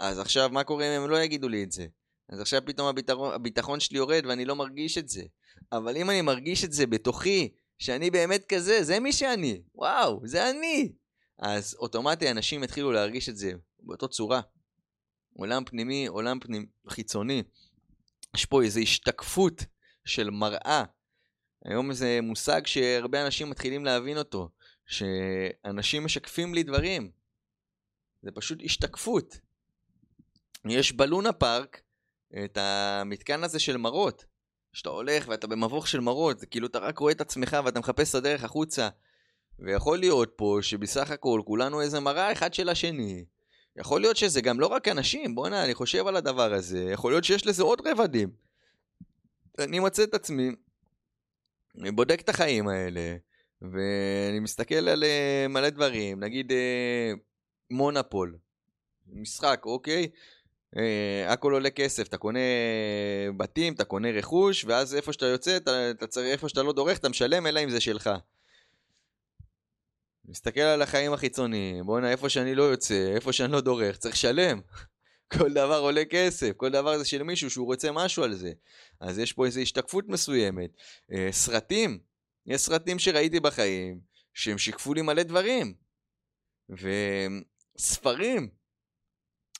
אז 0.00 0.18
עכשיו 0.18 0.50
מה 0.52 0.64
קורה 0.64 0.86
אם 0.86 1.02
הם 1.02 1.10
לא 1.10 1.22
יגידו 1.22 1.48
לי 1.48 1.64
את 1.64 1.72
זה? 1.72 1.86
אז 2.28 2.40
עכשיו 2.40 2.62
פתאום 2.64 2.88
הביטחון, 2.88 3.34
הביטחון 3.34 3.80
שלי 3.80 3.98
יורד 3.98 4.26
ואני 4.26 4.44
לא 4.44 4.56
מרגיש 4.56 4.98
את 4.98 5.08
זה. 5.08 5.22
אבל 5.72 5.96
אם 5.96 6.10
אני 6.10 6.22
מרגיש 6.22 6.64
את 6.64 6.72
זה 6.72 6.86
בתוכי, 6.86 7.48
שאני 7.78 8.10
באמת 8.10 8.44
כזה, 8.48 8.82
זה 8.82 9.00
מי 9.00 9.12
שאני, 9.12 9.62
וואו, 9.74 10.20
זה 10.24 10.50
אני. 10.50 10.92
אז 11.38 11.76
אוטומטי 11.78 12.30
אנשים 12.30 12.64
יתחילו 12.64 12.92
להרגיש 12.92 13.28
את 13.28 13.36
זה 13.36 13.52
באותו 13.80 14.08
צורה. 14.08 14.40
עולם 15.36 15.64
פנימי, 15.64 16.06
עולם 16.06 16.40
פנימי, 16.40 16.66
חיצוני. 16.88 17.42
יש 18.36 18.44
פה 18.44 18.62
איזו 18.62 18.80
השתקפות 18.80 19.64
של 20.04 20.30
מראה 20.30 20.84
היום 21.64 21.92
זה 21.92 22.18
מושג 22.22 22.66
שהרבה 22.66 23.26
אנשים 23.26 23.50
מתחילים 23.50 23.84
להבין 23.84 24.18
אותו, 24.18 24.48
שאנשים 24.86 26.04
משקפים 26.04 26.54
לי 26.54 26.62
דברים. 26.62 27.10
זה 28.22 28.30
פשוט 28.30 28.58
השתקפות. 28.64 29.38
יש 30.64 30.92
בלונה 30.92 31.32
פארק 31.32 31.80
את 32.44 32.58
המתקן 32.60 33.44
הזה 33.44 33.58
של 33.58 33.76
מראות. 33.76 34.24
שאתה 34.72 34.90
הולך 34.90 35.28
ואתה 35.28 35.46
במבוך 35.46 35.88
של 35.88 36.00
מראות, 36.00 36.38
זה 36.38 36.46
כאילו 36.46 36.66
אתה 36.66 36.78
רק 36.78 36.98
רואה 36.98 37.12
את 37.12 37.20
עצמך 37.20 37.56
ואתה 37.64 37.80
מחפש 37.80 38.10
את 38.10 38.14
הדרך 38.14 38.44
החוצה. 38.44 38.88
ויכול 39.58 39.98
להיות 39.98 40.32
פה 40.36 40.58
שבסך 40.62 41.10
הכל 41.10 41.42
כולנו 41.44 41.80
איזה 41.80 42.00
מראה 42.00 42.32
אחד 42.32 42.54
של 42.54 42.68
השני. 42.68 43.24
יכול 43.76 44.00
להיות 44.00 44.16
שזה 44.16 44.40
גם 44.40 44.60
לא 44.60 44.66
רק 44.66 44.88
אנשים, 44.88 45.34
בואנה, 45.34 45.64
אני 45.64 45.74
חושב 45.74 46.06
על 46.06 46.16
הדבר 46.16 46.52
הזה, 46.52 46.90
יכול 46.92 47.12
להיות 47.12 47.24
שיש 47.24 47.46
לזה 47.46 47.62
עוד 47.62 47.86
רבדים. 47.86 48.30
אני 49.58 49.78
מוצא 49.78 50.02
את 50.02 50.14
עצמי, 50.14 50.50
בודק 51.74 52.20
את 52.20 52.28
החיים 52.28 52.68
האלה, 52.68 53.16
ואני 53.62 54.40
מסתכל 54.40 54.88
על 54.88 55.04
uh, 55.04 55.48
מלא 55.48 55.70
דברים, 55.70 56.20
נגיד 56.20 56.52
uh, 56.52 56.54
מונופול, 57.70 58.36
משחק, 59.06 59.62
אוקיי? 59.64 60.08
Uh, 60.76 60.78
הכל 61.28 61.52
עולה 61.52 61.70
כסף, 61.70 62.08
אתה 62.08 62.18
קונה 62.18 62.38
בתים, 63.36 63.72
אתה 63.72 63.84
קונה 63.84 64.10
רכוש, 64.10 64.64
ואז 64.64 64.94
איפה 64.94 65.12
שאתה 65.12 65.26
יוצא, 65.26 65.56
אתה, 65.56 65.90
אתה 65.90 66.06
צריך, 66.06 66.32
איפה 66.32 66.48
שאתה 66.48 66.62
לא 66.62 66.72
דורך, 66.72 66.98
אתה 66.98 67.08
משלם, 67.08 67.46
אלא 67.46 67.64
אם 67.64 67.70
זה 67.70 67.80
שלך. 67.80 68.10
מסתכל 70.24 70.60
על 70.60 70.82
החיים 70.82 71.12
החיצוניים, 71.12 71.86
בואנה, 71.86 72.10
איפה 72.10 72.28
שאני 72.28 72.54
לא 72.54 72.62
יוצא, 72.62 73.12
איפה 73.14 73.32
שאני 73.32 73.52
לא 73.52 73.60
דורך, 73.60 73.96
צריך 73.96 74.14
לשלם. 74.14 74.60
כל 75.38 75.52
דבר 75.52 75.78
עולה 75.78 76.04
כסף, 76.04 76.52
כל 76.56 76.70
דבר 76.70 76.98
זה 76.98 77.04
של 77.04 77.22
מישהו 77.22 77.50
שהוא 77.50 77.66
רוצה 77.66 77.92
משהו 77.92 78.24
על 78.24 78.34
זה. 78.34 78.52
אז 79.00 79.18
יש 79.18 79.32
פה 79.32 79.46
איזו 79.46 79.60
השתקפות 79.60 80.08
מסוימת. 80.08 80.70
אה, 81.12 81.28
סרטים, 81.32 81.98
יש 82.46 82.60
סרטים 82.60 82.98
שראיתי 82.98 83.40
בחיים, 83.40 84.00
שהם 84.34 84.58
שיקפו 84.58 84.94
לי 84.94 85.02
מלא 85.02 85.22
דברים. 85.22 85.74
וספרים, 87.78 88.48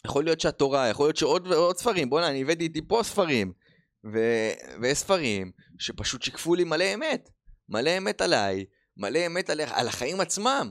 יכול 0.06 0.24
להיות 0.24 0.40
שהתורה, 0.40 0.88
יכול 0.88 1.06
להיות 1.06 1.16
שעוד 1.16 1.46
ועוד 1.46 1.78
ספרים, 1.78 2.10
בואנה, 2.10 2.28
אני 2.28 2.42
הבאתי 2.42 2.64
איתי 2.64 2.80
פה 2.88 3.00
ספרים. 3.04 3.52
ו... 4.12 4.18
ויש 4.82 4.98
ספרים 4.98 5.52
שפשוט 5.78 6.22
שיקפו 6.22 6.54
לי 6.54 6.64
מלא 6.64 6.94
אמת. 6.94 7.30
מלא 7.68 7.98
אמת 7.98 8.20
עליי, 8.20 8.64
מלא 8.96 9.26
אמת 9.26 9.50
על, 9.50 9.60
על 9.60 9.88
החיים 9.88 10.20
עצמם. 10.20 10.70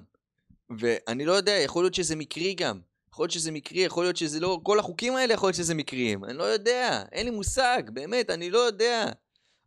ואני 0.80 1.26
לא 1.26 1.34
יודע, 1.34 1.52
יכול 1.52 1.84
להיות 1.84 1.94
שזה 1.94 2.16
מקרי 2.16 2.54
גם. 2.54 2.80
יכול 3.20 3.24
להיות 3.24 3.32
שזה 3.32 3.52
מקרי, 3.52 3.82
יכול 3.82 4.04
להיות 4.04 4.18
שזה 4.18 4.40
לא... 4.40 4.60
כל 4.64 4.80
החוקים 4.80 5.16
האלה 5.16 5.34
יכול 5.34 5.48
להיות 5.48 5.56
שזה 5.56 5.76
מקריים. 5.76 6.26
אני 6.26 6.34
לא 6.38 6.44
יודע, 6.44 7.04
אין 7.12 7.26
לי 7.26 7.32
מושג, 7.32 7.84
באמת, 7.94 8.30
אני 8.30 8.50
לא 8.50 8.58
יודע. 8.58 9.06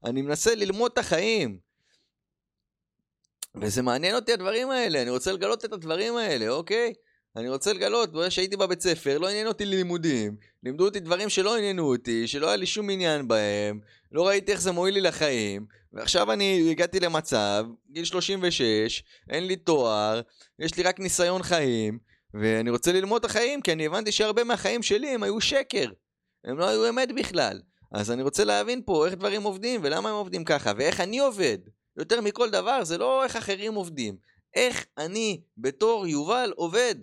אני 0.04 0.22
מנסה 0.22 0.54
ללמוד 0.54 0.90
את 0.92 0.98
החיים. 0.98 1.58
וזה 3.54 3.82
מעניין 3.82 4.14
אותי 4.14 4.32
הדברים 4.32 4.70
האלה, 4.70 5.02
אני 5.02 5.10
רוצה 5.10 5.32
לגלות 5.32 5.64
את 5.64 5.72
הדברים 5.72 6.16
האלה, 6.16 6.48
אוקיי? 6.48 6.92
אני 7.36 7.48
רוצה 7.48 7.72
לגלות, 7.72 8.10
כשהייתי 8.26 8.56
בבית 8.56 8.80
ספר, 8.80 9.18
לא 9.18 9.28
עניין 9.28 9.46
אותי 9.46 9.64
לימודים, 9.64 10.36
לימדו 10.62 10.84
אותי 10.84 11.00
דברים 11.00 11.28
שלא 11.28 11.56
עניינו 11.56 11.92
אותי, 11.92 12.26
שלא 12.26 12.46
היה 12.46 12.56
לי 12.56 12.66
שום 12.66 12.90
עניין 12.90 13.28
בהם, 13.28 13.80
לא 14.12 14.26
ראיתי 14.28 14.52
איך 14.52 14.60
זה 14.60 14.72
מועיל 14.72 14.94
לי 14.94 15.00
לחיים, 15.00 15.66
ועכשיו 15.92 16.32
אני 16.32 16.70
הגעתי 16.70 17.00
למצב, 17.00 17.66
גיל 17.90 18.04
36, 18.04 19.02
אין 19.30 19.46
לי 19.46 19.56
תואר, 19.56 20.20
יש 20.58 20.76
לי 20.76 20.82
רק 20.82 21.00
ניסיון 21.00 21.42
חיים, 21.42 22.11
ואני 22.34 22.70
רוצה 22.70 22.92
ללמוד 22.92 23.24
את 23.24 23.30
החיים, 23.30 23.62
כי 23.62 23.72
אני 23.72 23.86
הבנתי 23.86 24.12
שהרבה 24.12 24.44
מהחיים 24.44 24.82
שלי 24.82 25.08
הם 25.08 25.22
היו 25.22 25.40
שקר, 25.40 25.90
הם 26.44 26.58
לא 26.58 26.68
היו 26.68 26.88
אמת 26.88 27.08
בכלל. 27.16 27.60
אז 27.94 28.10
אני 28.10 28.22
רוצה 28.22 28.44
להבין 28.44 28.82
פה 28.86 29.06
איך 29.06 29.14
דברים 29.14 29.42
עובדים, 29.42 29.80
ולמה 29.84 30.08
הם 30.08 30.14
עובדים 30.14 30.44
ככה, 30.44 30.72
ואיך 30.76 31.00
אני 31.00 31.18
עובד. 31.18 31.58
יותר 31.96 32.20
מכל 32.20 32.50
דבר, 32.50 32.84
זה 32.84 32.98
לא 32.98 33.24
איך 33.24 33.36
אחרים 33.36 33.74
עובדים, 33.74 34.16
איך 34.54 34.86
אני 34.98 35.42
בתור 35.56 36.06
יובל 36.06 36.52
עובד. 36.56 36.94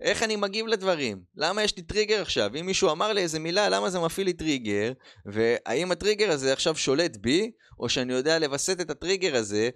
איך 0.00 0.22
אני 0.22 0.36
מגיב 0.36 0.66
לדברים? 0.66 1.22
למה 1.36 1.62
יש 1.62 1.76
לי 1.76 1.82
טריגר 1.82 2.22
עכשיו? 2.22 2.50
אם 2.60 2.66
מישהו 2.66 2.90
אמר 2.90 3.12
לי 3.12 3.20
איזה 3.20 3.38
מילה, 3.38 3.68
למה 3.68 3.90
זה 3.90 3.98
מפעיל 3.98 4.26
לי 4.26 4.32
טריגר? 4.32 4.92
והאם 5.26 5.92
הטריגר 5.92 6.30
הזה 6.30 6.52
עכשיו 6.52 6.76
שולט 6.76 7.16
בי, 7.16 7.50
או 7.78 7.88
שאני 7.88 8.12
יודע 8.12 8.38
לווסת 8.38 8.80
את 8.80 8.90
הטריגר 8.90 9.36
הזה 9.36 9.70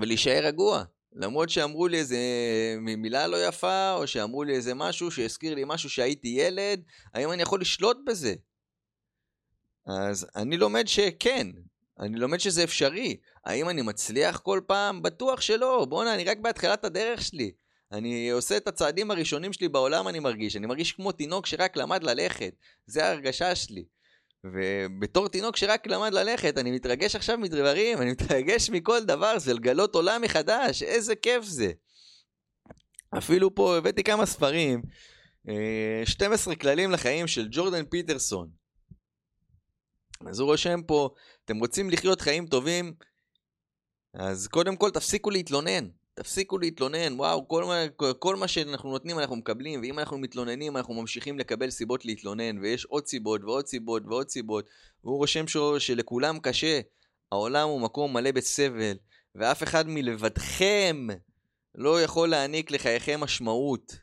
ולהישאר 0.00 0.40
רגוע? 0.44 0.84
למרות 1.12 1.48
שאמרו 1.48 1.88
לי 1.88 1.98
איזה 1.98 2.18
מילה 2.80 3.26
לא 3.26 3.46
יפה, 3.46 3.94
או 3.94 4.06
שאמרו 4.06 4.44
לי 4.44 4.54
איזה 4.54 4.74
משהו 4.74 5.10
שהזכיר 5.10 5.54
לי 5.54 5.62
משהו 5.66 5.90
שהייתי 5.90 6.28
ילד, 6.28 6.82
האם 7.14 7.32
אני 7.32 7.42
יכול 7.42 7.60
לשלוט 7.60 7.96
בזה? 8.06 8.34
אז 9.86 10.26
אני 10.36 10.56
לומד 10.56 10.88
שכן, 10.88 11.46
אני 12.00 12.18
לומד 12.18 12.40
שזה 12.40 12.64
אפשרי. 12.64 13.16
האם 13.44 13.68
אני 13.68 13.82
מצליח 13.82 14.38
כל 14.38 14.60
פעם? 14.66 15.02
בטוח 15.02 15.40
שלא. 15.40 15.86
בואנה, 15.88 16.14
אני 16.14 16.24
רק 16.24 16.38
בהתחלת 16.38 16.84
הדרך 16.84 17.22
שלי. 17.22 17.52
אני 17.92 18.30
עושה 18.30 18.56
את 18.56 18.68
הצעדים 18.68 19.10
הראשונים 19.10 19.52
שלי 19.52 19.68
בעולם, 19.68 20.08
אני 20.08 20.18
מרגיש. 20.18 20.56
אני 20.56 20.66
מרגיש 20.66 20.92
כמו 20.92 21.12
תינוק 21.12 21.46
שרק 21.46 21.76
למד 21.76 22.02
ללכת. 22.02 22.54
זה 22.86 23.04
ההרגשה 23.04 23.54
שלי. 23.54 23.84
ובתור 24.44 25.28
תינוק 25.28 25.56
שרק 25.56 25.86
למד 25.86 26.12
ללכת, 26.12 26.58
אני 26.58 26.70
מתרגש 26.70 27.16
עכשיו 27.16 27.38
מדברים, 27.38 28.02
אני 28.02 28.12
מתרגש 28.12 28.70
מכל 28.70 29.04
דבר, 29.04 29.38
זה 29.38 29.54
לגלות 29.54 29.94
עולם 29.94 30.22
מחדש, 30.22 30.82
איזה 30.82 31.16
כיף 31.16 31.44
זה. 31.44 31.72
אפילו 33.18 33.54
פה 33.54 33.76
הבאתי 33.76 34.04
כמה 34.04 34.26
ספרים, 34.26 34.82
12 36.04 36.54
אה, 36.54 36.58
כללים 36.58 36.90
לחיים 36.90 37.26
של 37.26 37.48
ג'ורדן 37.50 37.84
פיטרסון. 37.84 38.50
אז 40.26 40.40
הוא 40.40 40.50
רושם 40.50 40.80
פה, 40.86 41.08
אתם 41.44 41.58
רוצים 41.58 41.90
לחיות 41.90 42.20
חיים 42.20 42.46
טובים, 42.46 42.94
אז 44.14 44.48
קודם 44.48 44.76
כל 44.76 44.90
תפסיקו 44.90 45.30
להתלונן. 45.30 45.88
תפסיקו 46.18 46.58
להתלונן, 46.58 47.12
וואו, 47.12 47.48
כל 47.48 47.64
מה, 47.64 47.84
כל 48.18 48.36
מה 48.36 48.48
שאנחנו 48.48 48.90
נותנים 48.90 49.18
אנחנו 49.18 49.36
מקבלים, 49.36 49.80
ואם 49.80 49.98
אנחנו 49.98 50.18
מתלוננים 50.18 50.76
אנחנו 50.76 50.94
ממשיכים 50.94 51.38
לקבל 51.38 51.70
סיבות 51.70 52.04
להתלונן, 52.04 52.58
ויש 52.58 52.84
עוד 52.84 53.06
סיבות 53.06 53.44
ועוד 53.44 53.66
סיבות 53.66 54.02
ועוד 54.06 54.28
סיבות, 54.28 54.64
והוא 55.04 55.16
רושם 55.16 55.48
ש... 55.48 55.56
שלכולם 55.78 56.38
קשה, 56.38 56.80
העולם 57.32 57.68
הוא 57.68 57.80
מקום 57.80 58.12
מלא 58.12 58.32
בסבל, 58.32 58.96
ואף 59.34 59.62
אחד 59.62 59.88
מלבדכם 59.88 61.06
לא 61.74 62.02
יכול 62.02 62.28
להעניק 62.28 62.70
לחייכם 62.70 63.20
משמעות. 63.20 63.96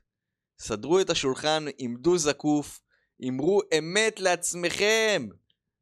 סדרו 0.60 1.00
את 1.00 1.10
השולחן, 1.10 1.66
עמדו 1.78 2.18
זקוף, 2.18 2.82
אמרו 3.28 3.62
אמת 3.78 4.20
לעצמכם 4.20 5.28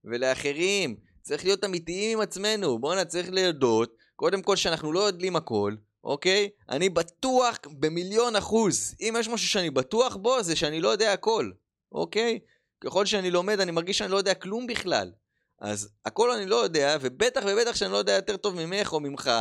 ולאחרים. 0.03 0.95
צריך 1.21 1.43
להיות 1.43 1.63
אמיתיים 1.63 2.17
עם 2.17 2.23
עצמנו, 2.23 2.79
בואנה 2.79 3.05
צריך 3.05 3.29
להודות, 3.31 3.95
קודם 4.15 4.41
כל 4.41 4.55
שאנחנו 4.55 4.93
לא 4.93 4.99
יודעים 4.99 5.35
הכל, 5.35 5.75
אוקיי? 6.03 6.49
אני 6.69 6.89
בטוח 6.89 7.57
במיליון 7.79 8.35
אחוז. 8.35 8.95
אם 9.01 9.15
יש 9.19 9.27
משהו 9.27 9.47
שאני 9.47 9.69
בטוח 9.69 10.15
בו, 10.15 10.43
זה 10.43 10.55
שאני 10.55 10.81
לא 10.81 10.89
יודע 10.89 11.13
הכל, 11.13 11.51
אוקיי? 11.91 12.39
ככל 12.81 13.05
שאני 13.05 13.31
לומד, 13.31 13.59
אני 13.59 13.71
מרגיש 13.71 13.97
שאני 13.97 14.11
לא 14.11 14.17
יודע 14.17 14.33
כלום 14.33 14.67
בכלל. 14.67 15.11
אז 15.59 15.89
הכל 16.05 16.31
אני 16.31 16.45
לא 16.45 16.55
יודע, 16.55 16.97
ובטח 17.01 17.41
ובטח 17.47 17.75
שאני 17.75 17.91
לא 17.91 17.97
יודע 17.97 18.13
יותר 18.13 18.37
טוב 18.37 18.55
ממך 18.55 18.93
או 18.93 18.99
ממך, 18.99 19.31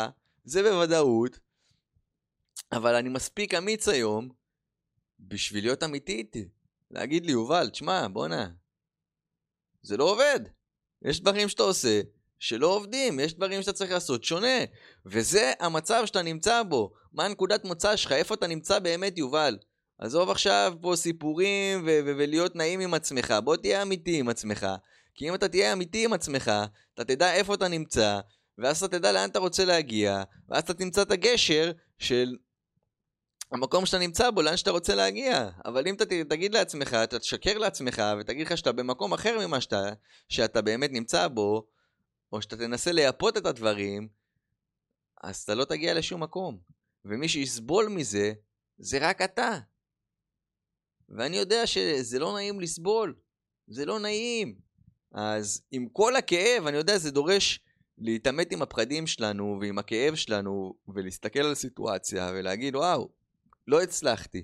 זה 0.44 0.62
בוודאות. 0.62 1.38
אבל 2.72 2.94
אני 2.94 3.08
מספיק 3.08 3.54
אמיץ 3.54 3.88
היום 3.88 4.28
בשביל 5.20 5.64
להיות 5.64 5.82
אמיתי 5.82 6.12
איתי. 6.12 6.48
להגיד 6.90 7.26
לי, 7.26 7.32
יובל, 7.32 7.70
תשמע, 7.70 8.08
בואנה, 8.08 8.48
זה 9.82 9.96
לא 9.96 10.04
עובד. 10.04 10.40
יש 11.02 11.20
דברים 11.20 11.48
שאתה 11.48 11.62
עושה 11.62 12.00
שלא 12.40 12.66
עובדים, 12.66 13.20
יש 13.20 13.34
דברים 13.34 13.62
שאתה 13.62 13.72
צריך 13.72 13.90
לעשות 13.90 14.24
שונה. 14.24 14.58
וזה 15.06 15.52
המצב 15.60 16.02
שאתה 16.06 16.22
נמצא 16.22 16.62
בו. 16.62 16.92
מה 17.12 17.28
נקודת 17.28 17.64
מוצא 17.64 17.96
שלך? 17.96 18.12
איפה 18.12 18.34
אתה 18.34 18.46
נמצא 18.46 18.78
באמת, 18.78 19.18
יובל? 19.18 19.58
עזוב 19.98 20.30
עכשיו 20.30 20.74
פה 20.80 20.92
סיפורים 20.96 21.80
ו- 21.80 22.00
ו- 22.06 22.12
ולהיות 22.18 22.56
נעים 22.56 22.80
עם 22.80 22.94
עצמך, 22.94 23.34
בוא 23.44 23.56
תהיה 23.56 23.82
אמיתי 23.82 24.18
עם 24.18 24.28
עצמך. 24.28 24.66
כי 25.14 25.28
אם 25.28 25.34
אתה 25.34 25.48
תהיה 25.48 25.72
אמיתי 25.72 26.04
עם 26.04 26.12
עצמך, 26.12 26.52
אתה 26.94 27.04
תדע 27.04 27.32
איפה 27.32 27.54
אתה 27.54 27.68
נמצא, 27.68 28.20
ואז 28.58 28.82
אתה 28.82 28.98
תדע 28.98 29.12
לאן 29.12 29.28
אתה 29.28 29.38
רוצה 29.38 29.64
להגיע, 29.64 30.22
ואז 30.48 30.62
אתה 30.62 30.74
תמצא 30.74 31.02
את 31.02 31.10
הגשר 31.10 31.72
של 31.98 32.36
המקום 33.52 33.86
שאתה 33.86 33.98
נמצא 33.98 34.30
בו, 34.30 34.42
לאן 34.42 34.56
שאתה 34.56 34.70
רוצה 34.70 34.94
להגיע. 34.94 35.48
אבל 35.64 35.88
אם 35.88 35.94
אתה 35.94 36.04
תגיד 36.28 36.54
לעצמך, 36.54 36.94
אתה 36.94 37.18
תשקר 37.18 37.58
לעצמך, 37.58 38.02
ותגיד 38.20 38.46
לך 38.46 38.58
שאתה 38.58 38.72
במקום 38.72 39.12
אחר 39.12 39.46
ממה 39.46 39.60
שאתה, 39.60 39.90
שאתה 40.28 40.62
באמת 40.62 40.90
נמצא 40.92 41.28
בו, 41.28 41.66
או 42.32 42.42
שאתה 42.42 42.56
תנסה 42.56 42.92
לייפות 42.92 43.36
את 43.36 43.46
הדברים, 43.46 44.08
אז 45.22 45.42
אתה 45.42 45.54
לא 45.54 45.64
תגיע 45.64 45.94
לשום 45.94 46.22
מקום. 46.22 46.58
ומי 47.04 47.28
שיסבול 47.28 47.88
מזה, 47.88 48.32
זה 48.78 48.98
רק 49.00 49.22
אתה. 49.22 49.58
ואני 51.08 51.36
יודע 51.36 51.66
שזה 51.66 52.18
לא 52.18 52.34
נעים 52.34 52.60
לסבול, 52.60 53.14
זה 53.68 53.84
לא 53.86 54.00
נעים. 54.00 54.58
אז 55.12 55.62
עם 55.70 55.88
כל 55.88 56.16
הכאב, 56.16 56.66
אני 56.66 56.76
יודע, 56.76 56.98
זה 56.98 57.10
דורש 57.10 57.60
להתעמת 57.98 58.52
עם 58.52 58.62
הפחדים 58.62 59.06
שלנו 59.06 59.58
ועם 59.60 59.78
הכאב 59.78 60.14
שלנו, 60.14 60.74
ולהסתכל 60.88 61.40
על 61.40 61.52
הסיטואציה 61.52 62.30
ולהגיד, 62.34 62.76
וואו, 62.76 63.08
לא 63.66 63.82
הצלחתי. 63.82 64.42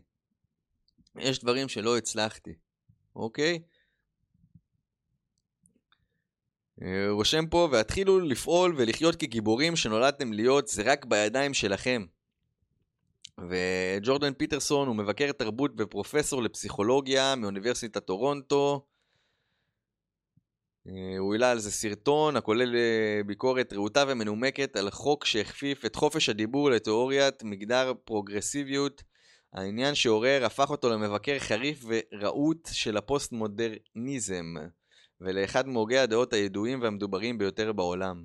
יש 1.19 1.39
דברים 1.39 1.69
שלא 1.69 1.99
הצלחתי, 1.99 2.55
אוקיי? 3.17 3.63
אה, 6.83 7.11
רושם 7.11 7.47
פה, 7.47 7.69
והתחילו 7.73 8.21
לפעול 8.21 8.75
ולחיות 8.77 9.17
כגיבורים 9.17 9.77
שנולדתם 9.77 10.33
להיות, 10.33 10.69
זה 10.69 10.83
רק 10.83 11.05
בידיים 11.05 11.55
שלכם. 11.55 12.05
וג'ורדן 13.39 14.33
פיטרסון 14.33 14.89
הוא 14.89 14.97
מבקר 14.97 15.33
תרבות 15.33 15.71
ופרופסור 15.79 16.43
לפסיכולוגיה 16.43 17.35
מאוניברסיטת 17.37 18.07
טורונטו. 18.07 18.87
אה, 20.89 21.19
הוא 21.19 21.35
העלה 21.35 21.51
על 21.51 21.59
זה 21.59 21.71
סרטון 21.71 22.37
הכולל 22.37 22.77
אה, 22.77 23.21
ביקורת 23.27 23.73
רהוטה 23.73 24.05
ומנומקת 24.09 24.77
על 24.77 24.91
חוק 24.91 25.25
שהכפיף 25.25 25.85
את 25.85 25.97
חופש 25.97 26.29
הדיבור 26.29 26.71
לתיאוריית 26.71 27.43
מגדר 27.43 27.93
פרוגרסיביות. 28.05 29.03
העניין 29.53 29.95
שעורר 29.95 30.45
הפך 30.45 30.71
אותו 30.71 30.91
למבקר 30.91 31.39
חריף 31.39 31.85
ורהוט 31.87 32.69
של 32.73 32.97
הפוסט-מודרניזם 32.97 34.55
ולאחד 35.21 35.69
מהוגי 35.69 35.99
הדעות 35.99 36.33
הידועים 36.33 36.83
והמדוברים 36.83 37.39
ביותר 37.39 37.73
בעולם. 37.73 38.25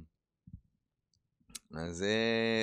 אז 1.76 1.96
זה 1.98 2.16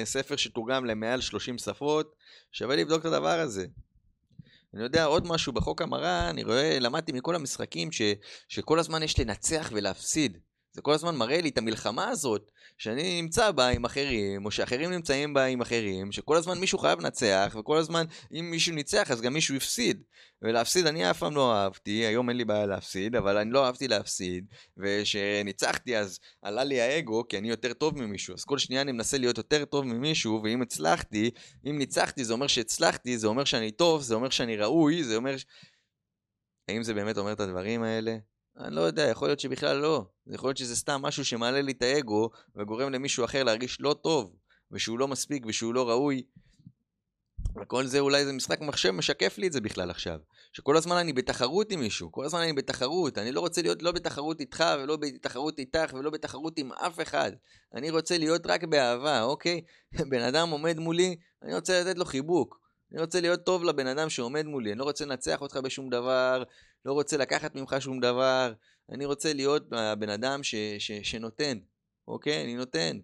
ספר 0.05 0.37
שתורגם 0.37 0.85
למעל 0.85 1.21
30 1.21 1.59
שפות, 1.59 2.15
שווה 2.53 2.77
לבדוק 2.77 3.01
את 3.01 3.05
הדבר 3.05 3.41
הזה. 3.41 3.67
אני 4.75 4.83
יודע 4.83 5.05
עוד 5.05 5.27
משהו 5.27 5.53
בחוק 5.53 5.83
המרה, 5.83 6.31
אני 6.31 6.45
רואה, 6.45 6.79
למדתי 6.79 7.13
מכל 7.13 7.35
המשחקים 7.35 7.93
ש, 7.93 8.03
שכל 8.49 8.79
הזמן 8.79 9.03
יש 9.03 9.21
לנצח 9.21 9.71
ולהפסיד. 9.73 10.39
זה 10.79 10.83
כל 10.83 10.93
הזמן 10.93 11.17
מראה 11.17 11.41
לי 11.41 11.49
את 11.49 11.59
המלחמה 11.59 12.09
הזאת, 12.09 12.51
שאני 12.79 13.23
נמצא 13.23 13.51
בה 13.51 13.69
עם 13.69 13.85
אחרים, 13.85 14.47
או 14.47 14.51
שאחרים 14.51 14.91
נמצאים 14.91 15.35
בה 15.35 15.45
עם 15.45 15.61
אחרים, 15.61 16.13
שכל 16.13 16.37
הזמן 16.37 16.59
מישהו 16.59 16.79
חייב 16.79 17.01
לנצח, 17.01 17.57
וכל 17.59 17.77
הזמן 17.77 18.07
אם 18.33 18.51
מישהו 18.51 18.75
ניצח 18.75 19.11
אז 19.11 19.21
גם 19.21 19.35
מישהו 19.35 19.57
הפסיד. 19.57 20.03
ולהפסיד 20.43 20.87
אני 20.87 21.11
אף 21.11 21.19
פעם 21.19 21.37
לא 21.37 21.55
אהבתי, 21.55 21.91
היום 21.91 22.29
אין 22.29 22.37
לי 22.37 22.45
בעיה 22.45 22.67
להפסיד, 22.67 23.17
אבל 23.17 23.37
אני 23.37 23.51
לא 23.51 23.67
אהבתי 23.67 23.89
להפסיד, 23.89 24.45
וכשניצחתי 24.77 25.97
אז 25.97 26.19
עלה 26.43 26.65
לי 26.65 26.81
האגו, 26.81 27.29
כי 27.29 27.39
אני 27.39 27.49
יותר 27.49 27.73
טוב 27.73 27.99
ממישהו, 28.03 28.35
אז 28.35 28.45
כל 28.45 28.59
שנייה 28.59 28.83
אני 28.83 28.93
מנסה 28.93 29.19
להיות 29.19 29.39
יותר 29.39 29.65
טוב 29.65 29.85
ממישהו, 29.85 30.41
ואם 30.45 30.63
הצלחתי, 30.63 31.31
אם 31.67 31.79
ניצחתי 31.79 32.25
זה 32.25 32.33
אומר 32.33 32.47
שהצלחתי, 32.47 33.19
זה 33.19 33.27
אומר 33.27 33.45
שאני 33.45 33.71
טוב, 33.71 34.03
זה 34.03 34.15
אומר 34.15 34.31
שאני 34.31 34.57
ראוי, 34.57 35.05
זה 35.05 35.17
אומר... 35.17 35.37
האם 36.69 36.83
זה 36.83 36.95
באמת 36.95 37.19
אומר 37.19 37.33
את 37.33 37.41
הדברים 37.41 37.83
האלה? 37.83 38.17
אני 38.59 38.75
לא 38.75 38.81
יודע, 38.81 39.03
יכול 39.03 39.29
להיות 39.29 39.41
שבכלל 39.41 39.77
לא. 39.77 40.05
יכול 40.27 40.49
להיות 40.49 40.57
שזה 40.57 40.77
סתם 40.77 41.03
משהו 41.03 41.25
שמעלה 41.25 41.63
לי 41.63 41.73
את 41.73 41.83
האגו 41.83 42.31
וגורם 42.57 42.93
למישהו 42.93 43.25
אחר 43.25 43.45
להרגיש 43.45 43.81
לא 43.81 43.97
טוב, 44.03 44.37
ושהוא 44.73 44.99
לא 44.99 45.09
מספיק 45.09 45.43
ושהוא 45.47 45.75
לא 45.75 45.89
ראוי. 45.89 46.23
וכל 47.63 47.87
זה 47.87 48.01
אולי 48.01 48.25
זה 48.25 48.33
משחק 48.33 48.61
מחשב 48.61 48.91
משקף 48.91 49.39
לי 49.39 49.47
את 49.47 49.53
זה 49.53 49.61
בכלל 49.61 49.91
עכשיו. 49.91 50.19
שכל 50.53 50.77
הזמן 50.77 50.97
אני 50.97 51.13
בתחרות 51.13 51.73
עם 51.73 51.81
מישהו, 51.81 52.13
כל 52.13 52.25
הזמן 52.25 52.41
אני 52.41 52.53
בתחרות. 52.53 53.19
אני 53.19 53.33
לא 53.33 53.41
רוצה 53.41 53.63
להיות 53.63 53.83
לא 53.83 53.93
בתחרות 53.93 54.41
איתך 54.41 54.65
ולא 54.79 54.97
בתחרות 54.97 55.59
איתך 55.59 55.95
ולא 55.95 56.11
בתחרות 56.11 56.59
עם 56.59 56.73
אף 56.73 57.01
אחד. 57.01 57.33
אני 57.75 57.91
רוצה 57.91 58.19
להיות 58.19 58.47
רק 58.47 58.65
באהבה, 58.65 59.23
אוקיי? 59.23 59.61
בן 60.11 60.23
אדם 60.23 60.51
עומד 60.51 60.79
מולי, 60.79 61.17
אני 61.43 61.55
רוצה 61.55 61.81
לתת 61.81 61.99
לו 61.99 62.05
חיבוק. 62.05 62.68
אני 62.93 63.01
רוצה 63.01 63.21
להיות 63.21 63.45
טוב 63.45 63.65
לבן 63.65 63.87
אדם 63.87 64.11
שעומד 64.11 64.47
מולי, 64.47 64.71
אני 64.73 64.79
לא 64.79 64.85
רוצה 64.85 65.05
לנצח 65.05 65.41
אותך 65.41 65.57
בשום 65.57 65.91
דבר, 65.91 66.43
לא 66.85 66.93
רוצה 66.93 67.17
לקחת 67.17 67.55
ממך 67.55 67.77
שום 67.81 68.01
דבר, 68.01 68.53
אני 68.93 69.05
רוצה 69.05 69.33
להיות 69.33 69.73
הבן 69.73 70.09
אדם 70.09 70.43
ש, 70.43 70.55
ש, 70.79 70.93
שנותן, 70.93 71.59
אוקיי? 72.09 72.45
אני 72.45 72.55
נותן. 72.55 72.99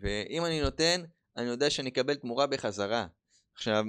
ואם 0.00 0.44
אני 0.44 0.60
נותן, 0.60 1.02
אני 1.36 1.46
יודע 1.46 1.70
שאני 1.70 1.90
אקבל 1.90 2.14
תמורה 2.14 2.46
בחזרה. 2.46 3.06
עכשיו, 3.54 3.84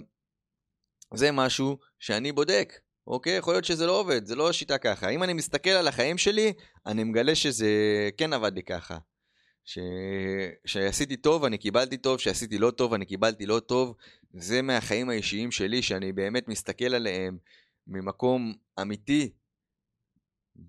זה 1.13 1.31
משהו 1.31 1.77
שאני 1.99 2.31
בודק, 2.31 2.73
אוקיי? 3.07 3.37
יכול 3.37 3.53
להיות 3.53 3.65
שזה 3.65 3.85
לא 3.85 3.99
עובד, 3.99 4.25
זה 4.25 4.35
לא 4.35 4.51
שיטה 4.51 4.77
ככה. 4.77 5.09
אם 5.09 5.23
אני 5.23 5.33
מסתכל 5.33 5.69
על 5.69 5.87
החיים 5.87 6.17
שלי, 6.17 6.53
אני 6.85 7.03
מגלה 7.03 7.35
שזה 7.35 7.69
כן 8.17 8.33
עבד 8.33 8.53
לי 8.53 8.63
ככה. 8.63 8.97
ש... 9.65 9.79
שעשיתי 10.65 11.17
טוב, 11.17 11.45
אני 11.45 11.57
קיבלתי 11.57 11.97
טוב, 11.97 12.19
שעשיתי 12.19 12.57
לא 12.57 12.71
טוב, 12.71 12.93
אני 12.93 13.05
קיבלתי 13.05 13.45
לא 13.45 13.59
טוב. 13.59 13.95
זה 14.33 14.61
מהחיים 14.61 15.09
האישיים 15.09 15.51
שלי, 15.51 15.81
שאני 15.81 16.11
באמת 16.11 16.47
מסתכל 16.47 16.95
עליהם 16.95 17.37
ממקום 17.87 18.53
אמיתי, 18.81 19.31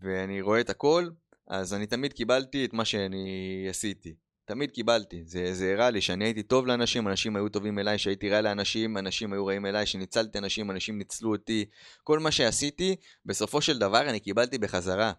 ואני 0.00 0.40
רואה 0.40 0.60
את 0.60 0.70
הכל, 0.70 1.08
אז 1.46 1.74
אני 1.74 1.86
תמיד 1.86 2.12
קיבלתי 2.12 2.64
את 2.64 2.72
מה 2.72 2.84
שאני 2.84 3.66
עשיתי. 3.70 4.14
תמיד 4.44 4.70
קיבלתי. 4.70 5.22
זה, 5.26 5.54
זה 5.54 5.72
הראה 5.72 5.90
לי 5.90 6.00
שאני 6.00 6.24
הייתי 6.24 6.42
טוב 6.42 6.66
לאנשים, 6.66 7.08
אנשים 7.08 7.36
היו 7.36 7.48
טובים 7.48 7.78
אליי, 7.78 7.98
שהייתי 7.98 8.30
רע 8.30 8.40
לאנשים, 8.40 8.98
אנשים 8.98 9.32
היו 9.32 9.46
רעים 9.46 9.66
אליי, 9.66 9.86
שניצלתי 9.86 10.38
אנשים, 10.38 10.70
אנשים 10.70 10.98
ניצלו 10.98 11.32
אותי. 11.32 11.64
כל 12.04 12.18
מה 12.18 12.30
שעשיתי, 12.30 12.96
בסופו 13.26 13.60
של 13.60 13.78
דבר 13.78 14.10
אני 14.10 14.20
קיבלתי 14.20 14.58
בחזרה. 14.58 15.12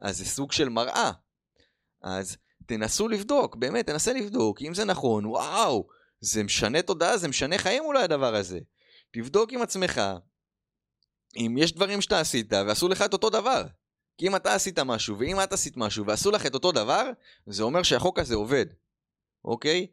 אז 0.00 0.18
זה 0.18 0.24
סוג 0.24 0.52
של 0.52 0.68
מראה. 0.68 1.10
אז 2.02 2.36
תנסו 2.66 3.08
לבדוק, 3.08 3.56
באמת, 3.56 3.86
תנסה 3.86 4.12
לבדוק, 4.12 4.62
אם 4.62 4.74
זה 4.74 4.84
נכון, 4.84 5.26
וואו, 5.26 5.88
זה 6.20 6.42
משנה 6.42 6.82
תודעה, 6.82 7.18
זה 7.18 7.28
משנה 7.28 7.58
חיים 7.58 7.84
אולי 7.84 8.02
הדבר 8.02 8.34
הזה. 8.34 8.58
תבדוק 9.10 9.52
עם 9.52 9.62
עצמך, 9.62 10.00
אם 11.36 11.56
יש 11.58 11.72
דברים 11.72 12.00
שאתה 12.00 12.20
עשית 12.20 12.52
ועשו 12.52 12.88
לך 12.88 13.02
את 13.02 13.12
אותו 13.12 13.30
דבר. 13.30 13.64
כי 14.18 14.26
אם 14.26 14.36
אתה 14.36 14.54
עשית 14.54 14.78
משהו 14.78 15.18
ואם 15.18 15.42
את 15.42 15.52
עשית 15.52 15.76
משהו 15.76 16.06
ועשו 16.06 16.30
לך 16.30 16.46
את 16.46 16.54
אותו 16.54 16.72
דבר, 16.72 17.10
זה 17.46 17.62
אומר 17.62 17.82
שהחוק 17.82 18.18
הזה 18.18 18.34
עובד, 18.34 18.66
אוקיי? 19.44 19.86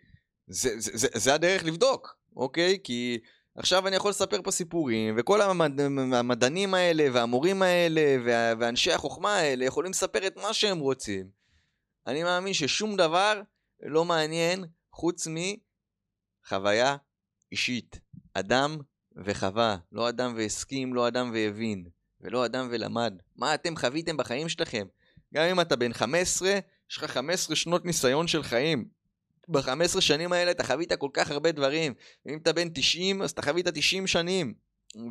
זה, 0.48 0.80
זה, 0.80 0.92
זה, 0.94 1.08
זה 1.14 1.34
הדרך 1.34 1.64
לבדוק, 1.64 2.18
אוקיי? 2.36 2.80
כי 2.84 3.20
עכשיו 3.56 3.88
אני 3.88 3.96
יכול 3.96 4.10
לספר 4.10 4.42
פה 4.44 4.52
סיפורים, 4.52 5.16
וכל 5.18 5.42
המד... 5.42 5.82
המדענים 6.14 6.74
האלה 6.74 7.08
והמורים 7.14 7.62
האלה 7.62 8.16
וה... 8.26 8.54
ואנשי 8.60 8.92
החוכמה 8.92 9.36
האלה 9.36 9.66
יכולים 9.66 9.92
לספר 9.92 10.28
את 10.28 10.38
מה 10.38 10.54
שהם 10.54 10.80
רוצים. 10.80 11.30
אני 12.08 12.24
מאמין 12.24 12.54
ששום 12.54 12.96
דבר 12.96 13.42
לא 13.84 14.06
מעניין 14.06 14.66
חוץ 14.92 15.28
מחוויה 16.46 16.96
אישית. 17.52 18.00
אדם 18.34 18.78
וחווה, 19.26 19.78
לא 19.92 20.10
אדם 20.10 20.34
והסכים, 20.38 20.94
לא 20.94 21.08
אדם 21.08 21.32
והבין, 21.34 21.86
ולא 22.22 22.46
אדם 22.46 22.68
ולמד. 22.72 23.14
מה 23.36 23.54
אתם 23.54 23.78
חוויתם 23.78 24.18
בחיים 24.18 24.50
שלכם? 24.50 24.88
גם 25.34 25.44
אם 25.44 25.62
אתה 25.62 25.76
בן 25.76 25.94
15, 25.94 26.60
יש 26.92 26.98
לך 26.98 27.04
15 27.04 27.56
שנות 27.56 27.86
ניסיון 27.86 28.28
של 28.28 28.44
חיים. 28.44 28.88
ב-15 29.48 30.02
שנים 30.02 30.34
האלה 30.34 30.52
אתה 30.52 30.64
חווית 30.64 30.94
כל 30.94 31.10
כך 31.14 31.32
הרבה 31.32 31.52
דברים. 31.52 31.94
אם 32.30 32.38
אתה 32.42 32.54
בן 32.54 32.70
90, 32.74 33.22
אז 33.22 33.32
אתה 33.32 33.42
חווית 33.42 33.68
90 33.68 34.08
שנים. 34.08 34.54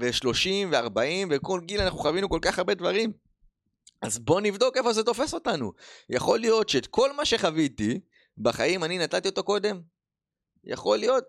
ו-30 0.01 0.49
ו-40, 0.71 1.27
וכל 1.31 1.61
גיל 1.65 1.81
אנחנו 1.81 1.99
חווינו 1.99 2.29
כל 2.29 2.39
כך 2.43 2.59
הרבה 2.59 2.75
דברים. 2.75 3.13
אז 4.03 4.19
בוא 4.19 4.41
נבדוק 4.41 4.77
איפה 4.77 4.93
זה 4.93 5.03
תופס 5.03 5.35
אותנו. 5.35 5.73
יכול 6.09 6.39
להיות 6.39 6.69
שאת 6.69 6.87
כל 6.87 7.17
מה 7.17 7.25
שחוויתי 7.25 8.01
בחיים 8.39 8.85
אני 8.85 8.99
נתתי 8.99 9.29
אותו 9.29 9.43
קודם. 9.43 9.94
יכול 10.67 10.99
להיות. 10.99 11.25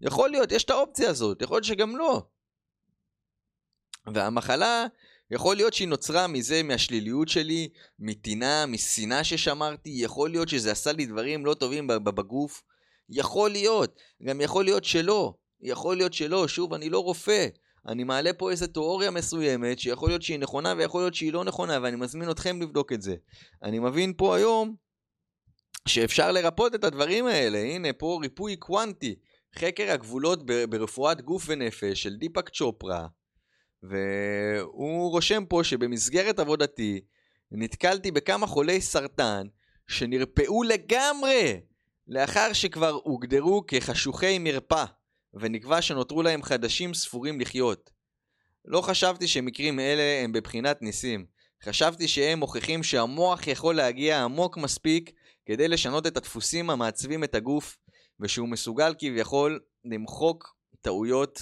יכול 0.00 0.30
להיות, 0.30 0.52
יש 0.52 0.64
את 0.64 0.70
האופציה 0.70 1.10
הזאת, 1.10 1.42
יכול 1.42 1.56
להיות 1.56 1.64
שגם 1.64 1.96
לא. 1.96 2.22
והמחלה, 4.14 4.86
יכול 5.30 5.56
להיות 5.56 5.74
שהיא 5.74 5.88
נוצרה 5.88 6.26
מזה, 6.26 6.62
מהשליליות 6.62 7.28
שלי, 7.28 7.68
מטינה, 7.98 8.66
משנאה 8.66 9.24
ששמרתי, 9.24 9.90
יכול 9.94 10.30
להיות 10.30 10.48
שזה 10.48 10.72
עשה 10.72 10.92
לי 10.92 11.06
דברים 11.06 11.46
לא 11.46 11.54
טובים 11.54 11.86
בגוף, 11.86 12.62
יכול 13.08 13.50
להיות, 13.50 14.00
גם 14.22 14.40
יכול 14.40 14.64
להיות 14.64 14.84
שלא, 14.84 15.34
יכול 15.60 15.96
להיות 15.96 16.12
שלא, 16.12 16.48
שוב, 16.48 16.74
אני 16.74 16.90
לא 16.90 16.98
רופא, 16.98 17.46
אני 17.88 18.04
מעלה 18.04 18.32
פה 18.32 18.50
איזה 18.50 18.66
תיאוריה 18.66 19.10
מסוימת, 19.10 19.78
שיכול 19.78 20.08
להיות 20.08 20.22
שהיא 20.22 20.38
נכונה 20.38 20.74
ויכול 20.78 21.02
להיות 21.02 21.14
שהיא 21.14 21.32
לא 21.32 21.44
נכונה, 21.44 21.78
ואני 21.82 21.96
מזמין 21.96 22.30
אתכם 22.30 22.62
לבדוק 22.62 22.92
את 22.92 23.02
זה. 23.02 23.14
אני 23.62 23.78
מבין 23.78 24.12
פה 24.16 24.36
היום 24.36 24.74
שאפשר 25.88 26.32
לרפות 26.32 26.74
את 26.74 26.84
הדברים 26.84 27.26
האלה, 27.26 27.58
הנה 27.58 27.92
פה 27.92 28.18
ריפוי 28.22 28.56
קוונטי, 28.56 29.14
חקר 29.58 29.90
הגבולות 29.92 30.46
ברפואת 30.46 31.20
גוף 31.20 31.44
ונפש 31.46 32.02
של 32.02 32.16
דיפק 32.16 32.48
צ'ופרה, 32.48 33.06
והוא 33.82 35.10
רושם 35.10 35.44
פה 35.48 35.64
שבמסגרת 35.64 36.38
עבודתי 36.38 37.00
נתקלתי 37.52 38.10
בכמה 38.10 38.46
חולי 38.46 38.80
סרטן 38.80 39.46
שנרפאו 39.88 40.62
לגמרי 40.62 41.60
לאחר 42.08 42.52
שכבר 42.52 42.98
הוגדרו 43.04 43.64
כחשוכי 43.66 44.38
מרפא. 44.38 44.84
ונקבע 45.40 45.82
שנותרו 45.82 46.22
להם 46.22 46.42
חדשים 46.42 46.94
ספורים 46.94 47.40
לחיות. 47.40 47.90
לא 48.64 48.80
חשבתי 48.80 49.28
שמקרים 49.28 49.80
אלה 49.80 50.20
הם 50.24 50.32
בבחינת 50.32 50.82
ניסים. 50.82 51.26
חשבתי 51.64 52.08
שהם 52.08 52.38
מוכיחים 52.38 52.82
שהמוח 52.82 53.46
יכול 53.46 53.76
להגיע 53.76 54.24
עמוק 54.24 54.56
מספיק 54.56 55.10
כדי 55.46 55.68
לשנות 55.68 56.06
את 56.06 56.16
הדפוסים 56.16 56.70
המעצבים 56.70 57.24
את 57.24 57.34
הגוף, 57.34 57.76
ושהוא 58.20 58.48
מסוגל 58.48 58.94
כביכול 58.98 59.60
למחוק 59.84 60.56
טעויות 60.80 61.40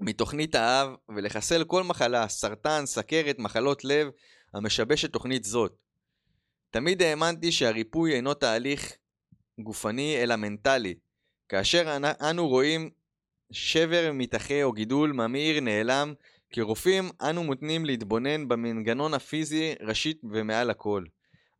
מתוכנית 0.00 0.54
האב 0.54 0.88
ולחסל 1.16 1.64
כל 1.64 1.82
מחלה, 1.82 2.28
סרטן, 2.28 2.86
סכרת, 2.86 3.38
מחלות 3.38 3.84
לב, 3.84 4.08
המשבשת 4.54 5.12
תוכנית 5.12 5.44
זאת. 5.44 5.76
תמיד 6.70 7.02
האמנתי 7.02 7.52
שהריפוי 7.52 8.14
אינו 8.14 8.34
תהליך 8.34 8.92
גופני 9.58 10.16
אלא 10.22 10.36
מנטלי, 10.36 10.94
כאשר 11.48 11.96
אנו 12.30 12.48
רואים 12.48 12.90
שבר 13.52 14.10
מתחה 14.14 14.62
או 14.62 14.72
גידול 14.72 15.12
ממאיר 15.12 15.60
נעלם, 15.60 16.14
כרופאים 16.50 17.10
אנו 17.20 17.44
מותנים 17.44 17.84
להתבונן 17.84 18.48
במנגנון 18.48 19.14
הפיזי 19.14 19.74
ראשית 19.80 20.20
ומעל 20.32 20.70
הכל. 20.70 21.04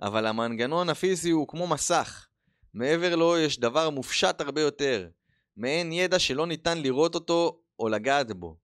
אבל 0.02 0.26
המנגנון 0.26 0.88
הפיזי 0.88 1.30
הוא 1.30 1.48
כמו 1.48 1.66
מסך. 1.66 2.26
מעבר 2.74 3.16
לו 3.16 3.38
יש 3.38 3.60
דבר 3.60 3.90
מופשט 3.90 4.40
הרבה 4.40 4.60
יותר. 4.60 5.08
מעין 5.56 5.92
ידע 5.92 6.18
שלא 6.18 6.46
ניתן 6.46 6.78
לראות 6.78 7.14
אותו 7.14 7.60
או 7.78 7.88
לגעת 7.88 8.32
בו. 8.32 8.56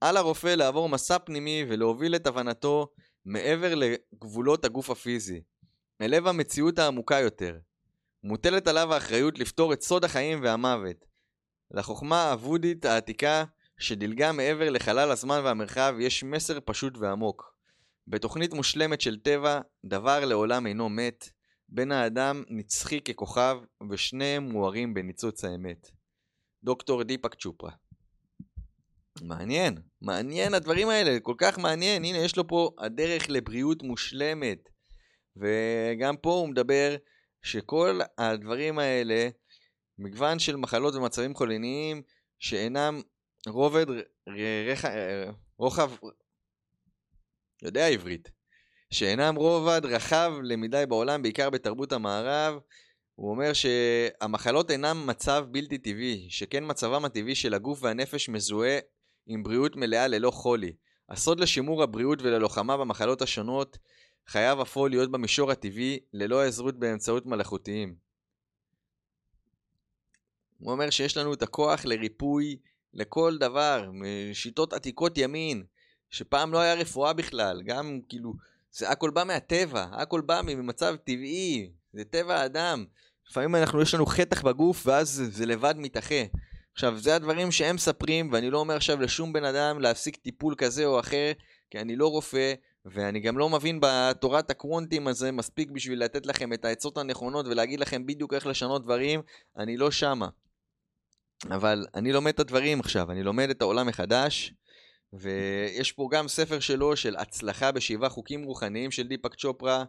על 0.00 0.16
הרופא 0.16 0.48
לעבור 0.48 0.88
מסע 0.88 1.18
פנימי 1.18 1.64
ולהוביל 1.68 2.16
את 2.16 2.26
הבנתו 2.26 2.88
מעבר 3.24 3.74
לגבולות 3.74 4.64
הגוף 4.64 4.90
הפיזי, 4.90 5.42
אל 6.00 6.10
לב 6.10 6.26
המציאות 6.26 6.78
העמוקה 6.78 7.20
יותר. 7.20 7.58
מוטלת 8.24 8.66
עליו 8.66 8.94
האחריות 8.94 9.38
לפתור 9.38 9.72
את 9.72 9.82
סוד 9.82 10.04
החיים 10.04 10.42
והמוות. 10.42 11.04
לחוכמה 11.70 12.30
הוודית 12.30 12.84
העתיקה 12.84 13.44
שדילגה 13.78 14.32
מעבר 14.32 14.70
לחלל 14.70 15.10
הזמן 15.10 15.40
והמרחב 15.44 15.94
יש 16.00 16.24
מסר 16.24 16.58
פשוט 16.64 16.98
ועמוק. 16.98 17.51
בתוכנית 18.06 18.52
מושלמת 18.52 19.00
של 19.00 19.20
טבע, 19.20 19.60
דבר 19.84 20.24
לעולם 20.24 20.66
אינו 20.66 20.88
מת, 20.88 21.28
בן 21.68 21.92
האדם 21.92 22.44
נצחי 22.48 23.00
ככוכב, 23.00 23.58
ושניהם 23.90 24.42
מוארים 24.42 24.94
בניצוץ 24.94 25.44
האמת. 25.44 25.90
דוקטור 26.64 27.02
דיפק 27.02 27.34
צ'ופרה. 27.34 27.70
מעניין, 29.22 29.78
מעניין 30.00 30.54
הדברים 30.54 30.88
האלה, 30.88 31.20
כל 31.20 31.34
כך 31.38 31.58
מעניין. 31.58 32.04
הנה, 32.04 32.18
יש 32.18 32.36
לו 32.36 32.46
פה 32.46 32.70
הדרך 32.78 33.30
לבריאות 33.30 33.82
מושלמת. 33.82 34.68
וגם 35.36 36.16
פה 36.16 36.30
הוא 36.30 36.48
מדבר 36.48 36.96
שכל 37.42 38.00
הדברים 38.18 38.78
האלה, 38.78 39.28
מגוון 39.98 40.38
של 40.38 40.56
מחלות 40.56 40.94
ומצבים 40.94 41.34
חולניים 41.34 42.02
שאינם 42.38 43.00
רובד 43.46 43.86
רח... 44.68 44.84
רוחב, 45.58 45.90
יודע 47.62 47.86
עברית, 47.86 48.30
שאינם 48.90 49.34
רובד 49.34 49.80
רחב 49.84 50.32
למדי 50.42 50.84
בעולם, 50.88 51.22
בעיקר 51.22 51.50
בתרבות 51.50 51.92
המערב. 51.92 52.58
הוא 53.14 53.30
אומר 53.30 53.52
שהמחלות 53.52 54.70
אינם 54.70 55.06
מצב 55.06 55.46
בלתי 55.50 55.78
טבעי, 55.78 56.26
שכן 56.30 56.64
מצבם 56.66 57.04
הטבעי 57.04 57.34
של 57.34 57.54
הגוף 57.54 57.82
והנפש 57.82 58.28
מזוהה 58.28 58.78
עם 59.26 59.42
בריאות 59.42 59.76
מלאה 59.76 60.08
ללא 60.08 60.30
חולי. 60.30 60.72
הסוד 61.08 61.40
לשימור 61.40 61.82
הבריאות 61.82 62.22
וללוחמה 62.22 62.76
במחלות 62.76 63.22
השונות 63.22 63.78
חייב 64.26 64.60
אף 64.60 64.76
הוא 64.76 64.88
להיות 64.88 65.10
במישור 65.10 65.50
הטבעי, 65.50 65.98
ללא 66.12 66.42
עזרות 66.42 66.78
באמצעות 66.78 67.26
מלאכותיים. 67.26 67.94
הוא 70.58 70.72
אומר 70.72 70.90
שיש 70.90 71.16
לנו 71.16 71.34
את 71.34 71.42
הכוח 71.42 71.84
לריפוי 71.84 72.58
לכל 72.94 73.38
דבר, 73.38 73.90
משיטות 73.92 74.72
עתיקות 74.72 75.18
ימין, 75.18 75.64
שפעם 76.12 76.52
לא 76.52 76.58
היה 76.58 76.74
רפואה 76.74 77.12
בכלל, 77.12 77.62
גם 77.62 78.00
כאילו, 78.08 78.34
זה 78.72 78.90
הכל 78.90 79.10
בא 79.10 79.24
מהטבע, 79.24 79.86
הכל 79.92 80.20
בא 80.20 80.40
ממצב 80.44 80.96
טבעי, 81.04 81.70
זה 81.92 82.04
טבע 82.04 82.40
האדם. 82.40 82.84
לפעמים 83.30 83.56
אנחנו, 83.56 83.82
יש 83.82 83.94
לנו 83.94 84.06
חטח 84.06 84.42
בגוף 84.42 84.86
ואז 84.86 85.22
זה 85.30 85.46
לבד 85.46 85.74
מתאחה. 85.76 86.22
עכשיו, 86.72 86.98
זה 86.98 87.14
הדברים 87.14 87.52
שהם 87.52 87.74
מספרים, 87.74 88.32
ואני 88.32 88.50
לא 88.50 88.58
אומר 88.58 88.76
עכשיו 88.76 89.00
לשום 89.00 89.32
בן 89.32 89.44
אדם 89.44 89.80
להפסיק 89.80 90.16
טיפול 90.16 90.54
כזה 90.58 90.84
או 90.84 91.00
אחר, 91.00 91.32
כי 91.70 91.78
אני 91.78 91.96
לא 91.96 92.08
רופא, 92.08 92.54
ואני 92.84 93.20
גם 93.20 93.38
לא 93.38 93.48
מבין 93.48 93.78
בתורת 93.82 94.50
הקוונטים 94.50 95.08
הזה 95.08 95.32
מספיק 95.32 95.70
בשביל 95.70 96.04
לתת 96.04 96.26
לכם 96.26 96.52
את 96.52 96.64
העצות 96.64 96.98
הנכונות 96.98 97.46
ולהגיד 97.46 97.80
לכם 97.80 98.06
בדיוק 98.06 98.34
איך 98.34 98.46
לשנות 98.46 98.84
דברים, 98.84 99.22
אני 99.56 99.76
לא 99.76 99.90
שמה. 99.90 100.28
אבל 101.50 101.86
אני 101.94 102.12
לומד 102.12 102.32
את 102.32 102.40
הדברים 102.40 102.80
עכשיו, 102.80 103.10
אני 103.10 103.22
לומד 103.22 103.50
את 103.50 103.62
העולם 103.62 103.86
מחדש, 103.86 104.54
ויש 105.12 105.92
פה 105.92 106.08
גם 106.12 106.28
ספר 106.28 106.60
שלו 106.60 106.96
של 106.96 107.16
הצלחה 107.16 107.72
בשבעה 107.72 108.10
חוקים 108.10 108.42
רוחניים 108.42 108.90
של 108.90 109.08
דיפק 109.08 109.34
צ'ופרה, 109.34 109.84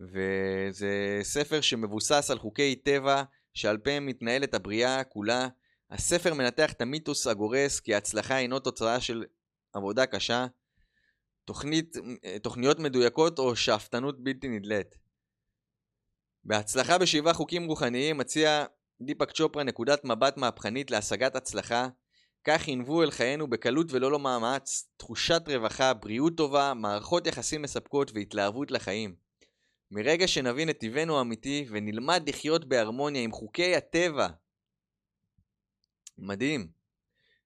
וזה 0.00 1.20
ספר 1.22 1.60
שמבוסס 1.60 2.30
על 2.30 2.38
חוקי 2.38 2.76
טבע 2.76 3.22
שעל 3.54 3.78
פיהם 3.78 4.06
מתנהלת 4.06 4.54
הבריאה 4.54 5.04
כולה. 5.04 5.48
הספר 5.90 6.34
מנתח 6.34 6.72
את 6.72 6.80
המיתוס 6.80 7.26
הגורס 7.26 7.80
כי 7.80 7.94
ההצלחה 7.94 8.38
אינו 8.38 8.58
תוצאה 8.58 9.00
של 9.00 9.24
עבודה 9.72 10.06
קשה, 10.06 10.46
תוכנית, 11.44 11.96
תוכניות 12.42 12.78
מדויקות 12.78 13.38
או 13.38 13.56
שאפתנות 13.56 14.24
בלתי 14.24 14.48
נדלית. 14.48 14.96
בהצלחה 16.44 16.98
בשבעה 16.98 17.34
חוקים 17.34 17.66
רוחניים 17.66 18.18
מציע 18.18 18.64
דיפק 19.02 19.30
צ'ופרה 19.30 19.62
נקודת 19.62 20.04
מבט 20.04 20.36
מהפכנית 20.36 20.90
להשגת 20.90 21.36
הצלחה, 21.36 21.88
כך 22.44 22.68
ינבו 22.68 23.02
אל 23.02 23.10
חיינו 23.10 23.50
בקלות 23.50 23.86
ולא 23.90 24.12
למאמץ, 24.12 24.88
תחושת 24.96 25.42
רווחה, 25.46 25.94
בריאות 25.94 26.36
טובה, 26.36 26.74
מערכות 26.74 27.26
יחסים 27.26 27.62
מספקות 27.62 28.10
והתלהבות 28.14 28.70
לחיים. 28.70 29.14
מרגע 29.90 30.28
שנבין 30.28 30.70
את 30.70 30.78
טבענו 30.80 31.18
האמיתי 31.18 31.66
ונלמד 31.70 32.28
לחיות 32.28 32.64
בהרמוניה 32.64 33.22
עם 33.22 33.32
חוקי 33.32 33.76
הטבע. 33.76 34.28
מדהים. 36.18 36.68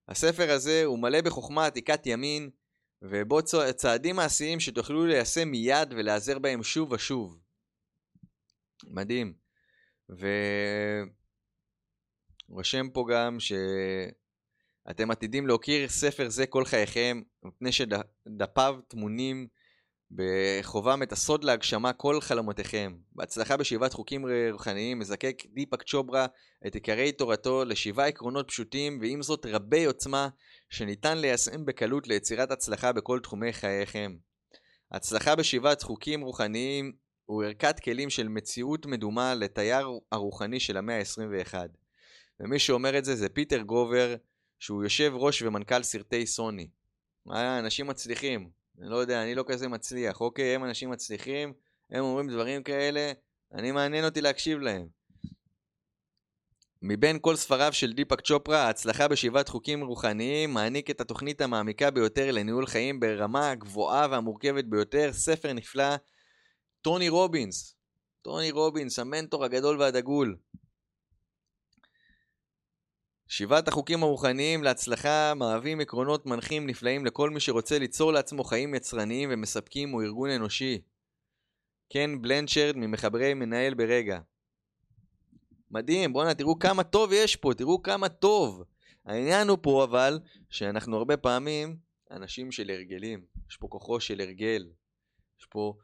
הספר 0.08 0.50
הזה 0.50 0.84
הוא 0.84 0.98
מלא 0.98 1.20
בחוכמה 1.20 1.66
עתיקת 1.66 2.06
ימין, 2.06 2.50
ובו 3.02 3.38
צעדים 3.76 4.16
מעשיים 4.16 4.60
שתוכלו 4.60 5.06
ליישם 5.06 5.48
מיד 5.48 5.92
ולהיעזר 5.92 6.38
בהם 6.38 6.62
שוב 6.62 6.92
ושוב. 6.92 7.38
מדהים. 8.84 9.34
ו... 10.10 10.26
רושם 12.48 12.88
פה 12.90 13.06
גם 13.12 13.40
שאתם 14.88 15.10
עתידים 15.10 15.46
להוקיר 15.46 15.88
ספר 15.88 16.28
זה 16.28 16.46
כל 16.46 16.64
חייכם, 16.64 17.22
מפני 17.44 17.70
שדפיו 17.72 18.76
טמונים 18.88 19.46
בחובם 20.10 21.02
את 21.02 21.12
הסוד 21.12 21.44
להגשמה 21.44 21.92
כל 21.92 22.20
חלומותיכם. 22.20 22.94
בהצלחה 23.12 23.56
בשבעת 23.56 23.92
חוקים 23.92 24.24
רוחניים 24.52 24.98
מזקק 24.98 25.42
דיפק 25.54 25.82
צ'וברה 25.82 26.26
את 26.66 26.74
עיקרי 26.74 27.12
תורתו 27.12 27.64
לשבעה 27.64 28.06
עקרונות 28.06 28.48
פשוטים, 28.48 28.98
ועם 29.00 29.22
זאת 29.22 29.46
רבי 29.46 29.84
עוצמה, 29.84 30.28
שניתן 30.70 31.18
ליישם 31.18 31.64
בקלות 31.64 32.08
ליצירת 32.08 32.50
הצלחה 32.50 32.92
בכל 32.92 33.20
תחומי 33.22 33.52
חייכם. 33.52 34.16
הצלחה 34.92 35.36
בשבעת 35.36 35.82
חוקים 35.82 36.20
רוחניים 36.20 36.92
הוא 37.24 37.44
ערכת 37.44 37.80
כלים 37.80 38.10
של 38.10 38.28
מציאות 38.28 38.86
מדומה 38.86 39.34
לתייר 39.34 39.88
הרוחני 40.12 40.60
של 40.60 40.76
המאה 40.76 40.98
ה-21. 40.98 41.54
ומי 42.40 42.58
שאומר 42.58 42.98
את 42.98 43.04
זה 43.04 43.16
זה 43.16 43.28
פיטר 43.28 43.62
גובר, 43.62 44.14
שהוא 44.58 44.84
יושב 44.84 45.12
ראש 45.14 45.42
ומנכ"ל 45.42 45.82
סרטי 45.82 46.26
סוני. 46.26 46.68
מה, 47.26 47.58
אנשים 47.58 47.86
מצליחים. 47.86 48.50
אני 48.78 48.88
לא 48.88 48.96
יודע, 48.96 49.22
אני 49.22 49.34
לא 49.34 49.44
כזה 49.46 49.68
מצליח. 49.68 50.20
אוקיי, 50.20 50.54
הם 50.54 50.64
אנשים 50.64 50.90
מצליחים, 50.90 51.52
הם 51.90 52.04
אומרים 52.04 52.30
דברים 52.30 52.62
כאלה, 52.62 53.12
אני 53.54 53.72
מעניין 53.72 54.04
אותי 54.04 54.20
להקשיב 54.20 54.58
להם. 54.58 54.86
מבין 56.82 57.18
כל 57.20 57.36
ספריו 57.36 57.72
של 57.72 57.92
דיפק 57.92 58.20
צ'ופרה, 58.20 58.62
ההצלחה 58.62 59.08
בשבעת 59.08 59.48
חוקים 59.48 59.84
רוחניים 59.84 60.54
מעניק 60.54 60.90
את 60.90 61.00
התוכנית 61.00 61.40
המעמיקה 61.40 61.90
ביותר 61.90 62.30
לניהול 62.30 62.66
חיים 62.66 63.00
ברמה 63.00 63.50
הגבוהה 63.50 64.06
והמורכבת 64.10 64.64
ביותר, 64.64 65.12
ספר 65.12 65.52
נפלא. 65.52 65.96
טוני 66.82 67.08
רובינס, 67.08 67.76
טוני 68.22 68.50
רובינס, 68.50 68.98
המנטור 68.98 69.44
הגדול 69.44 69.80
והדגול. 69.80 70.36
שבעת 73.28 73.68
החוקים 73.68 74.02
הרוחניים 74.02 74.62
להצלחה 74.62 75.34
מהווים 75.34 75.80
עקרונות 75.80 76.26
מנחים 76.26 76.66
נפלאים 76.66 77.06
לכל 77.06 77.30
מי 77.30 77.40
שרוצה 77.40 77.78
ליצור 77.78 78.12
לעצמו 78.12 78.44
חיים 78.44 78.74
יצרניים 78.74 79.28
ומספקים 79.32 79.94
או 79.94 80.02
ארגון 80.02 80.30
אנושי. 80.30 80.80
קן 81.92 82.22
בלנצ'רד 82.22 82.76
ממחברי 82.76 83.34
מנהל 83.34 83.74
ברגע. 83.74 84.18
מדהים, 85.70 86.12
בואנה 86.12 86.34
תראו 86.34 86.58
כמה 86.58 86.84
טוב 86.84 87.12
יש 87.12 87.36
פה, 87.36 87.54
תראו 87.56 87.82
כמה 87.82 88.08
טוב. 88.08 88.62
העניין 89.04 89.48
הוא 89.48 89.58
פה 89.62 89.84
אבל, 89.84 90.18
שאנחנו 90.50 90.96
הרבה 90.96 91.16
פעמים 91.16 91.76
אנשים 92.10 92.52
של 92.52 92.70
הרגלים. 92.70 93.24
יש 93.50 93.56
פה 93.56 93.68
כוחו 93.68 94.00
של 94.00 94.20
הרגל. 94.20 94.66
יש 95.40 95.46
פה 95.50 95.74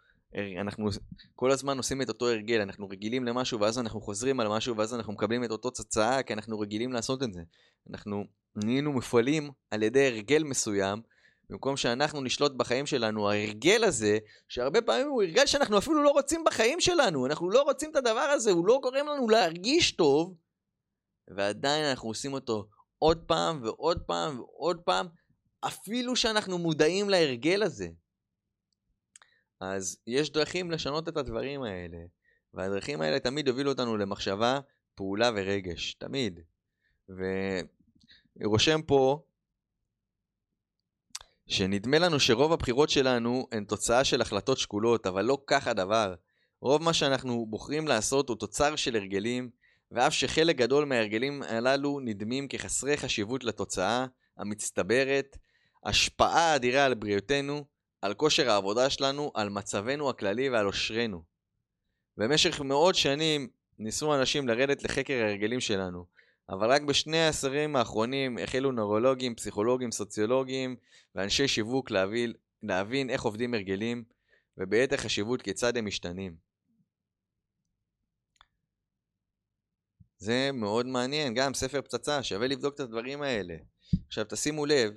אנחנו 0.60 0.88
כל 1.34 1.50
הזמן 1.50 1.76
עושים 1.76 2.02
את 2.02 2.08
אותו 2.08 2.28
הרגל, 2.28 2.60
אנחנו 2.60 2.88
רגילים 2.88 3.24
למשהו 3.24 3.60
ואז 3.60 3.78
אנחנו 3.78 4.00
חוזרים 4.00 4.40
על 4.40 4.48
משהו 4.48 4.76
ואז 4.76 4.94
אנחנו 4.94 5.12
מקבלים 5.12 5.44
את 5.44 5.50
אותו 5.50 5.70
צצאה 5.70 6.22
כי 6.22 6.32
אנחנו 6.32 6.60
רגילים 6.60 6.92
לעשות 6.92 7.22
את 7.22 7.32
זה. 7.32 7.42
אנחנו 7.90 8.24
נהיינו 8.56 8.92
מופעלים 8.92 9.50
על 9.70 9.82
ידי 9.82 10.06
הרגל 10.06 10.44
מסוים, 10.44 11.02
במקום 11.50 11.76
שאנחנו 11.76 12.22
נשלוט 12.22 12.52
בחיים 12.52 12.86
שלנו, 12.86 13.30
ההרגל 13.30 13.84
הזה, 13.84 14.18
שהרבה 14.48 14.82
פעמים 14.82 15.08
הוא 15.08 15.22
הרגל 15.22 15.46
שאנחנו 15.46 15.78
אפילו 15.78 16.02
לא 16.02 16.10
רוצים 16.10 16.44
בחיים 16.44 16.80
שלנו, 16.80 17.26
אנחנו 17.26 17.50
לא 17.50 17.62
רוצים 17.62 17.90
את 17.90 17.96
הדבר 17.96 18.20
הזה, 18.20 18.50
הוא 18.50 18.66
לא 18.66 18.78
גורם 18.82 19.06
לנו 19.06 19.28
להרגיש 19.28 19.92
טוב, 19.92 20.34
ועדיין 21.36 21.84
אנחנו 21.84 22.08
עושים 22.08 22.32
אותו 22.32 22.68
עוד 22.98 23.24
פעם 23.26 23.60
ועוד 23.62 24.02
פעם 24.06 24.40
ועוד 24.40 24.80
פעם, 24.80 25.06
אפילו 25.60 26.16
שאנחנו 26.16 26.58
מודעים 26.58 27.10
להרגל 27.10 27.62
הזה. 27.62 27.88
אז 29.62 29.98
יש 30.06 30.30
דרכים 30.30 30.70
לשנות 30.70 31.08
את 31.08 31.16
הדברים 31.16 31.62
האלה, 31.62 31.98
והדרכים 32.54 33.00
האלה 33.00 33.18
תמיד 33.18 33.48
יובילו 33.48 33.70
אותנו 33.70 33.96
למחשבה, 33.96 34.60
פעולה 34.94 35.30
ורגש, 35.34 35.94
תמיד. 35.94 36.40
ורושם 38.40 38.82
פה 38.82 39.22
שנדמה 41.46 41.98
לנו 41.98 42.20
שרוב 42.20 42.52
הבחירות 42.52 42.90
שלנו 42.90 43.46
הן 43.52 43.64
תוצאה 43.64 44.04
של 44.04 44.20
החלטות 44.20 44.58
שקולות, 44.58 45.06
אבל 45.06 45.24
לא 45.24 45.38
כך 45.46 45.68
הדבר. 45.68 46.14
רוב 46.60 46.82
מה 46.82 46.92
שאנחנו 46.92 47.46
בוחרים 47.46 47.88
לעשות 47.88 48.28
הוא 48.28 48.36
תוצר 48.36 48.76
של 48.76 48.96
הרגלים, 48.96 49.50
ואף 49.90 50.12
שחלק 50.12 50.56
גדול 50.56 50.84
מההרגלים 50.84 51.42
הללו 51.42 52.00
נדמים 52.00 52.48
כחסרי 52.48 52.96
חשיבות 52.96 53.44
לתוצאה 53.44 54.06
המצטברת, 54.36 55.36
השפעה 55.84 56.56
אדירה 56.56 56.84
על 56.84 56.94
בריאותנו 56.94 57.71
על 58.02 58.14
כושר 58.14 58.50
העבודה 58.50 58.90
שלנו, 58.90 59.30
על 59.34 59.48
מצבנו 59.48 60.10
הכללי 60.10 60.50
ועל 60.50 60.66
עושרנו. 60.66 61.22
במשך 62.16 62.60
מאות 62.60 62.94
שנים 62.94 63.48
ניסו 63.78 64.14
אנשים 64.14 64.48
לרדת 64.48 64.82
לחקר 64.82 65.14
ההרגלים 65.14 65.60
שלנו, 65.60 66.06
אבל 66.48 66.72
רק 66.72 66.82
בשני 66.82 67.18
העשרים 67.18 67.76
האחרונים 67.76 68.38
החלו 68.38 68.72
נורולוגים, 68.72 69.34
פסיכולוגים, 69.34 69.92
סוציולוגים 69.92 70.76
ואנשי 71.14 71.48
שיווק 71.48 71.90
להבין, 71.90 72.32
להבין 72.62 73.10
איך 73.10 73.22
עובדים 73.22 73.54
הרגלים, 73.54 74.04
וביתר 74.58 74.96
חשיבות 74.96 75.42
כיצד 75.42 75.76
הם 75.76 75.86
משתנים. 75.86 76.36
זה 80.18 80.50
מאוד 80.52 80.86
מעניין, 80.86 81.34
גם 81.34 81.54
ספר 81.54 81.82
פצצה, 81.82 82.22
שווה 82.22 82.46
לבדוק 82.46 82.74
את 82.74 82.80
הדברים 82.80 83.22
האלה. 83.22 83.54
עכשיו 84.06 84.24
תשימו 84.28 84.66
לב, 84.66 84.92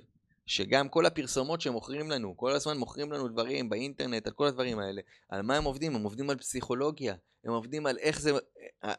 שגם 0.46 0.88
כל 0.88 1.06
הפרסומות 1.06 1.60
שמוכרים 1.60 2.10
לנו, 2.10 2.36
כל 2.36 2.52
הזמן 2.52 2.78
מוכרים 2.78 3.12
לנו 3.12 3.28
דברים 3.28 3.68
באינטרנט, 3.68 4.26
על 4.26 4.32
כל 4.32 4.46
הדברים 4.46 4.78
האלה, 4.78 5.02
על 5.28 5.42
מה 5.42 5.56
הם 5.56 5.64
עובדים? 5.64 5.96
הם 5.96 6.02
עובדים 6.02 6.30
על 6.30 6.36
פסיכולוגיה, 6.36 7.14
הם 7.44 7.52
עובדים 7.52 7.86
על 7.86 7.98
איך 7.98 8.20
זה, 8.20 8.32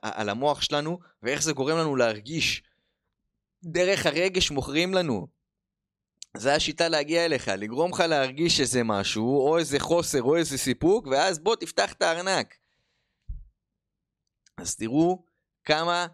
על 0.02 0.30
המוח 0.30 0.62
שלנו, 0.62 1.00
ואיך 1.24 1.44
זה 1.44 1.54
גורם 1.54 1.78
לנו 1.78 1.96
להרגיש. 1.96 2.64
דרך 3.64 4.06
הרגש 4.06 4.52
מוכרים 4.52 4.94
לנו. 4.94 5.28
זה 6.38 6.56
השיטה 6.56 6.90
להגיע 6.90 7.26
אליך, 7.26 7.48
לגרום 7.48 7.92
לך 7.92 8.00
להרגיש 8.00 8.60
איזה 8.60 8.84
משהו, 8.84 9.48
או 9.48 9.58
איזה 9.58 9.80
חוסר, 9.80 10.24
או 10.24 10.36
איזה 10.36 10.58
סיפוק, 10.58 11.08
ואז 11.08 11.40
בוא 11.40 11.56
תפתח 11.56 11.94
את 11.94 12.02
הארנק. 12.02 12.56
אז 14.58 14.76
תראו 14.76 15.24
כמה 15.64 16.08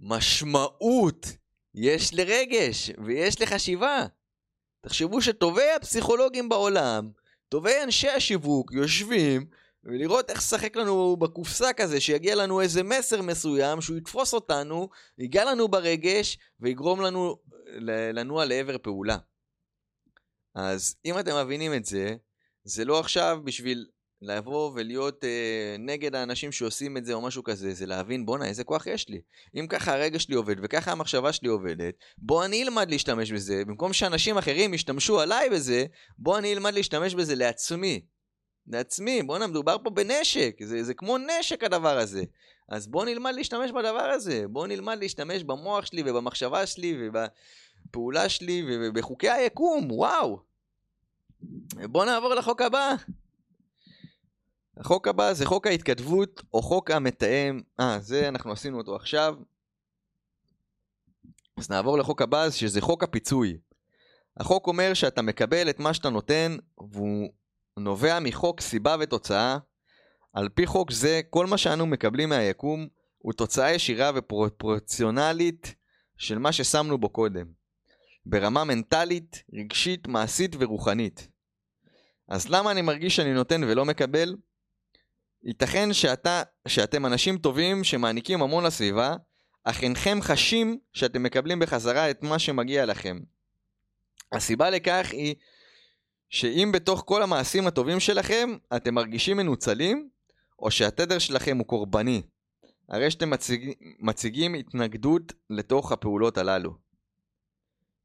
משמעות 0.00 1.26
יש 1.74 2.14
לרגש 2.14 2.90
ויש 3.06 3.40
לחשיבה. 3.40 4.06
תחשבו 4.80 5.22
שטובי 5.22 5.70
הפסיכולוגים 5.76 6.48
בעולם, 6.48 7.10
טובי 7.48 7.82
אנשי 7.82 8.08
השיווק, 8.08 8.72
יושבים 8.72 9.46
ולראות 9.84 10.30
איך 10.30 10.38
לשחק 10.38 10.76
לנו 10.76 11.16
בקופסה 11.16 11.72
כזה, 11.72 12.00
שיגיע 12.00 12.34
לנו 12.34 12.60
איזה 12.60 12.82
מסר 12.82 13.22
מסוים, 13.22 13.80
שהוא 13.80 13.96
יתפוס 13.96 14.34
אותנו, 14.34 14.88
ייגע 15.18 15.44
לנו 15.44 15.68
ברגש 15.68 16.38
ויגרום 16.60 17.00
לנו 17.00 17.36
לנוע 18.12 18.44
לעבר 18.44 18.78
פעולה. 18.78 19.16
אז 20.54 20.96
אם 21.04 21.18
אתם 21.18 21.36
מבינים 21.44 21.74
את 21.74 21.84
זה, 21.84 22.14
זה 22.64 22.84
לא 22.84 23.00
עכשיו 23.00 23.40
בשביל 23.44 23.86
לבוא 24.22 24.70
ולהיות 24.74 25.24
אה, 25.24 25.76
נגד 25.78 26.14
האנשים 26.14 26.52
שעושים 26.52 26.96
את 26.96 27.04
זה 27.04 27.14
או 27.14 27.20
משהו 27.20 27.44
כזה, 27.44 27.74
זה 27.74 27.86
להבין 27.86 28.26
בואנה 28.26 28.46
איזה 28.46 28.64
כוח 28.64 28.86
יש 28.86 29.08
לי. 29.08 29.20
אם 29.54 29.66
ככה 29.66 29.94
הרגע 29.94 30.18
שלי 30.18 30.34
עובד 30.34 30.56
וככה 30.62 30.92
המחשבה 30.92 31.32
שלי 31.32 31.48
עובדת, 31.48 31.94
בוא 32.18 32.44
אני 32.44 32.62
אלמד 32.62 32.90
להשתמש 32.90 33.32
בזה, 33.32 33.62
במקום 33.66 33.92
שאנשים 33.92 34.38
אחרים 34.38 34.74
ישתמשו 34.74 35.20
עליי 35.20 35.50
בזה, 35.50 35.84
בוא 36.18 36.38
אני 36.38 36.52
אלמד 36.52 36.74
להשתמש 36.74 37.14
בזה 37.14 37.34
לעצמי. 37.34 38.00
לעצמי, 38.66 39.22
בואנה 39.22 39.46
מדובר 39.46 39.76
פה 39.84 39.90
בנשק, 39.90 40.56
זה, 40.62 40.84
זה 40.84 40.94
כמו 40.94 41.18
נשק 41.18 41.64
הדבר 41.64 41.98
הזה. 41.98 42.22
אז 42.68 42.86
בוא 42.86 43.04
נלמד 43.04 43.32
להשתמש 43.34 43.70
בדבר 43.70 44.10
הזה, 44.14 44.44
בוא 44.48 44.66
נלמד 44.66 44.98
להשתמש 45.00 45.42
במוח 45.42 45.86
שלי 45.86 46.02
ובמחשבה 46.06 46.66
שלי 46.66 46.96
ובפעולה 47.00 48.28
שלי 48.28 48.64
ובחוקי 48.68 49.30
היקום, 49.30 49.88
וואו. 49.90 50.38
בוא 51.72 52.04
נעבור 52.04 52.34
לחוק 52.34 52.62
הבא. 52.62 52.94
החוק 54.80 55.08
הבא 55.08 55.32
זה 55.32 55.46
חוק 55.46 55.66
ההתכתבות 55.66 56.42
או 56.54 56.62
חוק 56.62 56.90
המתאם. 56.90 57.60
אה, 57.80 57.98
זה 58.00 58.28
אנחנו 58.28 58.52
עשינו 58.52 58.78
אותו 58.78 58.96
עכשיו. 58.96 59.34
אז 61.56 61.70
נעבור 61.70 61.98
לחוק 61.98 62.22
הבא 62.22 62.50
שזה 62.50 62.80
חוק 62.80 63.02
הפיצוי. 63.02 63.58
החוק 64.36 64.66
אומר 64.66 64.94
שאתה 64.94 65.22
מקבל 65.22 65.70
את 65.70 65.80
מה 65.80 65.94
שאתה 65.94 66.10
נותן 66.10 66.56
והוא 66.78 67.32
נובע 67.76 68.20
מחוק 68.20 68.60
סיבה 68.60 68.96
ותוצאה. 69.00 69.58
על 70.32 70.48
פי 70.48 70.66
חוק 70.66 70.90
זה 70.90 71.20
כל 71.30 71.46
מה 71.46 71.58
שאנו 71.58 71.86
מקבלים 71.86 72.28
מהיקום 72.28 72.88
הוא 73.18 73.32
תוצאה 73.32 73.72
ישירה 73.72 74.10
ופרופורציונלית 74.14 75.74
של 76.16 76.38
מה 76.38 76.52
ששמנו 76.52 76.98
בו 76.98 77.08
קודם. 77.08 77.46
ברמה 78.26 78.64
מנטלית, 78.64 79.42
רגשית, 79.54 80.08
מעשית 80.08 80.56
ורוחנית. 80.58 81.28
אז 82.28 82.48
למה 82.48 82.70
אני 82.70 82.82
מרגיש 82.82 83.16
שאני 83.16 83.32
נותן 83.32 83.64
ולא 83.64 83.84
מקבל? 83.84 84.36
ייתכן 85.44 85.92
שאתה, 85.92 86.42
שאתם 86.68 87.06
אנשים 87.06 87.38
טובים 87.38 87.84
שמעניקים 87.84 88.42
המון 88.42 88.64
לסביבה, 88.64 89.16
אך 89.64 89.82
אינכם 89.82 90.18
חשים 90.22 90.78
שאתם 90.92 91.22
מקבלים 91.22 91.58
בחזרה 91.58 92.10
את 92.10 92.22
מה 92.22 92.38
שמגיע 92.38 92.86
לכם. 92.86 93.18
הסיבה 94.32 94.70
לכך 94.70 95.08
היא 95.12 95.34
שאם 96.28 96.70
בתוך 96.72 97.02
כל 97.06 97.22
המעשים 97.22 97.66
הטובים 97.66 98.00
שלכם 98.00 98.50
אתם 98.76 98.94
מרגישים 98.94 99.36
מנוצלים, 99.36 100.08
או 100.58 100.70
שהתדר 100.70 101.18
שלכם 101.18 101.58
הוא 101.58 101.66
קורבני, 101.66 102.22
הרי 102.88 103.10
שאתם 103.10 103.30
מציג, 103.30 103.72
מציגים 103.98 104.54
התנגדות 104.54 105.32
לתוך 105.50 105.92
הפעולות 105.92 106.38
הללו. 106.38 106.74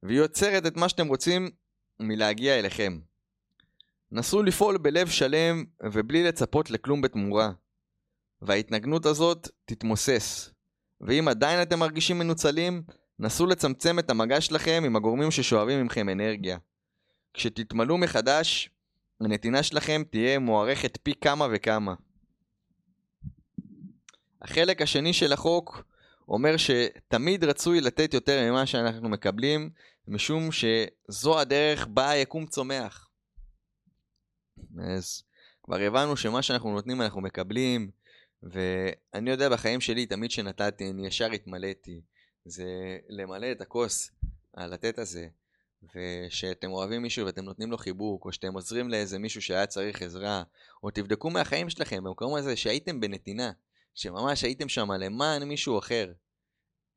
והיא 0.03 0.17
יוצרת 0.17 0.65
את 0.65 0.77
מה 0.77 0.89
שאתם 0.89 1.07
רוצים 1.07 1.49
מלהגיע 1.99 2.59
אליכם. 2.59 2.99
נסו 4.11 4.43
לפעול 4.43 4.77
בלב 4.77 5.07
שלם 5.07 5.63
ובלי 5.83 6.23
לצפות 6.23 6.71
לכלום 6.71 7.01
בתמורה. 7.01 7.51
וההתנגנות 8.41 9.05
הזאת 9.05 9.49
תתמוסס. 9.65 10.51
ואם 11.01 11.27
עדיין 11.27 11.61
אתם 11.61 11.79
מרגישים 11.79 12.19
מנוצלים, 12.19 12.83
נסו 13.19 13.45
לצמצם 13.45 13.99
את 13.99 14.09
המגע 14.09 14.41
שלכם 14.41 14.83
עם 14.85 14.95
הגורמים 14.95 15.31
ששואבים 15.31 15.81
ממכם 15.81 16.09
אנרגיה. 16.09 16.57
כשתתמלאו 17.33 17.97
מחדש, 17.97 18.69
הנתינה 19.21 19.63
שלכם 19.63 20.03
תהיה 20.09 20.39
מוערכת 20.39 20.97
פי 21.03 21.13
כמה 21.21 21.47
וכמה. 21.51 21.93
החלק 24.41 24.81
השני 24.81 25.13
של 25.13 25.33
החוק 25.33 25.83
אומר 26.27 26.55
שתמיד 26.57 27.43
רצוי 27.43 27.81
לתת 27.81 28.13
יותר 28.13 28.51
ממה 28.51 28.65
שאנחנו 28.65 29.09
מקבלים, 29.09 29.69
משום 30.07 30.49
שזו 30.51 31.39
הדרך 31.39 31.87
בה 31.87 32.09
היקום 32.09 32.45
צומח. 32.45 33.04
אז 34.83 35.23
כבר 35.63 35.79
הבנו 35.79 36.17
שמה 36.17 36.41
שאנחנו 36.41 36.71
נותנים 36.71 37.01
אנחנו 37.01 37.21
מקבלים, 37.21 37.91
ואני 38.43 39.29
יודע 39.29 39.49
בחיים 39.49 39.81
שלי, 39.81 40.05
תמיד 40.05 40.31
שנתתי, 40.31 40.89
אני 40.89 41.07
ישר 41.07 41.31
התמלאתי. 41.31 42.01
זה 42.45 42.97
למלא 43.09 43.51
את 43.51 43.61
הכוס, 43.61 44.11
הלתת 44.53 44.99
הזה, 44.99 45.27
ושאתם 45.95 46.71
אוהבים 46.71 47.01
מישהו 47.01 47.25
ואתם 47.25 47.45
נותנים 47.45 47.71
לו 47.71 47.77
חיבוק, 47.77 48.25
או 48.25 48.31
שאתם 48.31 48.53
עוזרים 48.53 48.89
לאיזה 48.89 49.19
מישהו 49.19 49.41
שהיה 49.41 49.67
צריך 49.67 50.01
עזרה, 50.01 50.43
או 50.83 50.91
תבדקו 50.91 51.29
מהחיים 51.29 51.69
שלכם, 51.69 52.03
במקום 52.03 52.35
הזה 52.35 52.55
שהייתם 52.55 52.99
בנתינה, 52.99 53.51
שממש 53.93 54.43
הייתם 54.43 54.69
שם 54.69 54.91
למען 54.91 55.43
מישהו 55.43 55.79
אחר. 55.79 56.13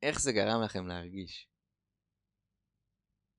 איך 0.01 0.21
זה 0.21 0.31
גרם 0.31 0.61
לכם 0.61 0.87
להרגיש? 0.87 1.47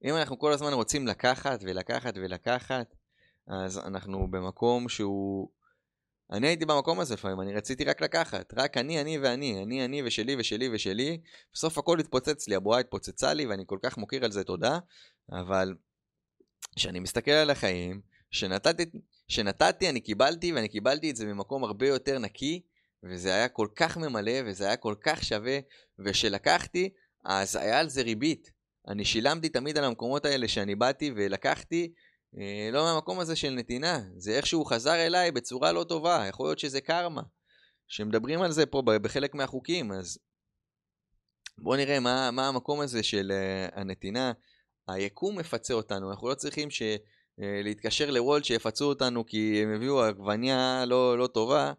אם 0.05 0.17
אנחנו 0.17 0.39
כל 0.39 0.53
הזמן 0.53 0.73
רוצים 0.73 1.07
לקחת 1.07 1.61
ולקחת 1.63 2.15
ולקחת, 2.17 2.95
אז 3.49 3.79
אנחנו 3.79 4.31
במקום 4.31 4.89
שהוא... 4.89 5.51
אני 6.33 6.47
הייתי 6.47 6.65
במקום 6.65 7.01
הזה 7.01 7.15
לפעמים, 7.15 7.41
אני 7.41 7.55
רציתי 7.55 7.85
רק 7.85 8.01
לקחת, 8.01 8.55
רק 8.57 8.77
אני, 8.77 9.01
אני 9.01 9.19
ואני, 9.19 9.63
אני, 9.63 9.85
אני 9.85 10.03
ושלי 10.03 10.37
ושלי 10.39 10.69
ושלי, 10.73 11.21
בסוף 11.55 11.79
הכל 11.79 12.01
התפוצץ 12.01 12.49
לי, 12.49 12.55
הבועה 12.55 12.81
התפוצצה 12.81 13.35
לי 13.35 13.47
ואני 13.47 13.63
כל 13.67 13.79
כך 13.83 13.99
מוקיר 13.99 14.25
על 14.25 14.33
זה 14.33 14.45
תודה, 14.45 14.79
אבל 15.33 15.75
כשאני 16.77 17.01
מסתכל 17.01 17.31
על 17.31 17.51
החיים, 17.51 18.01
שנתתי, 18.31 18.85
שנתתי 19.29 19.89
אני 19.89 20.01
קיבלתי 20.01 20.53
ואני 20.53 20.69
קיבלתי 20.69 21.11
את 21.11 21.17
זה 21.17 21.27
ממקום 21.27 21.65
הרבה 21.65 21.89
יותר 21.89 22.19
נקי, 22.19 22.63
וזה 23.03 23.35
היה 23.35 23.49
כל 23.49 23.69
כך 23.77 23.97
ממלא 23.97 24.33
וזה 24.47 24.67
היה 24.67 24.77
כל 24.77 24.95
כך 25.03 25.25
שווה, 25.25 25.59
וכשלקחתי, 25.99 26.91
אז 27.25 27.57
היה 27.57 27.81
על 27.81 27.89
זה 27.89 28.03
ריבית. 28.03 28.51
אני 28.89 29.05
שילמתי 29.05 29.49
תמיד 29.49 29.79
על 29.79 29.85
המקומות 29.85 30.25
האלה 30.25 30.49
שאני 30.49 30.75
באתי 30.75 31.13
ולקחתי, 31.17 31.93
לא 32.73 32.85
מהמקום 32.85 33.21
הזה 33.21 33.37
של 33.37 33.51
נתינה, 33.51 34.01
זה 34.17 34.37
איכשהו 34.37 34.65
חזר 34.65 34.95
אליי 34.95 35.31
בצורה 35.31 35.73
לא 35.73 35.85
טובה, 35.85 36.25
יכול 36.29 36.47
להיות 36.47 36.59
שזה 36.59 36.81
קרמה, 36.81 37.23
שמדברים 37.89 38.43
על 38.43 38.53
זה 38.53 38.67
פה 38.67 38.83
בחלק 38.87 39.35
מהחוקים, 39.35 39.93
אז 39.93 40.19
בואו 41.59 41.77
נראה 41.77 42.01
מה, 42.01 42.31
מה 42.31 42.49
המקום 42.49 42.81
הזה 42.81 43.03
של 43.03 43.33
uh, 43.33 43.79
הנתינה. 43.81 44.33
היקום 44.89 45.39
מפצה 45.39 45.75
אותנו, 45.75 46.11
אנחנו 46.11 46.29
לא 46.29 46.35
צריכים 46.35 46.71
ש, 46.71 46.83
uh, 46.83 47.43
להתקשר 47.65 48.11
לוולט 48.11 48.45
שיפצו 48.45 48.85
אותנו 48.85 49.27
כי 49.27 49.63
הם 49.63 49.75
הביאו 49.75 50.03
עגבניה 50.03 50.85
לא, 50.87 51.19
לא 51.19 51.27
טובה, 51.27 51.73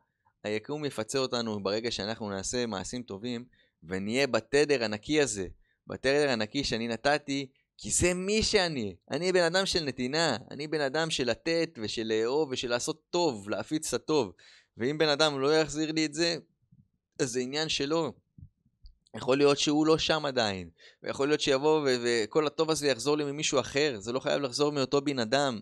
היקום 0.43 0.85
יפצה 0.85 1.19
אותנו 1.19 1.63
ברגע 1.63 1.91
שאנחנו 1.91 2.29
נעשה 2.29 2.65
מעשים 2.65 3.03
טובים 3.03 3.45
ונהיה 3.83 4.27
בתדר 4.27 4.83
הנקי 4.83 5.21
הזה, 5.21 5.47
בתדר 5.87 6.29
הנקי 6.29 6.63
שאני 6.63 6.87
נתתי 6.87 7.51
כי 7.81 7.91
זה 7.91 8.13
מי 8.13 8.43
שאני. 8.43 8.95
אני 9.11 9.31
בן 9.31 9.43
אדם 9.43 9.65
של 9.65 9.83
נתינה, 9.83 10.37
אני 10.51 10.67
בן 10.67 10.81
אדם 10.81 11.09
של 11.09 11.29
לתת 11.29 11.69
ושל 11.81 12.03
לאהוב 12.03 12.49
ושל 12.51 12.69
לעשות 12.69 13.01
טוב, 13.09 13.49
להפיץ 13.49 13.93
את 13.93 14.01
הטוב. 14.01 14.31
ואם 14.77 14.97
בן 14.97 15.09
אדם 15.09 15.39
לא 15.39 15.57
יחזיר 15.57 15.91
לי 15.91 16.05
את 16.05 16.13
זה, 16.13 16.35
אז 17.19 17.31
זה 17.31 17.39
עניין 17.39 17.69
שלו. 17.69 18.13
יכול 19.15 19.37
להיות 19.37 19.59
שהוא 19.59 19.87
לא 19.87 19.97
שם 19.97 20.25
עדיין, 20.25 20.69
ויכול 21.03 21.27
להיות 21.27 21.41
שיבוא 21.41 21.79
ו- 21.79 21.95
וכל 22.03 22.47
הטוב 22.47 22.69
הזה 22.69 22.87
יחזור 22.87 23.17
לי 23.17 23.23
ממישהו 23.23 23.59
אחר, 23.59 23.99
זה 23.99 24.11
לא 24.11 24.19
חייב 24.19 24.41
לחזור 24.41 24.71
מאותו 24.71 25.01
בן 25.01 25.19
אדם. 25.19 25.59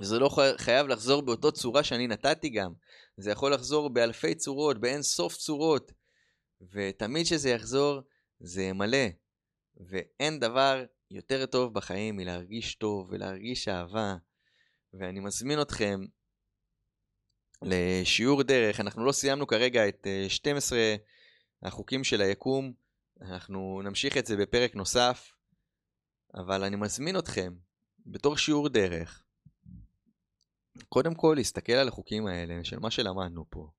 וזה 0.00 0.18
לא 0.18 0.30
חייב 0.56 0.86
לחזור 0.86 1.22
באותו 1.22 1.52
צורה 1.52 1.84
שאני 1.84 2.06
נתתי 2.06 2.48
גם. 2.48 2.72
זה 3.16 3.30
יכול 3.30 3.54
לחזור 3.54 3.90
באלפי 3.90 4.34
צורות, 4.34 4.80
באין 4.80 5.02
סוף 5.02 5.36
צורות. 5.36 5.92
ותמיד 6.72 7.26
שזה 7.26 7.50
יחזור, 7.50 8.00
זה 8.40 8.62
ימלא. 8.62 9.27
ואין 9.78 10.40
דבר 10.40 10.84
יותר 11.10 11.46
טוב 11.46 11.74
בחיים 11.74 12.16
מלהרגיש 12.16 12.74
טוב 12.74 13.08
ולהרגיש 13.10 13.68
אהבה. 13.68 14.16
ואני 14.94 15.20
מזמין 15.20 15.60
אתכם 15.62 16.00
לשיעור 17.62 18.42
דרך. 18.42 18.80
אנחנו 18.80 19.04
לא 19.04 19.12
סיימנו 19.12 19.46
כרגע 19.46 19.88
את 19.88 20.06
12 20.28 20.78
אה, 20.78 20.96
החוקים 21.62 22.04
של 22.04 22.20
היקום. 22.20 22.72
אנחנו 23.20 23.80
נמשיך 23.84 24.16
את 24.16 24.26
זה 24.26 24.36
בפרק 24.36 24.74
נוסף. 24.74 25.32
אבל 26.34 26.64
אני 26.64 26.76
מזמין 26.76 27.18
אתכם, 27.18 27.54
בתור 28.06 28.36
שיעור 28.36 28.68
דרך, 28.68 29.22
קודם 30.88 31.14
כל 31.14 31.34
להסתכל 31.36 31.72
על 31.72 31.88
החוקים 31.88 32.26
האלה 32.26 32.64
של 32.64 32.78
מה 32.78 32.90
שלמדנו 32.90 33.44
פה. 33.50 33.70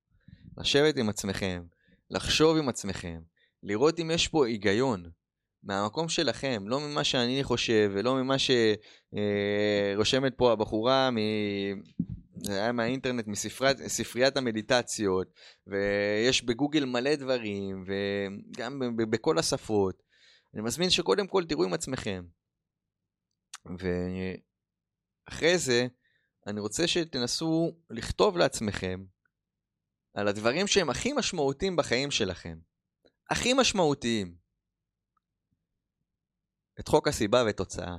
לשבת 0.57 0.97
עם 0.97 1.09
עצמכם, 1.09 1.63
לחשוב 2.09 2.57
עם 2.57 2.69
עצמכם, 2.69 3.21
לראות 3.63 3.99
אם 3.99 4.11
יש 4.11 4.27
פה 4.27 4.47
היגיון. 4.47 5.11
מהמקום 5.63 6.09
שלכם, 6.09 6.63
לא 6.67 6.79
ממה 6.79 7.03
שאני 7.03 7.43
חושב 7.43 7.91
ולא 7.93 8.15
ממה 8.15 8.35
שרושמת 9.95 10.33
פה 10.37 10.51
הבחורה 10.51 11.09
מ... 11.11 11.17
זה 12.43 12.53
היה 12.53 12.71
מהאינטרנט, 12.71 13.27
מספריית 13.27 14.37
המדיטציות, 14.37 15.33
ויש 15.67 16.43
בגוגל 16.43 16.85
מלא 16.85 17.15
דברים, 17.15 17.83
וגם 17.87 18.81
בכל 18.95 19.39
השפות. 19.39 20.03
אני 20.53 20.61
מזמין 20.61 20.89
שקודם 20.89 21.27
כל 21.27 21.43
תראו 21.45 21.63
עם 21.63 21.73
עצמכם. 21.73 22.23
ואחרי 25.27 25.57
זה, 25.57 25.87
אני 26.47 26.59
רוצה 26.59 26.87
שתנסו 26.87 27.71
לכתוב 27.89 28.37
לעצמכם 28.37 29.03
על 30.13 30.27
הדברים 30.27 30.67
שהם 30.67 30.89
הכי 30.89 31.13
משמעותיים 31.13 31.75
בחיים 31.75 32.11
שלכם. 32.11 32.57
הכי 33.29 33.53
משמעותיים. 33.53 34.35
את 36.79 36.87
חוק 36.87 37.07
הסיבה 37.07 37.43
ותוצאה. 37.49 37.97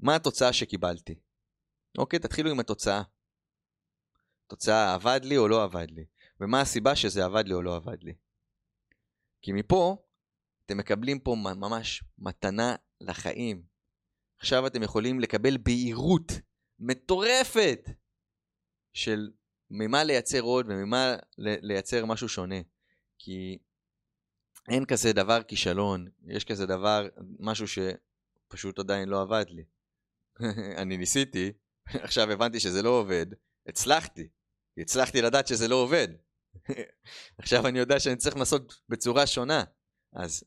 מה 0.00 0.16
התוצאה 0.16 0.52
שקיבלתי? 0.52 1.14
אוקיי, 1.98 2.18
תתחילו 2.18 2.50
עם 2.50 2.60
התוצאה. 2.60 3.02
תוצאה 4.46 4.94
עבד 4.94 5.20
לי 5.24 5.36
או 5.36 5.48
לא 5.48 5.64
עבד 5.64 5.90
לי, 5.90 6.04
ומה 6.40 6.60
הסיבה 6.60 6.96
שזה 6.96 7.24
עבד 7.24 7.44
לי 7.46 7.54
או 7.54 7.62
לא 7.62 7.76
עבד 7.76 8.02
לי. 8.02 8.14
כי 9.42 9.52
מפה 9.52 9.96
אתם 10.66 10.76
מקבלים 10.76 11.20
פה 11.20 11.36
ממש 11.36 12.04
מתנה 12.18 12.76
לחיים. 13.00 13.66
עכשיו 14.38 14.66
אתם 14.66 14.82
יכולים 14.82 15.20
לקבל 15.20 15.56
בהירות 15.56 16.32
מטורפת 16.78 17.88
של 18.92 19.30
ממה 19.70 20.04
לייצר 20.04 20.40
עוד 20.40 20.66
וממה 20.68 21.16
לייצר 21.38 22.06
משהו 22.06 22.28
שונה. 22.28 22.60
כי 23.18 23.58
אין 24.68 24.84
כזה 24.84 25.12
דבר 25.12 25.42
כישלון, 25.42 26.06
יש 26.26 26.44
כזה 26.44 26.66
דבר, 26.66 27.08
משהו 27.40 27.66
שפשוט 27.68 28.78
עדיין 28.78 29.08
לא 29.08 29.22
עבד 29.22 29.44
לי. 29.48 29.64
אני 30.82 30.96
ניסיתי, 30.96 31.52
עכשיו 32.04 32.30
הבנתי 32.30 32.60
שזה 32.60 32.82
לא 32.82 32.90
עובד, 32.90 33.26
הצלחתי. 33.66 34.28
הצלחתי 34.78 35.22
לדעת 35.22 35.46
שזה 35.46 35.68
לא 35.68 35.76
עובד. 35.76 36.08
עכשיו 37.38 37.66
אני 37.66 37.78
יודע 37.78 38.00
שאני 38.00 38.16
צריך 38.16 38.36
לנסות 38.36 38.80
בצורה 38.88 39.26
שונה. 39.26 39.64
אז 40.12 40.44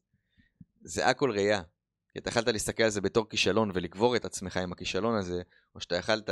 זה 0.81 1.07
הכל 1.07 1.31
ראייה. 1.31 1.61
כי 2.09 2.19
אתה 2.19 2.29
יכלת 2.29 2.47
להסתכל 2.47 2.83
על 2.83 2.89
זה 2.89 3.01
בתור 3.01 3.29
כישלון 3.29 3.71
ולקבור 3.73 4.15
את 4.15 4.25
עצמך 4.25 4.57
עם 4.57 4.71
הכישלון 4.71 5.15
הזה, 5.15 5.41
או 5.75 5.81
שאתה 5.81 5.95
יכלת, 5.95 6.29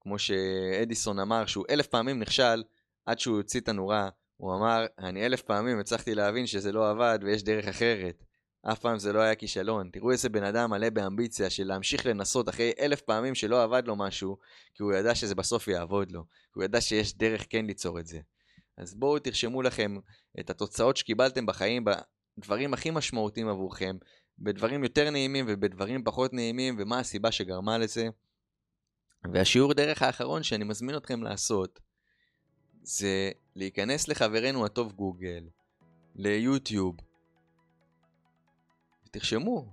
כמו 0.00 0.18
שאדיסון 0.18 1.18
אמר, 1.18 1.46
שהוא 1.46 1.64
אלף 1.70 1.86
פעמים 1.86 2.18
נכשל 2.18 2.62
עד 3.06 3.18
שהוא 3.18 3.36
הוציא 3.36 3.60
את 3.60 3.68
הנורה, 3.68 4.08
הוא 4.42 4.54
אמר, 4.54 4.86
אני 4.98 5.26
אלף 5.26 5.42
פעמים 5.42 5.78
הצלחתי 5.78 6.14
להבין 6.14 6.46
שזה 6.46 6.72
לא 6.72 6.90
עבד 6.90 7.18
ויש 7.22 7.42
דרך 7.42 7.68
אחרת. 7.68 8.24
אף 8.62 8.78
פעם 8.78 8.98
זה 8.98 9.12
לא 9.12 9.20
היה 9.20 9.34
כישלון. 9.34 9.90
תראו 9.92 10.10
איזה 10.10 10.28
בן 10.28 10.44
אדם 10.44 10.70
מלא 10.70 10.90
באמביציה 10.90 11.50
של 11.50 11.64
להמשיך 11.66 12.06
לנסות 12.06 12.48
אחרי 12.48 12.72
אלף 12.80 13.00
פעמים 13.00 13.34
שלא 13.34 13.62
עבד 13.62 13.82
לו 13.86 13.96
משהו, 13.96 14.36
כי 14.74 14.82
הוא 14.82 14.92
ידע 14.92 15.14
שזה 15.14 15.34
בסוף 15.34 15.68
יעבוד 15.68 16.12
לו. 16.12 16.24
הוא 16.54 16.64
ידע 16.64 16.80
שיש 16.80 17.16
דרך 17.16 17.44
כן 17.50 17.66
ליצור 17.66 18.00
את 18.00 18.06
זה. 18.06 18.20
אז 18.76 18.94
בואו 18.94 19.18
תרשמו 19.18 19.62
לכם 19.62 19.96
את 20.40 20.50
התוצאות 20.50 20.96
שקיבלתם 20.96 21.46
בחיים, 21.46 21.84
בדברים 22.38 22.74
הכי 22.74 22.90
משמעותיים 22.90 23.48
עבורכם, 23.48 23.96
בדברים 24.38 24.84
יותר 24.84 25.10
נעימים 25.10 25.44
ובדברים 25.48 26.04
פחות 26.04 26.32
נעימים, 26.32 26.76
ומה 26.78 26.98
הסיבה 26.98 27.32
שגרמה 27.32 27.78
לזה. 27.78 28.08
והשיעור 29.32 29.74
דרך 29.74 30.02
האחרון 30.02 30.42
שאני 30.42 30.64
מזמין 30.64 30.96
אתכם 30.96 31.22
לעשות, 31.22 31.80
זה 32.82 33.30
להיכנס 33.56 34.08
לחברנו 34.08 34.66
הטוב 34.66 34.92
גוגל, 34.92 35.44
ליוטיוב, 36.14 36.96
ותרשמו, 39.06 39.66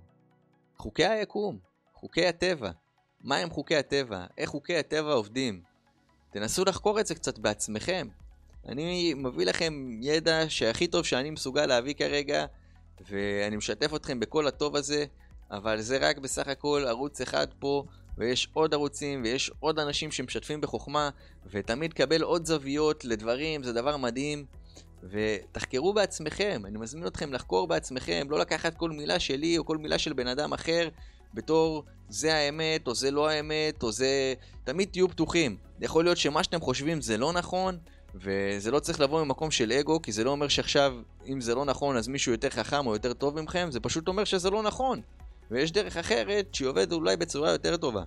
חוקי 0.76 1.06
היקום, 1.06 1.58
חוקי 1.94 2.26
הטבע. 2.26 2.70
מה 3.20 3.36
הם 3.36 3.50
חוקי 3.50 3.76
הטבע? 3.76 4.26
איך 4.38 4.50
חוקי 4.50 4.76
הטבע 4.76 5.12
עובדים? 5.12 5.62
תנסו 6.30 6.64
לחקור 6.64 7.00
את 7.00 7.06
זה 7.06 7.14
קצת 7.14 7.38
בעצמכם. 7.38 8.08
אני 8.68 9.14
מביא 9.14 9.46
לכם 9.46 9.98
ידע 10.02 10.44
שהכי 10.48 10.86
טוב 10.86 11.04
שאני 11.04 11.30
מסוגל 11.30 11.66
להביא 11.66 11.94
כרגע, 11.94 12.46
ואני 13.08 13.56
משתף 13.56 13.94
אתכם 13.94 14.20
בכל 14.20 14.46
הטוב 14.46 14.76
הזה, 14.76 15.04
אבל 15.50 15.80
זה 15.80 15.98
רק 15.98 16.18
בסך 16.18 16.48
הכל 16.48 16.84
ערוץ 16.88 17.20
אחד 17.20 17.46
פה, 17.58 17.84
ויש 18.18 18.48
עוד 18.52 18.74
ערוצים, 18.74 19.22
ויש 19.24 19.50
עוד 19.60 19.78
אנשים 19.78 20.10
שמשתפים 20.10 20.60
בחוכמה, 20.60 21.10
ותמיד 21.50 21.92
קבל 21.92 22.22
עוד 22.22 22.46
זוויות 22.46 23.04
לדברים, 23.04 23.62
זה 23.62 23.72
דבר 23.72 23.96
מדהים. 23.96 24.44
ותחקרו 25.02 25.92
בעצמכם, 25.92 26.62
אני 26.64 26.78
מזמין 26.78 27.06
אתכם 27.06 27.32
לחקור 27.32 27.68
בעצמכם, 27.68 28.26
לא 28.30 28.38
לקחת 28.38 28.76
כל 28.76 28.90
מילה 28.90 29.20
שלי 29.20 29.58
או 29.58 29.64
כל 29.64 29.76
מילה 29.76 29.98
של 29.98 30.12
בן 30.12 30.26
אדם 30.26 30.52
אחר 30.52 30.88
בתור 31.34 31.84
זה 32.08 32.34
האמת 32.34 32.86
או 32.86 32.94
זה 32.94 33.10
לא 33.10 33.28
האמת 33.28 33.82
או 33.82 33.92
זה... 33.92 34.34
תמיד 34.64 34.88
תהיו 34.92 35.08
פתוחים. 35.08 35.56
יכול 35.80 36.04
להיות 36.04 36.18
שמה 36.18 36.44
שאתם 36.44 36.60
חושבים 36.60 37.00
זה 37.00 37.18
לא 37.18 37.32
נכון, 37.32 37.78
וזה 38.14 38.70
לא 38.70 38.80
צריך 38.80 39.00
לבוא 39.00 39.24
ממקום 39.24 39.50
של 39.50 39.72
אגו, 39.72 40.02
כי 40.02 40.12
זה 40.12 40.24
לא 40.24 40.30
אומר 40.30 40.48
שעכשיו, 40.48 40.94
אם 41.26 41.40
זה 41.40 41.54
לא 41.54 41.64
נכון, 41.64 41.96
אז 41.96 42.08
מישהו 42.08 42.32
יותר 42.32 42.50
חכם 42.50 42.86
או 42.86 42.92
יותר 42.92 43.12
טוב 43.12 43.40
ממכם, 43.40 43.68
זה 43.70 43.80
פשוט 43.80 44.08
אומר 44.08 44.24
שזה 44.24 44.50
לא 44.50 44.62
נכון. 44.62 45.00
ויש 45.50 45.72
דרך 45.72 45.96
אחרת 45.96 46.54
שהיא 46.54 46.68
עובדת 46.68 46.92
אולי 46.92 47.16
בצורה 47.16 47.50
יותר 47.50 47.76
טובה. 47.76 48.02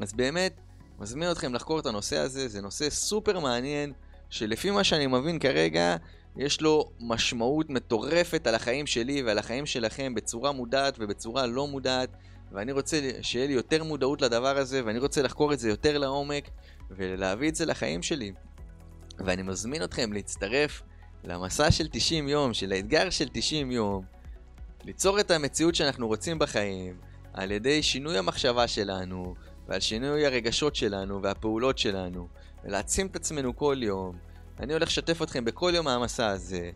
אז 0.00 0.12
באמת, 0.12 0.60
מזמין 0.98 1.30
אתכם 1.30 1.54
לחקור 1.54 1.78
את 1.78 1.86
הנושא 1.86 2.16
הזה, 2.16 2.48
זה 2.48 2.60
נושא 2.60 2.90
סופר 2.90 3.40
מעניין, 3.40 3.92
שלפי 4.30 4.70
מה 4.70 4.84
שאני 4.84 5.06
מבין 5.06 5.38
כרגע, 5.38 5.96
יש 6.36 6.60
לו 6.60 6.90
משמעות 7.00 7.70
מטורפת 7.70 8.46
על 8.46 8.54
החיים 8.54 8.86
שלי 8.86 9.22
ועל 9.22 9.38
החיים 9.38 9.66
שלכם 9.66 10.14
בצורה 10.14 10.52
מודעת 10.52 10.96
ובצורה 10.98 11.46
לא 11.46 11.66
מודעת, 11.66 12.10
ואני 12.52 12.72
רוצה 12.72 13.10
שיהיה 13.22 13.46
לי 13.46 13.52
יותר 13.52 13.84
מודעות 13.84 14.22
לדבר 14.22 14.58
הזה, 14.58 14.82
ואני 14.84 14.98
רוצה 14.98 15.22
לחקור 15.22 15.52
את 15.52 15.58
זה 15.58 15.68
יותר 15.68 15.98
לעומק, 15.98 16.48
ולהביא 16.90 17.48
את 17.48 17.54
זה 17.54 17.66
לחיים 17.66 18.02
שלי. 18.02 18.32
ואני 19.18 19.42
מזמין 19.42 19.84
אתכם 19.84 20.12
להצטרף 20.12 20.82
למסע 21.24 21.70
של 21.70 21.88
90 21.92 22.28
יום, 22.28 22.54
של 22.54 22.72
האתגר 22.72 23.10
של 23.10 23.28
90 23.32 23.70
יום, 23.70 24.04
ליצור 24.88 25.20
את 25.20 25.30
המציאות 25.30 25.74
שאנחנו 25.74 26.06
רוצים 26.06 26.38
בחיים, 26.38 26.96
על 27.32 27.50
ידי 27.50 27.82
שינוי 27.82 28.18
המחשבה 28.18 28.68
שלנו, 28.68 29.34
ועל 29.66 29.80
שינוי 29.80 30.26
הרגשות 30.26 30.76
שלנו 30.76 31.22
והפעולות 31.22 31.78
שלנו, 31.78 32.28
ולהעצים 32.64 33.06
את 33.06 33.16
עצמנו 33.16 33.56
כל 33.56 33.76
יום. 33.82 34.18
אני 34.60 34.72
הולך 34.72 34.88
לשתף 34.88 35.22
אתכם 35.22 35.44
בכל 35.44 35.72
יום 35.74 35.84
מהמסע 35.84 36.26
הזה, 36.26 36.70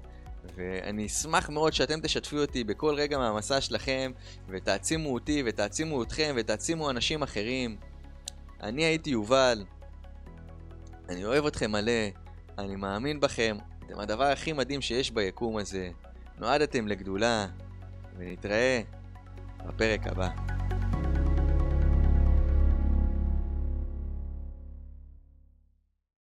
ואני 0.55 1.07
אשמח 1.07 1.51
מאוד 1.51 1.73
שאתם 1.73 2.01
תשתפו 2.01 2.37
אותי 2.37 2.65
בכל 2.65 2.95
רגע 2.95 3.19
מהמסע 3.19 3.61
שלכם, 3.61 4.13
ותעצימו 4.49 5.15
אותי, 5.15 5.43
ותעצימו 5.47 6.03
אתכם, 6.03 6.35
ותעצימו 6.37 6.91
אנשים 6.91 7.23
אחרים. 7.23 7.77
אני 8.63 8.85
הייתי 8.85 9.11
יובל, 9.11 9.65
אני 11.09 11.25
אוהב 11.25 11.47
אתכם 11.47 11.73
מלא, 11.73 12.03
אני 12.59 12.77
מאמין 12.77 13.21
בכם, 13.21 13.57
אתם 13.87 14.01
הדבר 14.01 14.25
הכי 14.25 14.53
מדהים 14.53 14.81
שיש 14.81 15.11
ביקום 15.11 15.57
הזה. 15.57 15.91
נועדתם 16.39 16.89
לגדולה, 16.89 17.47
ונתראה 18.17 18.81
בפרק 19.67 20.07
הבא. 20.07 20.29